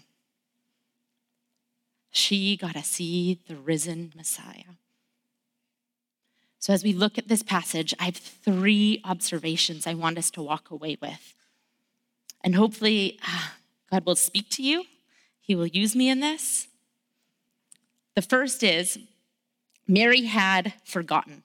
She 2.11 2.57
got 2.57 2.74
to 2.74 2.82
see 2.82 3.40
the 3.46 3.57
risen 3.57 4.12
Messiah. 4.16 4.74
So, 6.61 6.72
as 6.72 6.82
we 6.82 6.92
look 6.92 7.18
at 7.18 7.28
this 7.28 7.42
passage, 7.42 7.94
I 8.01 8.07
have 8.07 8.16
three 8.16 9.01
observations 9.05 9.86
I 9.86 9.94
want 9.94 10.18
us 10.18 10.30
to 10.32 10.42
walk 10.42 10.70
away 10.70 10.96
with. 11.01 11.34
And 12.42 12.55
hopefully, 12.55 13.18
ah, 13.22 13.55
God 13.90 14.05
will 14.05 14.16
speak 14.16 14.49
to 14.51 14.62
you. 14.62 14.84
He 15.40 15.55
will 15.55 15.66
use 15.66 15.94
me 15.94 16.09
in 16.09 16.20
this. 16.20 16.66
The 18.14 18.22
first 18.22 18.62
is 18.62 18.99
Mary 19.86 20.22
had 20.26 20.74
forgotten. 20.84 21.44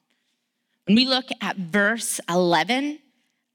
When 0.86 0.96
we 0.96 1.06
look 1.06 1.26
at 1.40 1.56
verse 1.56 2.20
11 2.28 2.98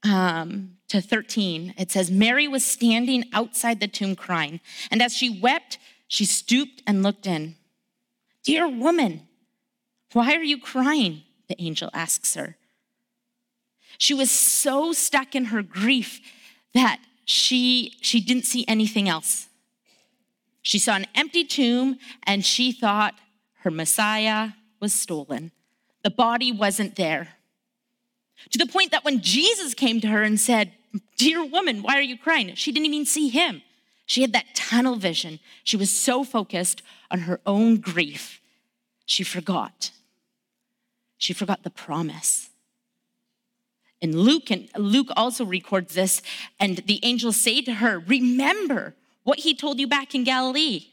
um, 0.04 0.76
to 0.88 1.00
13, 1.00 1.74
it 1.78 1.90
says, 1.90 2.10
Mary 2.10 2.48
was 2.48 2.64
standing 2.64 3.24
outside 3.32 3.80
the 3.80 3.88
tomb 3.88 4.16
crying, 4.16 4.60
and 4.90 5.02
as 5.02 5.14
she 5.14 5.40
wept, 5.40 5.78
she 6.08 6.24
stooped 6.24 6.82
and 6.86 7.02
looked 7.02 7.26
in. 7.26 7.56
Dear 8.42 8.68
woman, 8.68 9.28
why 10.12 10.34
are 10.34 10.42
you 10.42 10.58
crying? 10.58 11.22
The 11.48 11.60
angel 11.62 11.90
asks 11.92 12.34
her. 12.34 12.56
She 13.98 14.14
was 14.14 14.30
so 14.30 14.92
stuck 14.92 15.34
in 15.34 15.46
her 15.46 15.62
grief 15.62 16.20
that 16.74 17.00
she, 17.24 17.96
she 18.00 18.20
didn't 18.20 18.44
see 18.44 18.64
anything 18.66 19.08
else. 19.08 19.48
She 20.62 20.78
saw 20.78 20.96
an 20.96 21.06
empty 21.14 21.44
tomb 21.44 21.98
and 22.24 22.44
she 22.44 22.72
thought 22.72 23.14
her 23.60 23.70
Messiah 23.70 24.50
was 24.80 24.92
stolen. 24.92 25.52
The 26.02 26.10
body 26.10 26.50
wasn't 26.50 26.96
there. 26.96 27.28
To 28.50 28.58
the 28.58 28.66
point 28.66 28.90
that 28.90 29.04
when 29.04 29.20
Jesus 29.20 29.74
came 29.74 30.00
to 30.00 30.08
her 30.08 30.22
and 30.22 30.40
said, 30.40 30.72
Dear 31.16 31.44
woman, 31.44 31.82
why 31.82 31.96
are 31.96 32.02
you 32.02 32.18
crying? 32.18 32.54
She 32.54 32.72
didn't 32.72 32.92
even 32.92 33.06
see 33.06 33.28
him. 33.28 33.62
She 34.06 34.22
had 34.22 34.32
that 34.32 34.54
tunnel 34.54 34.96
vision. 34.96 35.38
She 35.62 35.76
was 35.76 35.90
so 35.90 36.24
focused 36.24 36.82
on 37.10 37.20
her 37.20 37.40
own 37.46 37.76
grief, 37.76 38.40
she 39.06 39.22
forgot. 39.22 39.92
She 41.16 41.32
forgot 41.32 41.62
the 41.62 41.70
promise. 41.70 42.48
And 44.02 44.14
Luke 44.14 44.50
and 44.50 44.68
Luke 44.76 45.10
also 45.14 45.44
records 45.44 45.94
this, 45.94 46.22
and 46.58 46.78
the 46.78 46.98
angels 47.02 47.36
say 47.36 47.60
to 47.62 47.74
her, 47.74 47.98
Remember 47.98 48.94
what 49.24 49.40
he 49.40 49.54
told 49.54 49.78
you 49.78 49.86
back 49.86 50.14
in 50.14 50.24
Galilee. 50.24 50.86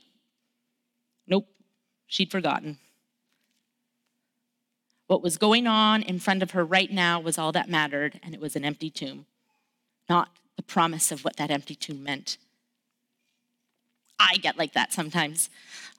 Nope, 1.25 1.47
she'd 2.05 2.29
forgotten. 2.29 2.77
What 5.07 5.23
was 5.23 5.37
going 5.37 5.67
on 5.67 6.03
in 6.03 6.19
front 6.19 6.43
of 6.43 6.51
her 6.51 6.65
right 6.65 6.91
now 6.91 7.19
was 7.19 7.37
all 7.37 7.51
that 7.53 7.69
mattered, 7.69 8.19
and 8.21 8.33
it 8.33 8.41
was 8.41 8.55
an 8.55 8.65
empty 8.65 8.89
tomb, 8.89 9.25
not 10.09 10.29
the 10.57 10.63
promise 10.63 11.11
of 11.11 11.23
what 11.23 11.37
that 11.37 11.49
empty 11.49 11.75
tomb 11.75 12.03
meant. 12.03 12.37
I 14.19 14.37
get 14.37 14.57
like 14.57 14.73
that 14.73 14.91
sometimes. 14.91 15.49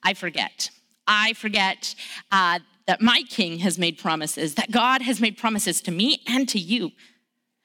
I 0.03 0.13
forget. 0.13 0.69
I 1.07 1.33
forget 1.33 1.95
uh, 2.31 2.59
that 2.85 3.01
my 3.01 3.23
king 3.27 3.59
has 3.59 3.79
made 3.79 3.97
promises, 3.97 4.55
that 4.55 4.71
God 4.71 5.01
has 5.01 5.19
made 5.19 5.37
promises 5.37 5.81
to 5.81 5.91
me 5.91 6.21
and 6.27 6.47
to 6.49 6.59
you, 6.59 6.91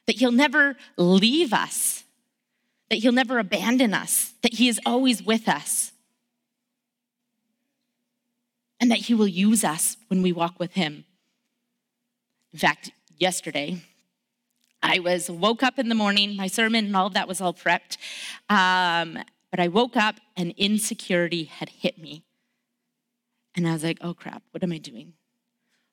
that 0.07 0.17
he'll 0.17 0.33
never 0.33 0.77
leave 0.97 1.53
us, 1.53 2.05
that 2.89 2.97
he'll 2.97 3.13
never 3.13 3.39
abandon 3.39 3.93
us, 3.93 4.33
that 4.43 4.55
he 4.55 4.69
is 4.69 4.81
always 4.87 5.23
with 5.23 5.49
us, 5.49 5.93
and 8.81 8.91
that 8.91 9.01
he 9.01 9.15
will 9.15 9.29
use 9.29 9.63
us 9.63 9.97
when 10.09 10.23
we 10.23 10.33
walk 10.33 10.59
with 10.59 10.73
him. 10.73 11.05
In 12.55 12.61
fact, 12.61 12.93
yesterday, 13.19 13.83
I 14.81 15.01
was 15.01 15.29
woke 15.29 15.65
up 15.65 15.77
in 15.77 15.89
the 15.89 15.95
morning, 15.97 16.37
my 16.37 16.47
sermon 16.47 16.87
and 16.87 16.97
all 16.97 17.09
of 17.09 17.15
that 17.15 17.27
was 17.27 17.41
all 17.41 17.53
prepped. 17.53 17.97
Um, 18.49 19.19
but 19.51 19.59
I 19.59 19.67
woke 19.67 19.97
up 19.97 20.21
and 20.37 20.55
insecurity 20.57 21.45
had 21.45 21.69
hit 21.69 21.99
me. 21.99 22.23
And 23.57 23.67
I 23.67 23.73
was 23.73 23.83
like, 23.83 23.99
oh 24.03 24.15
crap, 24.15 24.45
what 24.53 24.63
am 24.63 24.71
I 24.71 24.79
doing? 24.79 25.15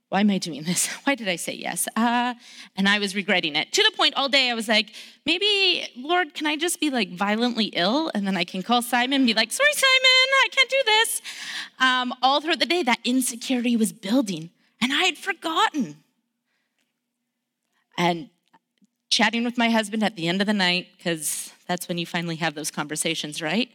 Why 0.09 0.19
am 0.19 0.29
I 0.29 0.37
doing 0.37 0.61
this? 0.61 0.85
Why 1.03 1.15
did 1.15 1.27
I 1.27 1.35
say 1.35 1.53
yes? 1.53 1.87
Uh, 1.95 2.35
and 2.77 2.87
I 2.87 2.99
was 2.99 3.15
regretting 3.15 3.55
it. 3.55 3.71
To 3.73 3.81
the 3.81 3.97
point 3.97 4.13
all 4.15 4.29
day, 4.29 4.51
I 4.51 4.53
was 4.53 4.67
like, 4.67 4.93
maybe, 5.25 5.87
Lord, 5.97 6.35
can 6.35 6.45
I 6.45 6.57
just 6.57 6.79
be 6.79 6.91
like 6.91 7.09
violently 7.09 7.71
ill? 7.73 8.11
And 8.13 8.27
then 8.27 8.37
I 8.37 8.43
can 8.43 8.61
call 8.61 8.83
Simon 8.83 9.21
and 9.21 9.25
be 9.25 9.33
like, 9.33 9.51
sorry, 9.51 9.73
Simon, 9.73 10.27
I 10.43 10.47
can't 10.51 10.69
do 10.69 10.81
this. 10.85 11.21
Um, 11.79 12.13
all 12.21 12.39
throughout 12.39 12.59
the 12.59 12.67
day, 12.67 12.83
that 12.83 12.99
insecurity 13.03 13.75
was 13.75 13.91
building. 13.91 14.51
And 14.79 14.93
I 14.93 15.05
had 15.05 15.17
forgotten 15.17 15.97
and 18.01 18.29
chatting 19.11 19.43
with 19.43 19.59
my 19.59 19.69
husband 19.69 20.01
at 20.01 20.15
the 20.15 20.27
end 20.27 20.41
of 20.41 20.47
the 20.47 20.53
night, 20.53 20.87
because 20.97 21.53
that's 21.67 21.87
when 21.87 21.99
you 21.99 22.05
finally 22.07 22.37
have 22.37 22.55
those 22.55 22.71
conversations, 22.71 23.43
right? 23.43 23.69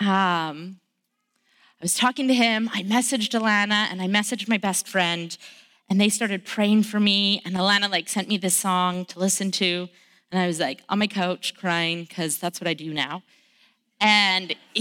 Um, 0.00 0.80
I 1.78 1.82
was 1.82 1.92
talking 1.92 2.26
to 2.28 2.34
him, 2.34 2.70
I 2.72 2.82
messaged 2.82 3.38
Alana, 3.38 3.86
and 3.90 4.00
I 4.00 4.06
messaged 4.06 4.48
my 4.48 4.56
best 4.56 4.88
friend, 4.88 5.36
and 5.90 6.00
they 6.00 6.08
started 6.08 6.46
praying 6.46 6.84
for 6.84 6.98
me. 6.98 7.42
And 7.44 7.54
Alana 7.54 7.90
like 7.90 8.08
sent 8.08 8.28
me 8.28 8.38
this 8.38 8.56
song 8.56 9.04
to 9.06 9.18
listen 9.18 9.50
to, 9.52 9.90
and 10.32 10.40
I 10.40 10.46
was 10.46 10.58
like 10.58 10.80
on 10.88 10.98
my 10.98 11.06
couch 11.06 11.54
crying 11.54 12.04
because 12.04 12.38
that's 12.38 12.62
what 12.62 12.68
I 12.68 12.72
do 12.72 12.94
now. 12.94 13.22
And 14.00 14.54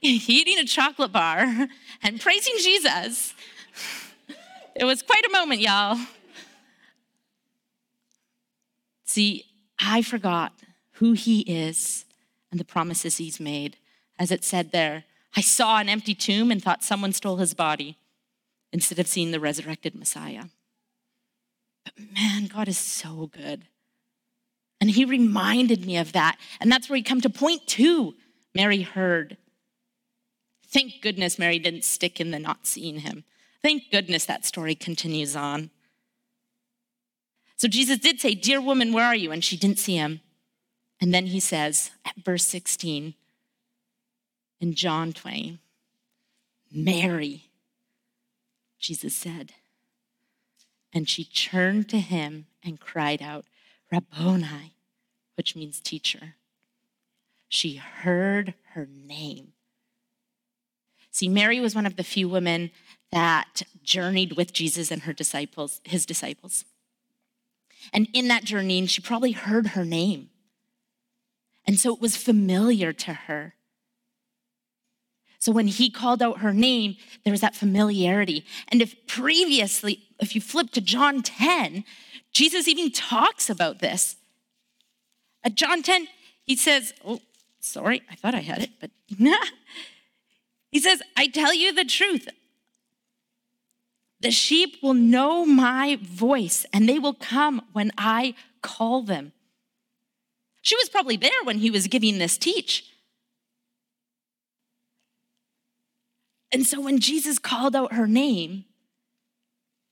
eating 0.00 0.58
a 0.58 0.64
chocolate 0.64 1.12
bar 1.12 1.68
and 2.02 2.20
praising 2.20 2.54
Jesus. 2.58 3.34
It 4.72 4.84
was 4.84 5.02
quite 5.02 5.26
a 5.26 5.30
moment, 5.30 5.60
y'all. 5.60 5.98
See, 9.10 9.46
I 9.80 10.02
forgot 10.02 10.52
who 10.92 11.14
he 11.14 11.40
is 11.40 12.04
and 12.52 12.60
the 12.60 12.64
promises 12.64 13.16
he's 13.16 13.40
made. 13.40 13.76
As 14.20 14.30
it 14.30 14.44
said 14.44 14.70
there, 14.70 15.02
I 15.34 15.40
saw 15.40 15.78
an 15.80 15.88
empty 15.88 16.14
tomb 16.14 16.52
and 16.52 16.62
thought 16.62 16.84
someone 16.84 17.12
stole 17.12 17.38
his 17.38 17.52
body 17.52 17.98
instead 18.72 19.00
of 19.00 19.08
seeing 19.08 19.32
the 19.32 19.40
resurrected 19.40 19.96
Messiah. 19.96 20.44
But 21.84 21.94
man, 22.14 22.46
God 22.46 22.68
is 22.68 22.78
so 22.78 23.28
good. 23.32 23.64
And 24.80 24.90
he 24.92 25.04
reminded 25.04 25.84
me 25.84 25.96
of 25.96 26.12
that. 26.12 26.38
And 26.60 26.70
that's 26.70 26.88
where 26.88 26.96
we 26.96 27.02
come 27.02 27.20
to 27.22 27.30
point 27.30 27.66
two 27.66 28.14
Mary 28.54 28.82
heard. 28.82 29.38
Thank 30.68 31.02
goodness 31.02 31.36
Mary 31.36 31.58
didn't 31.58 31.82
stick 31.84 32.20
in 32.20 32.30
the 32.30 32.38
not 32.38 32.64
seeing 32.64 33.00
him. 33.00 33.24
Thank 33.60 33.90
goodness 33.90 34.24
that 34.26 34.44
story 34.44 34.76
continues 34.76 35.34
on. 35.34 35.70
So 37.60 37.68
Jesus 37.68 37.98
did 37.98 38.22
say, 38.22 38.34
Dear 38.34 38.58
woman, 38.58 38.90
where 38.90 39.04
are 39.04 39.14
you? 39.14 39.32
And 39.32 39.44
she 39.44 39.54
didn't 39.54 39.78
see 39.78 39.94
him. 39.94 40.22
And 40.98 41.12
then 41.12 41.26
he 41.26 41.40
says 41.40 41.90
at 42.06 42.16
verse 42.16 42.46
16 42.46 43.12
in 44.62 44.74
John 44.74 45.12
20, 45.12 45.58
Mary, 46.72 47.50
Jesus 48.78 49.14
said. 49.14 49.52
And 50.94 51.06
she 51.06 51.22
turned 51.22 51.90
to 51.90 51.98
him 51.98 52.46
and 52.64 52.80
cried 52.80 53.20
out, 53.20 53.44
Rabboni, 53.92 54.72
which 55.36 55.54
means 55.54 55.80
teacher. 55.80 56.36
She 57.50 57.76
heard 57.76 58.54
her 58.72 58.88
name. 58.90 59.52
See, 61.10 61.28
Mary 61.28 61.60
was 61.60 61.74
one 61.74 61.84
of 61.84 61.96
the 61.96 62.04
few 62.04 62.26
women 62.26 62.70
that 63.12 63.64
journeyed 63.82 64.38
with 64.38 64.54
Jesus 64.54 64.90
and 64.90 65.02
her 65.02 65.12
disciples, 65.12 65.82
his 65.84 66.06
disciples. 66.06 66.64
And 67.92 68.08
in 68.12 68.28
that 68.28 68.44
journey, 68.44 68.86
she 68.86 69.02
probably 69.02 69.32
heard 69.32 69.68
her 69.68 69.84
name. 69.84 70.30
And 71.66 71.78
so 71.78 71.94
it 71.94 72.00
was 72.00 72.16
familiar 72.16 72.92
to 72.92 73.12
her. 73.12 73.54
So 75.38 75.52
when 75.52 75.68
he 75.68 75.90
called 75.90 76.22
out 76.22 76.40
her 76.40 76.52
name, 76.52 76.96
there 77.24 77.30
was 77.30 77.40
that 77.40 77.54
familiarity. 77.54 78.44
And 78.68 78.82
if 78.82 78.94
previously, 79.06 80.02
if 80.20 80.34
you 80.34 80.40
flip 80.40 80.70
to 80.72 80.80
John 80.80 81.22
10, 81.22 81.84
Jesus 82.30 82.68
even 82.68 82.92
talks 82.92 83.48
about 83.48 83.78
this. 83.78 84.16
At 85.42 85.54
John 85.54 85.82
10, 85.82 86.08
he 86.44 86.56
says, 86.56 86.92
Oh, 87.04 87.20
sorry, 87.58 88.02
I 88.10 88.16
thought 88.16 88.34
I 88.34 88.40
had 88.40 88.62
it, 88.62 88.70
but 88.80 88.90
he 90.70 90.78
says, 90.78 91.02
I 91.16 91.28
tell 91.28 91.54
you 91.54 91.72
the 91.72 91.84
truth. 91.84 92.28
The 94.20 94.30
sheep 94.30 94.76
will 94.82 94.94
know 94.94 95.46
my 95.46 95.98
voice 96.00 96.66
and 96.72 96.88
they 96.88 96.98
will 96.98 97.14
come 97.14 97.62
when 97.72 97.90
I 97.96 98.34
call 98.62 99.02
them. 99.02 99.32
She 100.62 100.76
was 100.76 100.90
probably 100.90 101.16
there 101.16 101.44
when 101.44 101.58
he 101.58 101.70
was 101.70 101.86
giving 101.86 102.18
this 102.18 102.36
teach. 102.36 102.84
And 106.52 106.66
so 106.66 106.80
when 106.80 106.98
Jesus 106.98 107.38
called 107.38 107.74
out 107.74 107.94
her 107.94 108.06
name, 108.06 108.64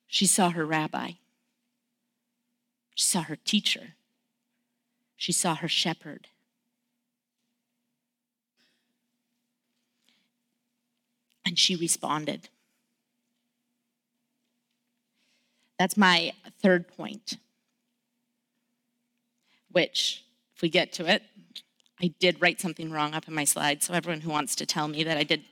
she 0.07 0.27
saw 0.27 0.51
her 0.51 0.67
rabbi. 0.67 1.13
She 2.95 3.05
saw 3.05 3.23
her 3.23 3.37
teacher. 3.37 3.95
She 5.17 5.33
saw 5.33 5.55
her 5.55 5.69
shepherd. 5.69 6.29
And 11.47 11.59
she 11.59 11.77
responded. 11.77 12.49
That's 15.79 15.97
my 15.97 16.33
third 16.61 16.89
point, 16.89 17.39
which, 19.71 20.25
if 20.57 20.63
we 20.63 20.69
get 20.69 20.93
to 20.95 21.07
it, 21.07 21.23
I 22.01 22.13
did 22.19 22.41
write 22.41 22.61
something 22.61 22.91
wrong 22.91 23.15
up 23.15 23.29
in 23.29 23.35
my 23.35 23.45
slide. 23.45 23.83
So, 23.83 23.95
everyone 23.95 24.21
who 24.21 24.31
wants 24.31 24.57
to 24.57 24.67
tell 24.67 24.89
me 24.89 25.05
that 25.05 25.17
I 25.17 25.23
did 25.23 25.43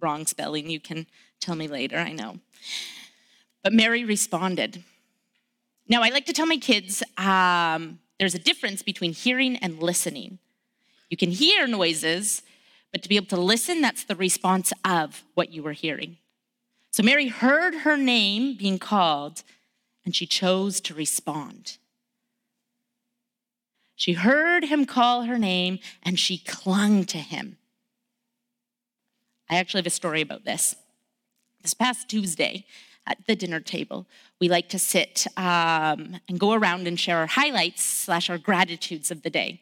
wrong 0.00 0.26
spelling, 0.26 0.68
you 0.68 0.80
can 0.80 1.06
tell 1.40 1.54
me 1.54 1.68
later, 1.68 1.96
I 1.96 2.12
know. 2.12 2.38
But 3.62 3.72
Mary 3.72 4.04
responded. 4.04 4.82
Now, 5.88 6.02
I 6.02 6.10
like 6.10 6.26
to 6.26 6.32
tell 6.32 6.46
my 6.46 6.58
kids 6.58 7.02
um, 7.16 7.98
there's 8.18 8.34
a 8.34 8.38
difference 8.38 8.82
between 8.82 9.12
hearing 9.12 9.56
and 9.56 9.82
listening. 9.82 10.38
You 11.08 11.16
can 11.16 11.30
hear 11.30 11.66
noises, 11.66 12.42
but 12.92 13.02
to 13.02 13.08
be 13.08 13.16
able 13.16 13.28
to 13.28 13.40
listen, 13.40 13.80
that's 13.80 14.04
the 14.04 14.16
response 14.16 14.72
of 14.84 15.24
what 15.34 15.52
you 15.52 15.62
were 15.62 15.72
hearing. 15.72 16.18
So 16.90 17.02
Mary 17.02 17.28
heard 17.28 17.74
her 17.74 17.96
name 17.96 18.56
being 18.56 18.78
called, 18.78 19.42
and 20.08 20.16
she 20.16 20.24
chose 20.24 20.80
to 20.80 20.94
respond. 20.94 21.76
She 23.94 24.14
heard 24.14 24.64
him 24.64 24.86
call 24.86 25.24
her 25.24 25.36
name 25.36 25.80
and 26.02 26.18
she 26.18 26.38
clung 26.38 27.04
to 27.04 27.18
him. 27.18 27.58
I 29.50 29.56
actually 29.56 29.80
have 29.80 29.86
a 29.86 29.90
story 29.90 30.22
about 30.22 30.46
this. 30.46 30.76
This 31.60 31.74
past 31.74 32.08
Tuesday 32.08 32.64
at 33.06 33.18
the 33.26 33.36
dinner 33.36 33.60
table, 33.60 34.06
we 34.40 34.48
like 34.48 34.70
to 34.70 34.78
sit 34.78 35.26
um, 35.36 36.18
and 36.26 36.40
go 36.40 36.54
around 36.54 36.86
and 36.86 36.98
share 36.98 37.18
our 37.18 37.26
highlights 37.26 37.84
slash 37.84 38.30
our 38.30 38.38
gratitudes 38.38 39.10
of 39.10 39.20
the 39.20 39.28
day. 39.28 39.60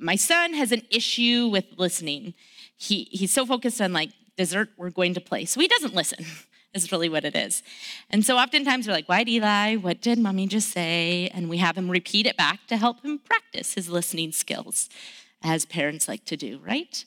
My 0.00 0.16
son 0.16 0.54
has 0.54 0.72
an 0.72 0.82
issue 0.90 1.46
with 1.46 1.66
listening. 1.76 2.34
He, 2.76 3.04
he's 3.12 3.32
so 3.32 3.46
focused 3.46 3.80
on 3.80 3.92
like 3.92 4.10
dessert 4.36 4.70
we're 4.76 4.90
going 4.90 5.14
to 5.14 5.20
play, 5.20 5.44
so 5.44 5.60
he 5.60 5.68
doesn't 5.68 5.94
listen. 5.94 6.26
Is 6.74 6.90
really 6.90 7.08
what 7.08 7.24
it 7.24 7.36
is. 7.36 7.62
And 8.10 8.26
so 8.26 8.36
oftentimes 8.36 8.88
we're 8.88 8.94
like, 8.94 9.08
Why, 9.08 9.24
Eli? 9.26 9.76
What 9.76 10.00
did 10.00 10.18
mommy 10.18 10.48
just 10.48 10.70
say? 10.70 11.30
And 11.32 11.48
we 11.48 11.58
have 11.58 11.78
him 11.78 11.88
repeat 11.88 12.26
it 12.26 12.36
back 12.36 12.66
to 12.66 12.76
help 12.76 13.04
him 13.04 13.20
practice 13.20 13.74
his 13.74 13.88
listening 13.88 14.32
skills, 14.32 14.88
as 15.42 15.64
parents 15.64 16.08
like 16.08 16.24
to 16.24 16.36
do, 16.36 16.58
right? 16.66 17.04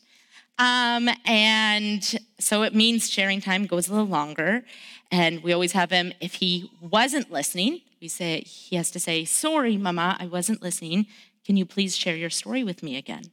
Um, 0.57 1.09
and 1.26 2.01
so 2.39 2.63
it 2.63 2.74
means 2.74 3.09
sharing 3.09 3.41
time 3.41 3.65
goes 3.65 3.89
a 3.89 3.91
little 3.91 4.07
longer. 4.07 4.63
And 5.11 5.43
we 5.43 5.53
always 5.53 5.74
have 5.74 5.91
him, 5.91 6.13
if 6.20 6.36
he 6.36 6.72
wasn't 6.82 7.32
listening, 7.32 7.82
we 8.01 8.07
say, 8.07 8.41
he 8.41 8.76
has 8.76 8.91
to 8.91 8.99
say, 8.99 9.26
Sorry, 9.26 9.78
mama, 9.78 10.18
I 10.20 10.28
wasn't 10.28 10.61
listening. 10.61 11.07
Can 11.45 11.57
you 11.57 11.65
please 11.65 11.95
share 11.95 12.15
your 12.15 12.30
story 12.30 12.63
with 12.63 12.84
me 12.84 12.97
again? 12.97 13.32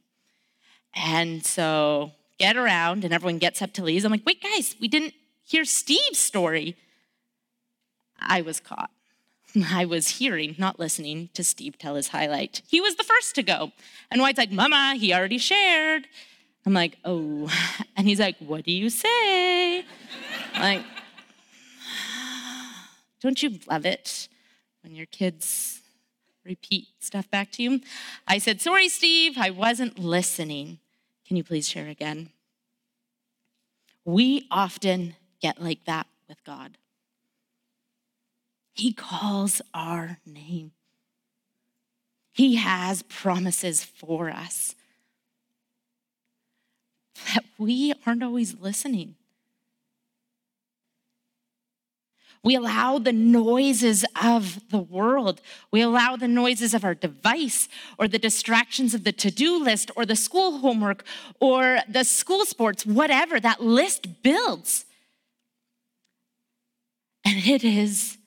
And 0.93 1.45
so 1.45 2.11
get 2.39 2.57
around, 2.57 3.03
and 3.03 3.13
everyone 3.13 3.39
gets 3.39 3.61
up 3.61 3.73
to 3.73 3.83
leave. 3.83 4.03
I'm 4.05 4.11
like, 4.11 4.25
Wait, 4.25 4.41
guys, 4.41 4.75
we 4.79 4.87
didn't 4.87 5.13
hear 5.45 5.63
Steve's 5.65 6.19
story. 6.19 6.75
I 8.19 8.41
was 8.41 8.59
caught. 8.59 8.91
I 9.71 9.85
was 9.85 10.17
hearing, 10.17 10.55
not 10.57 10.79
listening 10.79 11.29
to 11.33 11.43
Steve 11.43 11.77
tell 11.77 11.95
his 11.95 12.09
highlight. 12.09 12.61
He 12.67 12.81
was 12.81 12.95
the 12.95 13.03
first 13.03 13.35
to 13.35 13.43
go. 13.43 13.71
And 14.11 14.21
White's 14.21 14.37
like, 14.37 14.51
Mama, 14.51 14.95
he 14.97 15.13
already 15.13 15.37
shared. 15.37 16.07
I'm 16.65 16.73
like, 16.73 16.97
oh. 17.05 17.49
And 17.97 18.07
he's 18.07 18.19
like, 18.19 18.37
what 18.39 18.65
do 18.65 18.71
you 18.71 18.89
say? 18.89 19.85
Like, 20.57 20.83
don't 23.21 23.41
you 23.43 23.59
love 23.69 23.85
it 23.85 24.29
when 24.81 24.95
your 24.95 25.05
kids 25.05 25.81
repeat 26.45 26.87
stuff 27.01 27.29
back 27.29 27.51
to 27.53 27.63
you? 27.63 27.81
I 28.25 28.37
said, 28.37 28.61
sorry, 28.61 28.87
Steve, 28.87 29.33
I 29.37 29.49
wasn't 29.49 29.99
listening. 29.99 30.79
Can 31.27 31.35
you 31.35 31.43
please 31.43 31.67
share 31.67 31.89
again? 31.89 32.29
We 34.05 34.47
often 34.49 35.15
get 35.41 35.61
like 35.61 35.85
that 35.85 36.07
with 36.27 36.43
God. 36.43 36.77
He 38.73 38.91
calls 38.91 39.61
our 39.73 40.19
name. 40.25 40.71
He 42.33 42.55
has 42.55 43.01
promises 43.03 43.83
for 43.83 44.29
us. 44.29 44.75
But 47.33 47.45
we 47.57 47.93
aren't 48.05 48.23
always 48.23 48.59
listening. 48.59 49.15
We 52.43 52.55
allow 52.55 52.99
the 52.99 53.11
noises 53.11 54.05
of 54.21 54.59
the 54.69 54.77
world. 54.77 55.41
We 55.71 55.81
allow 55.81 56.15
the 56.15 56.27
noises 56.27 56.75
of 56.75 56.85
our 56.85 56.93
device 56.93 57.67
or 57.97 58.07
the 58.07 58.19
distractions 58.19 58.93
of 58.93 59.03
the 59.03 59.11
to 59.13 59.31
do 59.31 59.57
list 59.63 59.89
or 59.95 60.05
the 60.05 60.15
school 60.15 60.59
homework 60.59 61.03
or 61.39 61.79
the 61.89 62.03
school 62.03 62.45
sports, 62.45 62.85
whatever. 62.85 63.39
That 63.39 63.63
list 63.63 64.21
builds. 64.21 64.84
And 67.25 67.45
it 67.45 67.63
is 67.63 68.17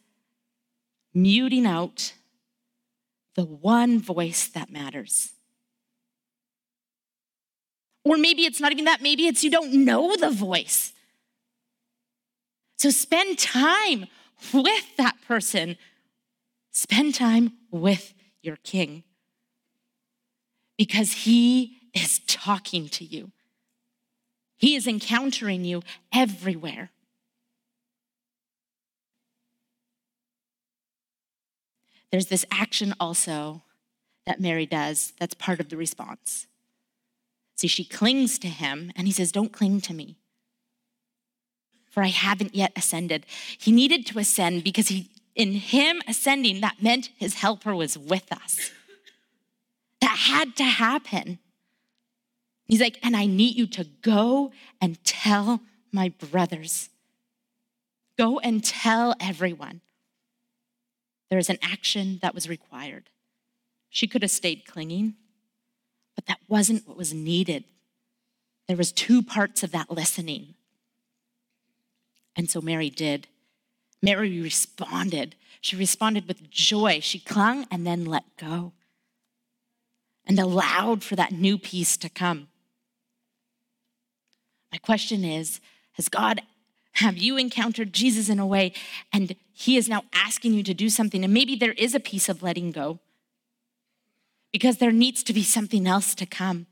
muting 1.14 1.66
out 1.66 2.12
the 3.36 3.44
one 3.44 4.00
voice 4.00 4.48
that 4.48 4.70
matters. 4.70 5.32
Or 8.04 8.16
maybe 8.16 8.44
it's 8.44 8.60
not 8.60 8.72
even 8.72 8.86
that, 8.86 9.00
maybe 9.00 9.26
it's 9.26 9.44
you 9.44 9.50
don't 9.50 9.72
know 9.84 10.16
the 10.16 10.30
voice. 10.30 10.92
So 12.76 12.90
spend 12.90 13.38
time 13.38 14.06
with 14.52 14.96
that 14.96 15.16
person. 15.26 15.76
Spend 16.70 17.14
time 17.14 17.52
with 17.70 18.14
your 18.40 18.56
king 18.56 19.02
because 20.76 21.12
he 21.12 21.78
is 21.92 22.20
talking 22.26 22.88
to 22.90 23.04
you. 23.04 23.32
He 24.56 24.76
is 24.76 24.86
encountering 24.86 25.64
you 25.64 25.82
everywhere. 26.12 26.90
There's 32.10 32.26
this 32.26 32.46
action 32.50 32.94
also 32.98 33.62
that 34.26 34.40
Mary 34.40 34.66
does 34.66 35.12
that's 35.18 35.34
part 35.34 35.60
of 35.60 35.68
the 35.68 35.76
response. 35.76 36.46
See, 37.56 37.66
she 37.66 37.84
clings 37.84 38.38
to 38.40 38.48
him, 38.48 38.92
and 38.94 39.08
he 39.08 39.12
says, 39.12 39.32
Don't 39.32 39.52
cling 39.52 39.80
to 39.82 39.94
me, 39.94 40.16
for 41.90 42.02
I 42.02 42.08
haven't 42.08 42.54
yet 42.54 42.72
ascended. 42.76 43.26
He 43.58 43.72
needed 43.72 44.06
to 44.06 44.18
ascend 44.18 44.62
because 44.64 44.88
he, 44.88 45.10
in 45.34 45.52
him 45.54 46.00
ascending, 46.06 46.60
that 46.60 46.82
meant 46.82 47.10
his 47.16 47.34
helper 47.34 47.74
was 47.74 47.98
with 47.98 48.30
us. 48.32 48.70
That 50.00 50.16
had 50.16 50.56
to 50.56 50.64
happen. 50.64 51.40
He's 52.66 52.80
like, 52.80 52.98
And 53.02 53.16
I 53.16 53.26
need 53.26 53.56
you 53.56 53.66
to 53.68 53.84
go 54.02 54.52
and 54.80 55.02
tell 55.02 55.60
my 55.90 56.10
brothers. 56.10 56.90
Go 58.16 58.38
and 58.38 58.62
tell 58.62 59.14
everyone. 59.20 59.80
There 61.30 61.38
is 61.38 61.50
an 61.50 61.58
action 61.62 62.18
that 62.22 62.34
was 62.34 62.48
required. 62.48 63.10
She 63.90 64.06
could 64.06 64.22
have 64.22 64.30
stayed 64.30 64.66
clinging, 64.66 65.14
but 66.14 66.26
that 66.26 66.40
wasn't 66.48 66.86
what 66.86 66.96
was 66.96 67.12
needed. 67.12 67.64
There 68.66 68.76
was 68.76 68.92
two 68.92 69.22
parts 69.22 69.62
of 69.62 69.72
that 69.72 69.90
listening. 69.90 70.54
And 72.36 72.50
so 72.50 72.60
Mary 72.60 72.90
did. 72.90 73.26
Mary 74.02 74.40
responded. 74.40 75.34
She 75.60 75.76
responded 75.76 76.28
with 76.28 76.50
joy. 76.50 77.00
She 77.00 77.18
clung 77.18 77.66
and 77.70 77.86
then 77.86 78.04
let 78.04 78.24
go 78.36 78.72
and 80.26 80.38
allowed 80.38 81.02
for 81.02 81.16
that 81.16 81.32
new 81.32 81.58
peace 81.58 81.96
to 81.96 82.08
come. 82.08 82.48
My 84.70 84.78
question 84.78 85.24
is 85.24 85.60
Has 85.92 86.08
God 86.08 86.42
have 86.92 87.16
you 87.16 87.36
encountered 87.36 87.92
Jesus 87.92 88.28
in 88.28 88.38
a 88.38 88.46
way 88.46 88.72
and 89.12 89.36
he 89.52 89.76
is 89.76 89.88
now 89.88 90.02
asking 90.12 90.54
you 90.54 90.62
to 90.64 90.74
do 90.74 90.88
something? 90.88 91.24
And 91.24 91.32
maybe 91.32 91.54
there 91.54 91.72
is 91.72 91.94
a 91.94 92.00
piece 92.00 92.28
of 92.28 92.42
letting 92.42 92.72
go 92.72 92.98
because 94.52 94.78
there 94.78 94.92
needs 94.92 95.22
to 95.24 95.32
be 95.32 95.42
something 95.42 95.86
else 95.86 96.14
to 96.16 96.26
come. 96.26 96.66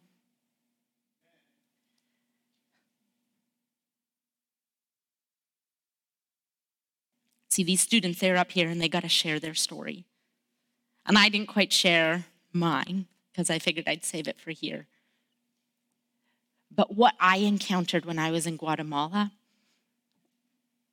See, 7.48 7.64
these 7.64 7.80
students, 7.80 8.20
they're 8.20 8.36
up 8.36 8.52
here 8.52 8.68
and 8.68 8.80
they 8.80 8.88
got 8.88 9.02
to 9.02 9.08
share 9.08 9.40
their 9.40 9.54
story. 9.54 10.04
And 11.06 11.16
I 11.16 11.28
didn't 11.28 11.48
quite 11.48 11.72
share 11.72 12.26
mine 12.52 13.06
because 13.32 13.48
I 13.48 13.58
figured 13.58 13.88
I'd 13.88 14.04
save 14.04 14.28
it 14.28 14.38
for 14.38 14.50
here. 14.50 14.86
But 16.70 16.94
what 16.94 17.14
I 17.18 17.38
encountered 17.38 18.04
when 18.04 18.18
I 18.18 18.30
was 18.30 18.46
in 18.46 18.56
Guatemala 18.56 19.32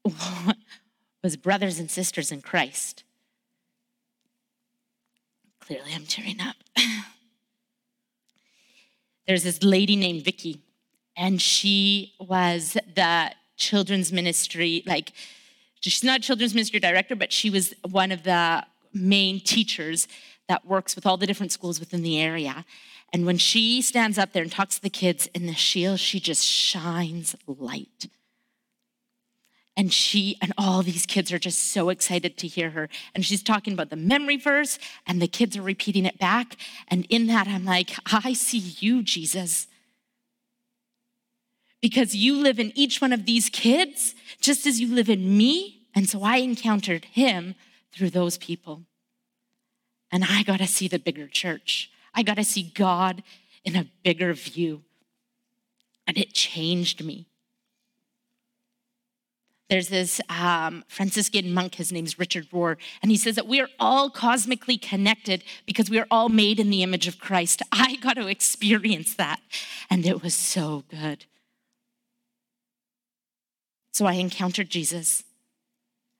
was 1.23 1.37
brothers 1.37 1.79
and 1.79 1.89
sisters 1.89 2.31
in 2.31 2.41
Christ. 2.41 3.03
Clearly, 5.61 5.91
I'm 5.93 6.05
tearing 6.05 6.41
up. 6.41 6.55
There's 9.27 9.43
this 9.43 9.63
lady 9.63 9.95
named 9.95 10.25
Vicky, 10.25 10.61
and 11.15 11.41
she 11.41 12.13
was 12.19 12.77
the 12.95 13.31
children's 13.55 14.11
ministry, 14.11 14.83
like, 14.85 15.13
she's 15.79 16.03
not 16.03 16.19
a 16.19 16.23
children's 16.23 16.53
ministry 16.53 16.79
director, 16.79 17.15
but 17.15 17.31
she 17.31 17.49
was 17.49 17.73
one 17.89 18.11
of 18.11 18.23
the 18.23 18.65
main 18.93 19.39
teachers 19.39 20.07
that 20.49 20.65
works 20.65 20.95
with 20.95 21.05
all 21.05 21.15
the 21.15 21.25
different 21.25 21.53
schools 21.53 21.79
within 21.79 22.03
the 22.03 22.19
area. 22.19 22.65
And 23.13 23.25
when 23.25 23.37
she 23.37 23.81
stands 23.81 24.17
up 24.17 24.33
there 24.33 24.43
and 24.43 24.51
talks 24.51 24.75
to 24.75 24.81
the 24.81 24.89
kids 24.89 25.27
in 25.27 25.45
the 25.45 25.53
shield, 25.53 25.99
she 25.99 26.19
just 26.19 26.43
shines 26.43 27.35
light. 27.47 28.07
And 29.75 29.91
she 29.91 30.37
and 30.39 30.53
all 30.57 30.83
these 30.83 31.05
kids 31.07 31.31
are 31.31 31.39
just 31.39 31.71
so 31.71 31.89
excited 31.89 32.37
to 32.37 32.47
hear 32.47 32.69
her. 32.71 32.89
And 33.15 33.25
she's 33.25 33.41
talking 33.41 33.73
about 33.73 33.89
the 33.89 33.95
memory 33.95 34.37
verse, 34.37 34.77
and 35.07 35.21
the 35.21 35.27
kids 35.27 35.57
are 35.57 35.63
repeating 35.63 36.05
it 36.05 36.19
back. 36.19 36.57
And 36.87 37.05
in 37.09 37.25
that, 37.27 37.47
I'm 37.47 37.65
like, 37.65 37.91
I 38.05 38.33
see 38.33 38.59
you, 38.59 39.01
Jesus. 39.01 39.67
Because 41.81 42.15
you 42.15 42.37
live 42.37 42.59
in 42.59 42.71
each 42.75 43.01
one 43.01 43.11
of 43.11 43.25
these 43.25 43.49
kids, 43.49 44.13
just 44.39 44.67
as 44.67 44.79
you 44.79 44.93
live 44.93 45.09
in 45.09 45.37
me. 45.37 45.87
And 45.95 46.07
so 46.07 46.23
I 46.23 46.37
encountered 46.37 47.05
him 47.05 47.55
through 47.91 48.11
those 48.11 48.37
people. 48.37 48.83
And 50.11 50.23
I 50.23 50.43
got 50.43 50.59
to 50.59 50.67
see 50.67 50.87
the 50.87 50.99
bigger 50.99 51.27
church. 51.27 51.89
I 52.13 52.21
got 52.21 52.35
to 52.35 52.43
see 52.43 52.71
God 52.75 53.23
in 53.65 53.75
a 53.75 53.87
bigger 54.03 54.33
view. 54.33 54.83
And 56.05 56.15
it 56.17 56.33
changed 56.33 57.03
me. 57.03 57.25
There's 59.73 59.89
this 59.89 60.21
um, 60.29 60.83
Franciscan 60.87 61.51
monk, 61.51 61.73
his 61.73 61.91
name's 61.91 62.19
Richard 62.19 62.47
Rohr, 62.51 62.77
and 63.01 63.09
he 63.09 63.17
says 63.17 63.33
that 63.33 63.47
we 63.47 63.59
are 63.59 63.69
all 63.79 64.11
cosmically 64.11 64.77
connected 64.77 65.43
because 65.65 65.89
we 65.89 65.97
are 65.97 66.05
all 66.11 66.29
made 66.29 66.59
in 66.59 66.69
the 66.69 66.83
image 66.83 67.07
of 67.07 67.17
Christ. 67.17 67.63
I 67.71 67.95
got 67.95 68.17
to 68.17 68.27
experience 68.27 69.15
that, 69.15 69.41
and 69.89 70.05
it 70.05 70.21
was 70.21 70.35
so 70.35 70.83
good. 70.91 71.25
So 73.93 74.05
I 74.05 74.13
encountered 74.13 74.69
Jesus. 74.69 75.23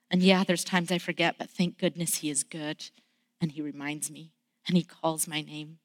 And 0.09 0.23
yeah, 0.23 0.43
there's 0.43 0.63
times 0.63 0.91
I 0.91 0.97
forget, 0.97 1.35
but 1.37 1.51
thank 1.51 1.77
goodness 1.77 2.15
he 2.15 2.31
is 2.31 2.43
good. 2.43 2.89
And 3.39 3.51
he 3.51 3.61
reminds 3.61 4.09
me 4.09 4.31
and 4.67 4.75
he 4.75 4.83
calls 4.83 5.27
my 5.27 5.41
name. 5.41 5.77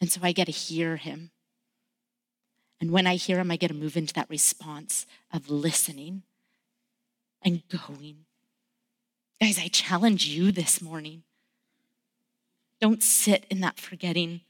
And 0.00 0.10
so 0.10 0.22
I 0.22 0.32
get 0.32 0.46
to 0.46 0.52
hear 0.52 0.96
him. 0.96 1.32
And 2.80 2.92
when 2.92 3.06
I 3.06 3.16
hear 3.16 3.38
him, 3.38 3.50
I 3.50 3.56
get 3.56 3.68
to 3.68 3.74
move 3.74 3.98
into 3.98 4.14
that 4.14 4.30
response 4.30 5.04
of 5.30 5.50
listening 5.50 6.22
and 7.42 7.62
going. 7.68 8.24
Guys, 9.40 9.58
I 9.58 9.68
challenge 9.68 10.26
you 10.26 10.52
this 10.52 10.82
morning. 10.82 11.22
Don't 12.80 13.02
sit 13.02 13.46
in 13.50 13.60
that 13.60 13.78
forgetting. 13.78 14.40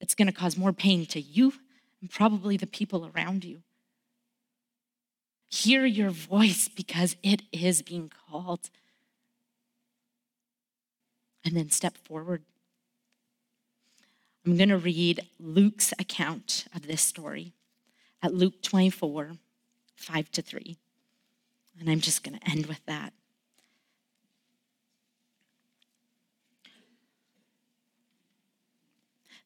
It's 0.00 0.14
going 0.14 0.26
to 0.26 0.32
cause 0.32 0.56
more 0.56 0.72
pain 0.72 1.06
to 1.06 1.20
you 1.20 1.54
and 2.00 2.10
probably 2.10 2.56
the 2.56 2.66
people 2.66 3.10
around 3.14 3.44
you. 3.44 3.62
Hear 5.48 5.84
your 5.86 6.10
voice 6.10 6.68
because 6.68 7.16
it 7.22 7.42
is 7.52 7.82
being 7.82 8.10
called. 8.28 8.70
And 11.44 11.56
then 11.56 11.70
step 11.70 11.96
forward. 11.96 12.42
I'm 14.44 14.56
going 14.56 14.68
to 14.68 14.76
read 14.76 15.20
Luke's 15.40 15.92
account 15.98 16.66
of 16.74 16.86
this 16.86 17.02
story 17.02 17.52
at 18.22 18.34
Luke 18.34 18.62
24, 18.62 19.32
5 19.96 20.30
to 20.32 20.42
3. 20.42 20.76
And 21.78 21.90
I'm 21.90 22.00
just 22.00 22.22
going 22.22 22.38
to 22.38 22.50
end 22.50 22.66
with 22.66 22.84
that. 22.86 23.12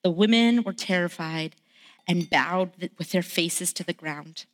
The 0.02 0.10
women 0.10 0.62
were 0.62 0.72
terrified 0.72 1.56
and 2.06 2.30
bowed 2.30 2.90
with 2.98 3.10
their 3.10 3.22
faces 3.22 3.72
to 3.74 3.84
the 3.84 3.92
ground. 3.92 4.46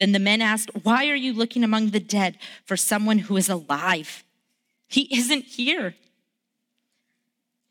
Then 0.00 0.12
the 0.12 0.18
men 0.18 0.42
asked, 0.42 0.70
Why 0.82 1.08
are 1.08 1.16
you 1.16 1.32
looking 1.32 1.64
among 1.64 1.90
the 1.90 2.00
dead 2.00 2.38
for 2.64 2.76
someone 2.76 3.20
who 3.20 3.36
is 3.36 3.48
alive? 3.48 4.24
He 4.88 5.08
isn't 5.16 5.44
here. 5.44 5.94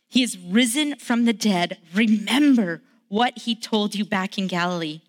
He 0.07 0.23
is 0.23 0.37
risen 0.37 0.97
from 0.97 1.25
the 1.25 1.33
dead. 1.33 1.77
Remember 1.93 2.81
what 3.07 3.39
he 3.39 3.55
told 3.55 3.95
you 3.95 4.03
back 4.03 4.37
in 4.37 4.47
Galilee 4.47 5.01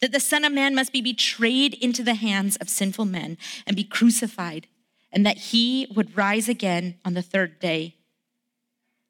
that 0.00 0.12
the 0.12 0.20
Son 0.20 0.44
of 0.44 0.52
Man 0.52 0.74
must 0.74 0.92
be 0.92 1.00
betrayed 1.00 1.74
into 1.74 2.02
the 2.02 2.14
hands 2.14 2.56
of 2.56 2.68
sinful 2.68 3.04
men 3.04 3.36
and 3.66 3.76
be 3.76 3.84
crucified, 3.84 4.66
and 5.10 5.24
that 5.26 5.38
he 5.38 5.86
would 5.94 6.16
rise 6.16 6.48
again 6.48 6.96
on 7.04 7.14
the 7.14 7.22
third 7.22 7.58
day. 7.58 7.96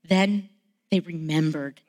Then 0.03 0.49
they 0.91 1.01
remembered. 1.01 1.81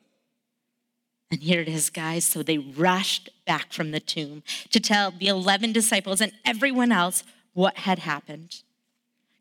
And 1.30 1.42
here 1.42 1.60
it 1.60 1.68
is, 1.68 1.90
guys. 1.90 2.24
So 2.24 2.42
they 2.42 2.58
rushed 2.58 3.30
back 3.46 3.72
from 3.72 3.92
the 3.92 4.00
tomb 4.00 4.42
to 4.70 4.80
tell 4.80 5.12
the 5.12 5.28
11 5.28 5.72
disciples 5.72 6.20
and 6.20 6.32
everyone 6.44 6.90
else 6.90 7.22
what 7.52 7.78
had 7.78 8.00
happened. 8.00 8.62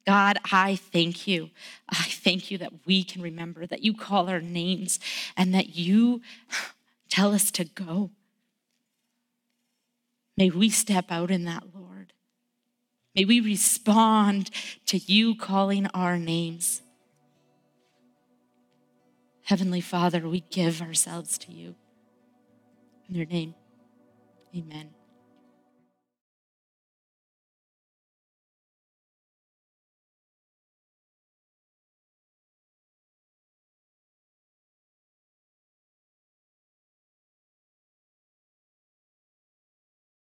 God, 0.05 0.38
I 0.51 0.76
thank 0.76 1.28
you. 1.28 1.49
I 1.89 1.95
thank 1.95 2.51
you 2.51 2.57
that 2.60 2.74
we 2.86 3.03
can 3.03 3.22
remember, 3.22 3.66
that 3.66 3.84
you 3.84 3.93
call 3.93 4.30
our 4.30 4.39
names, 4.39 4.99
and 5.36 5.53
that 5.53 5.76
you 5.76 6.22
tell 7.10 7.34
us 7.34 7.51
to 7.51 7.66
go. 7.66 8.12
May 10.40 10.50
we 10.50 10.70
step 10.70 11.12
out 11.12 11.32
in 11.32 11.44
that, 11.44 11.64
Lord. 11.76 12.14
May 13.14 13.26
we 13.26 13.42
respond 13.42 14.50
to 14.86 14.98
you 14.98 15.36
calling 15.36 15.88
our 15.88 16.18
names. 16.18 16.82
Heavenly 19.44 19.82
Father, 19.82 20.30
we 20.30 20.46
give 20.50 20.82
ourselves 20.82 21.38
to 21.40 21.52
you. 21.52 21.76
In 23.10 23.16
your 23.16 23.26
name, 23.26 23.54
amen. 24.56 24.92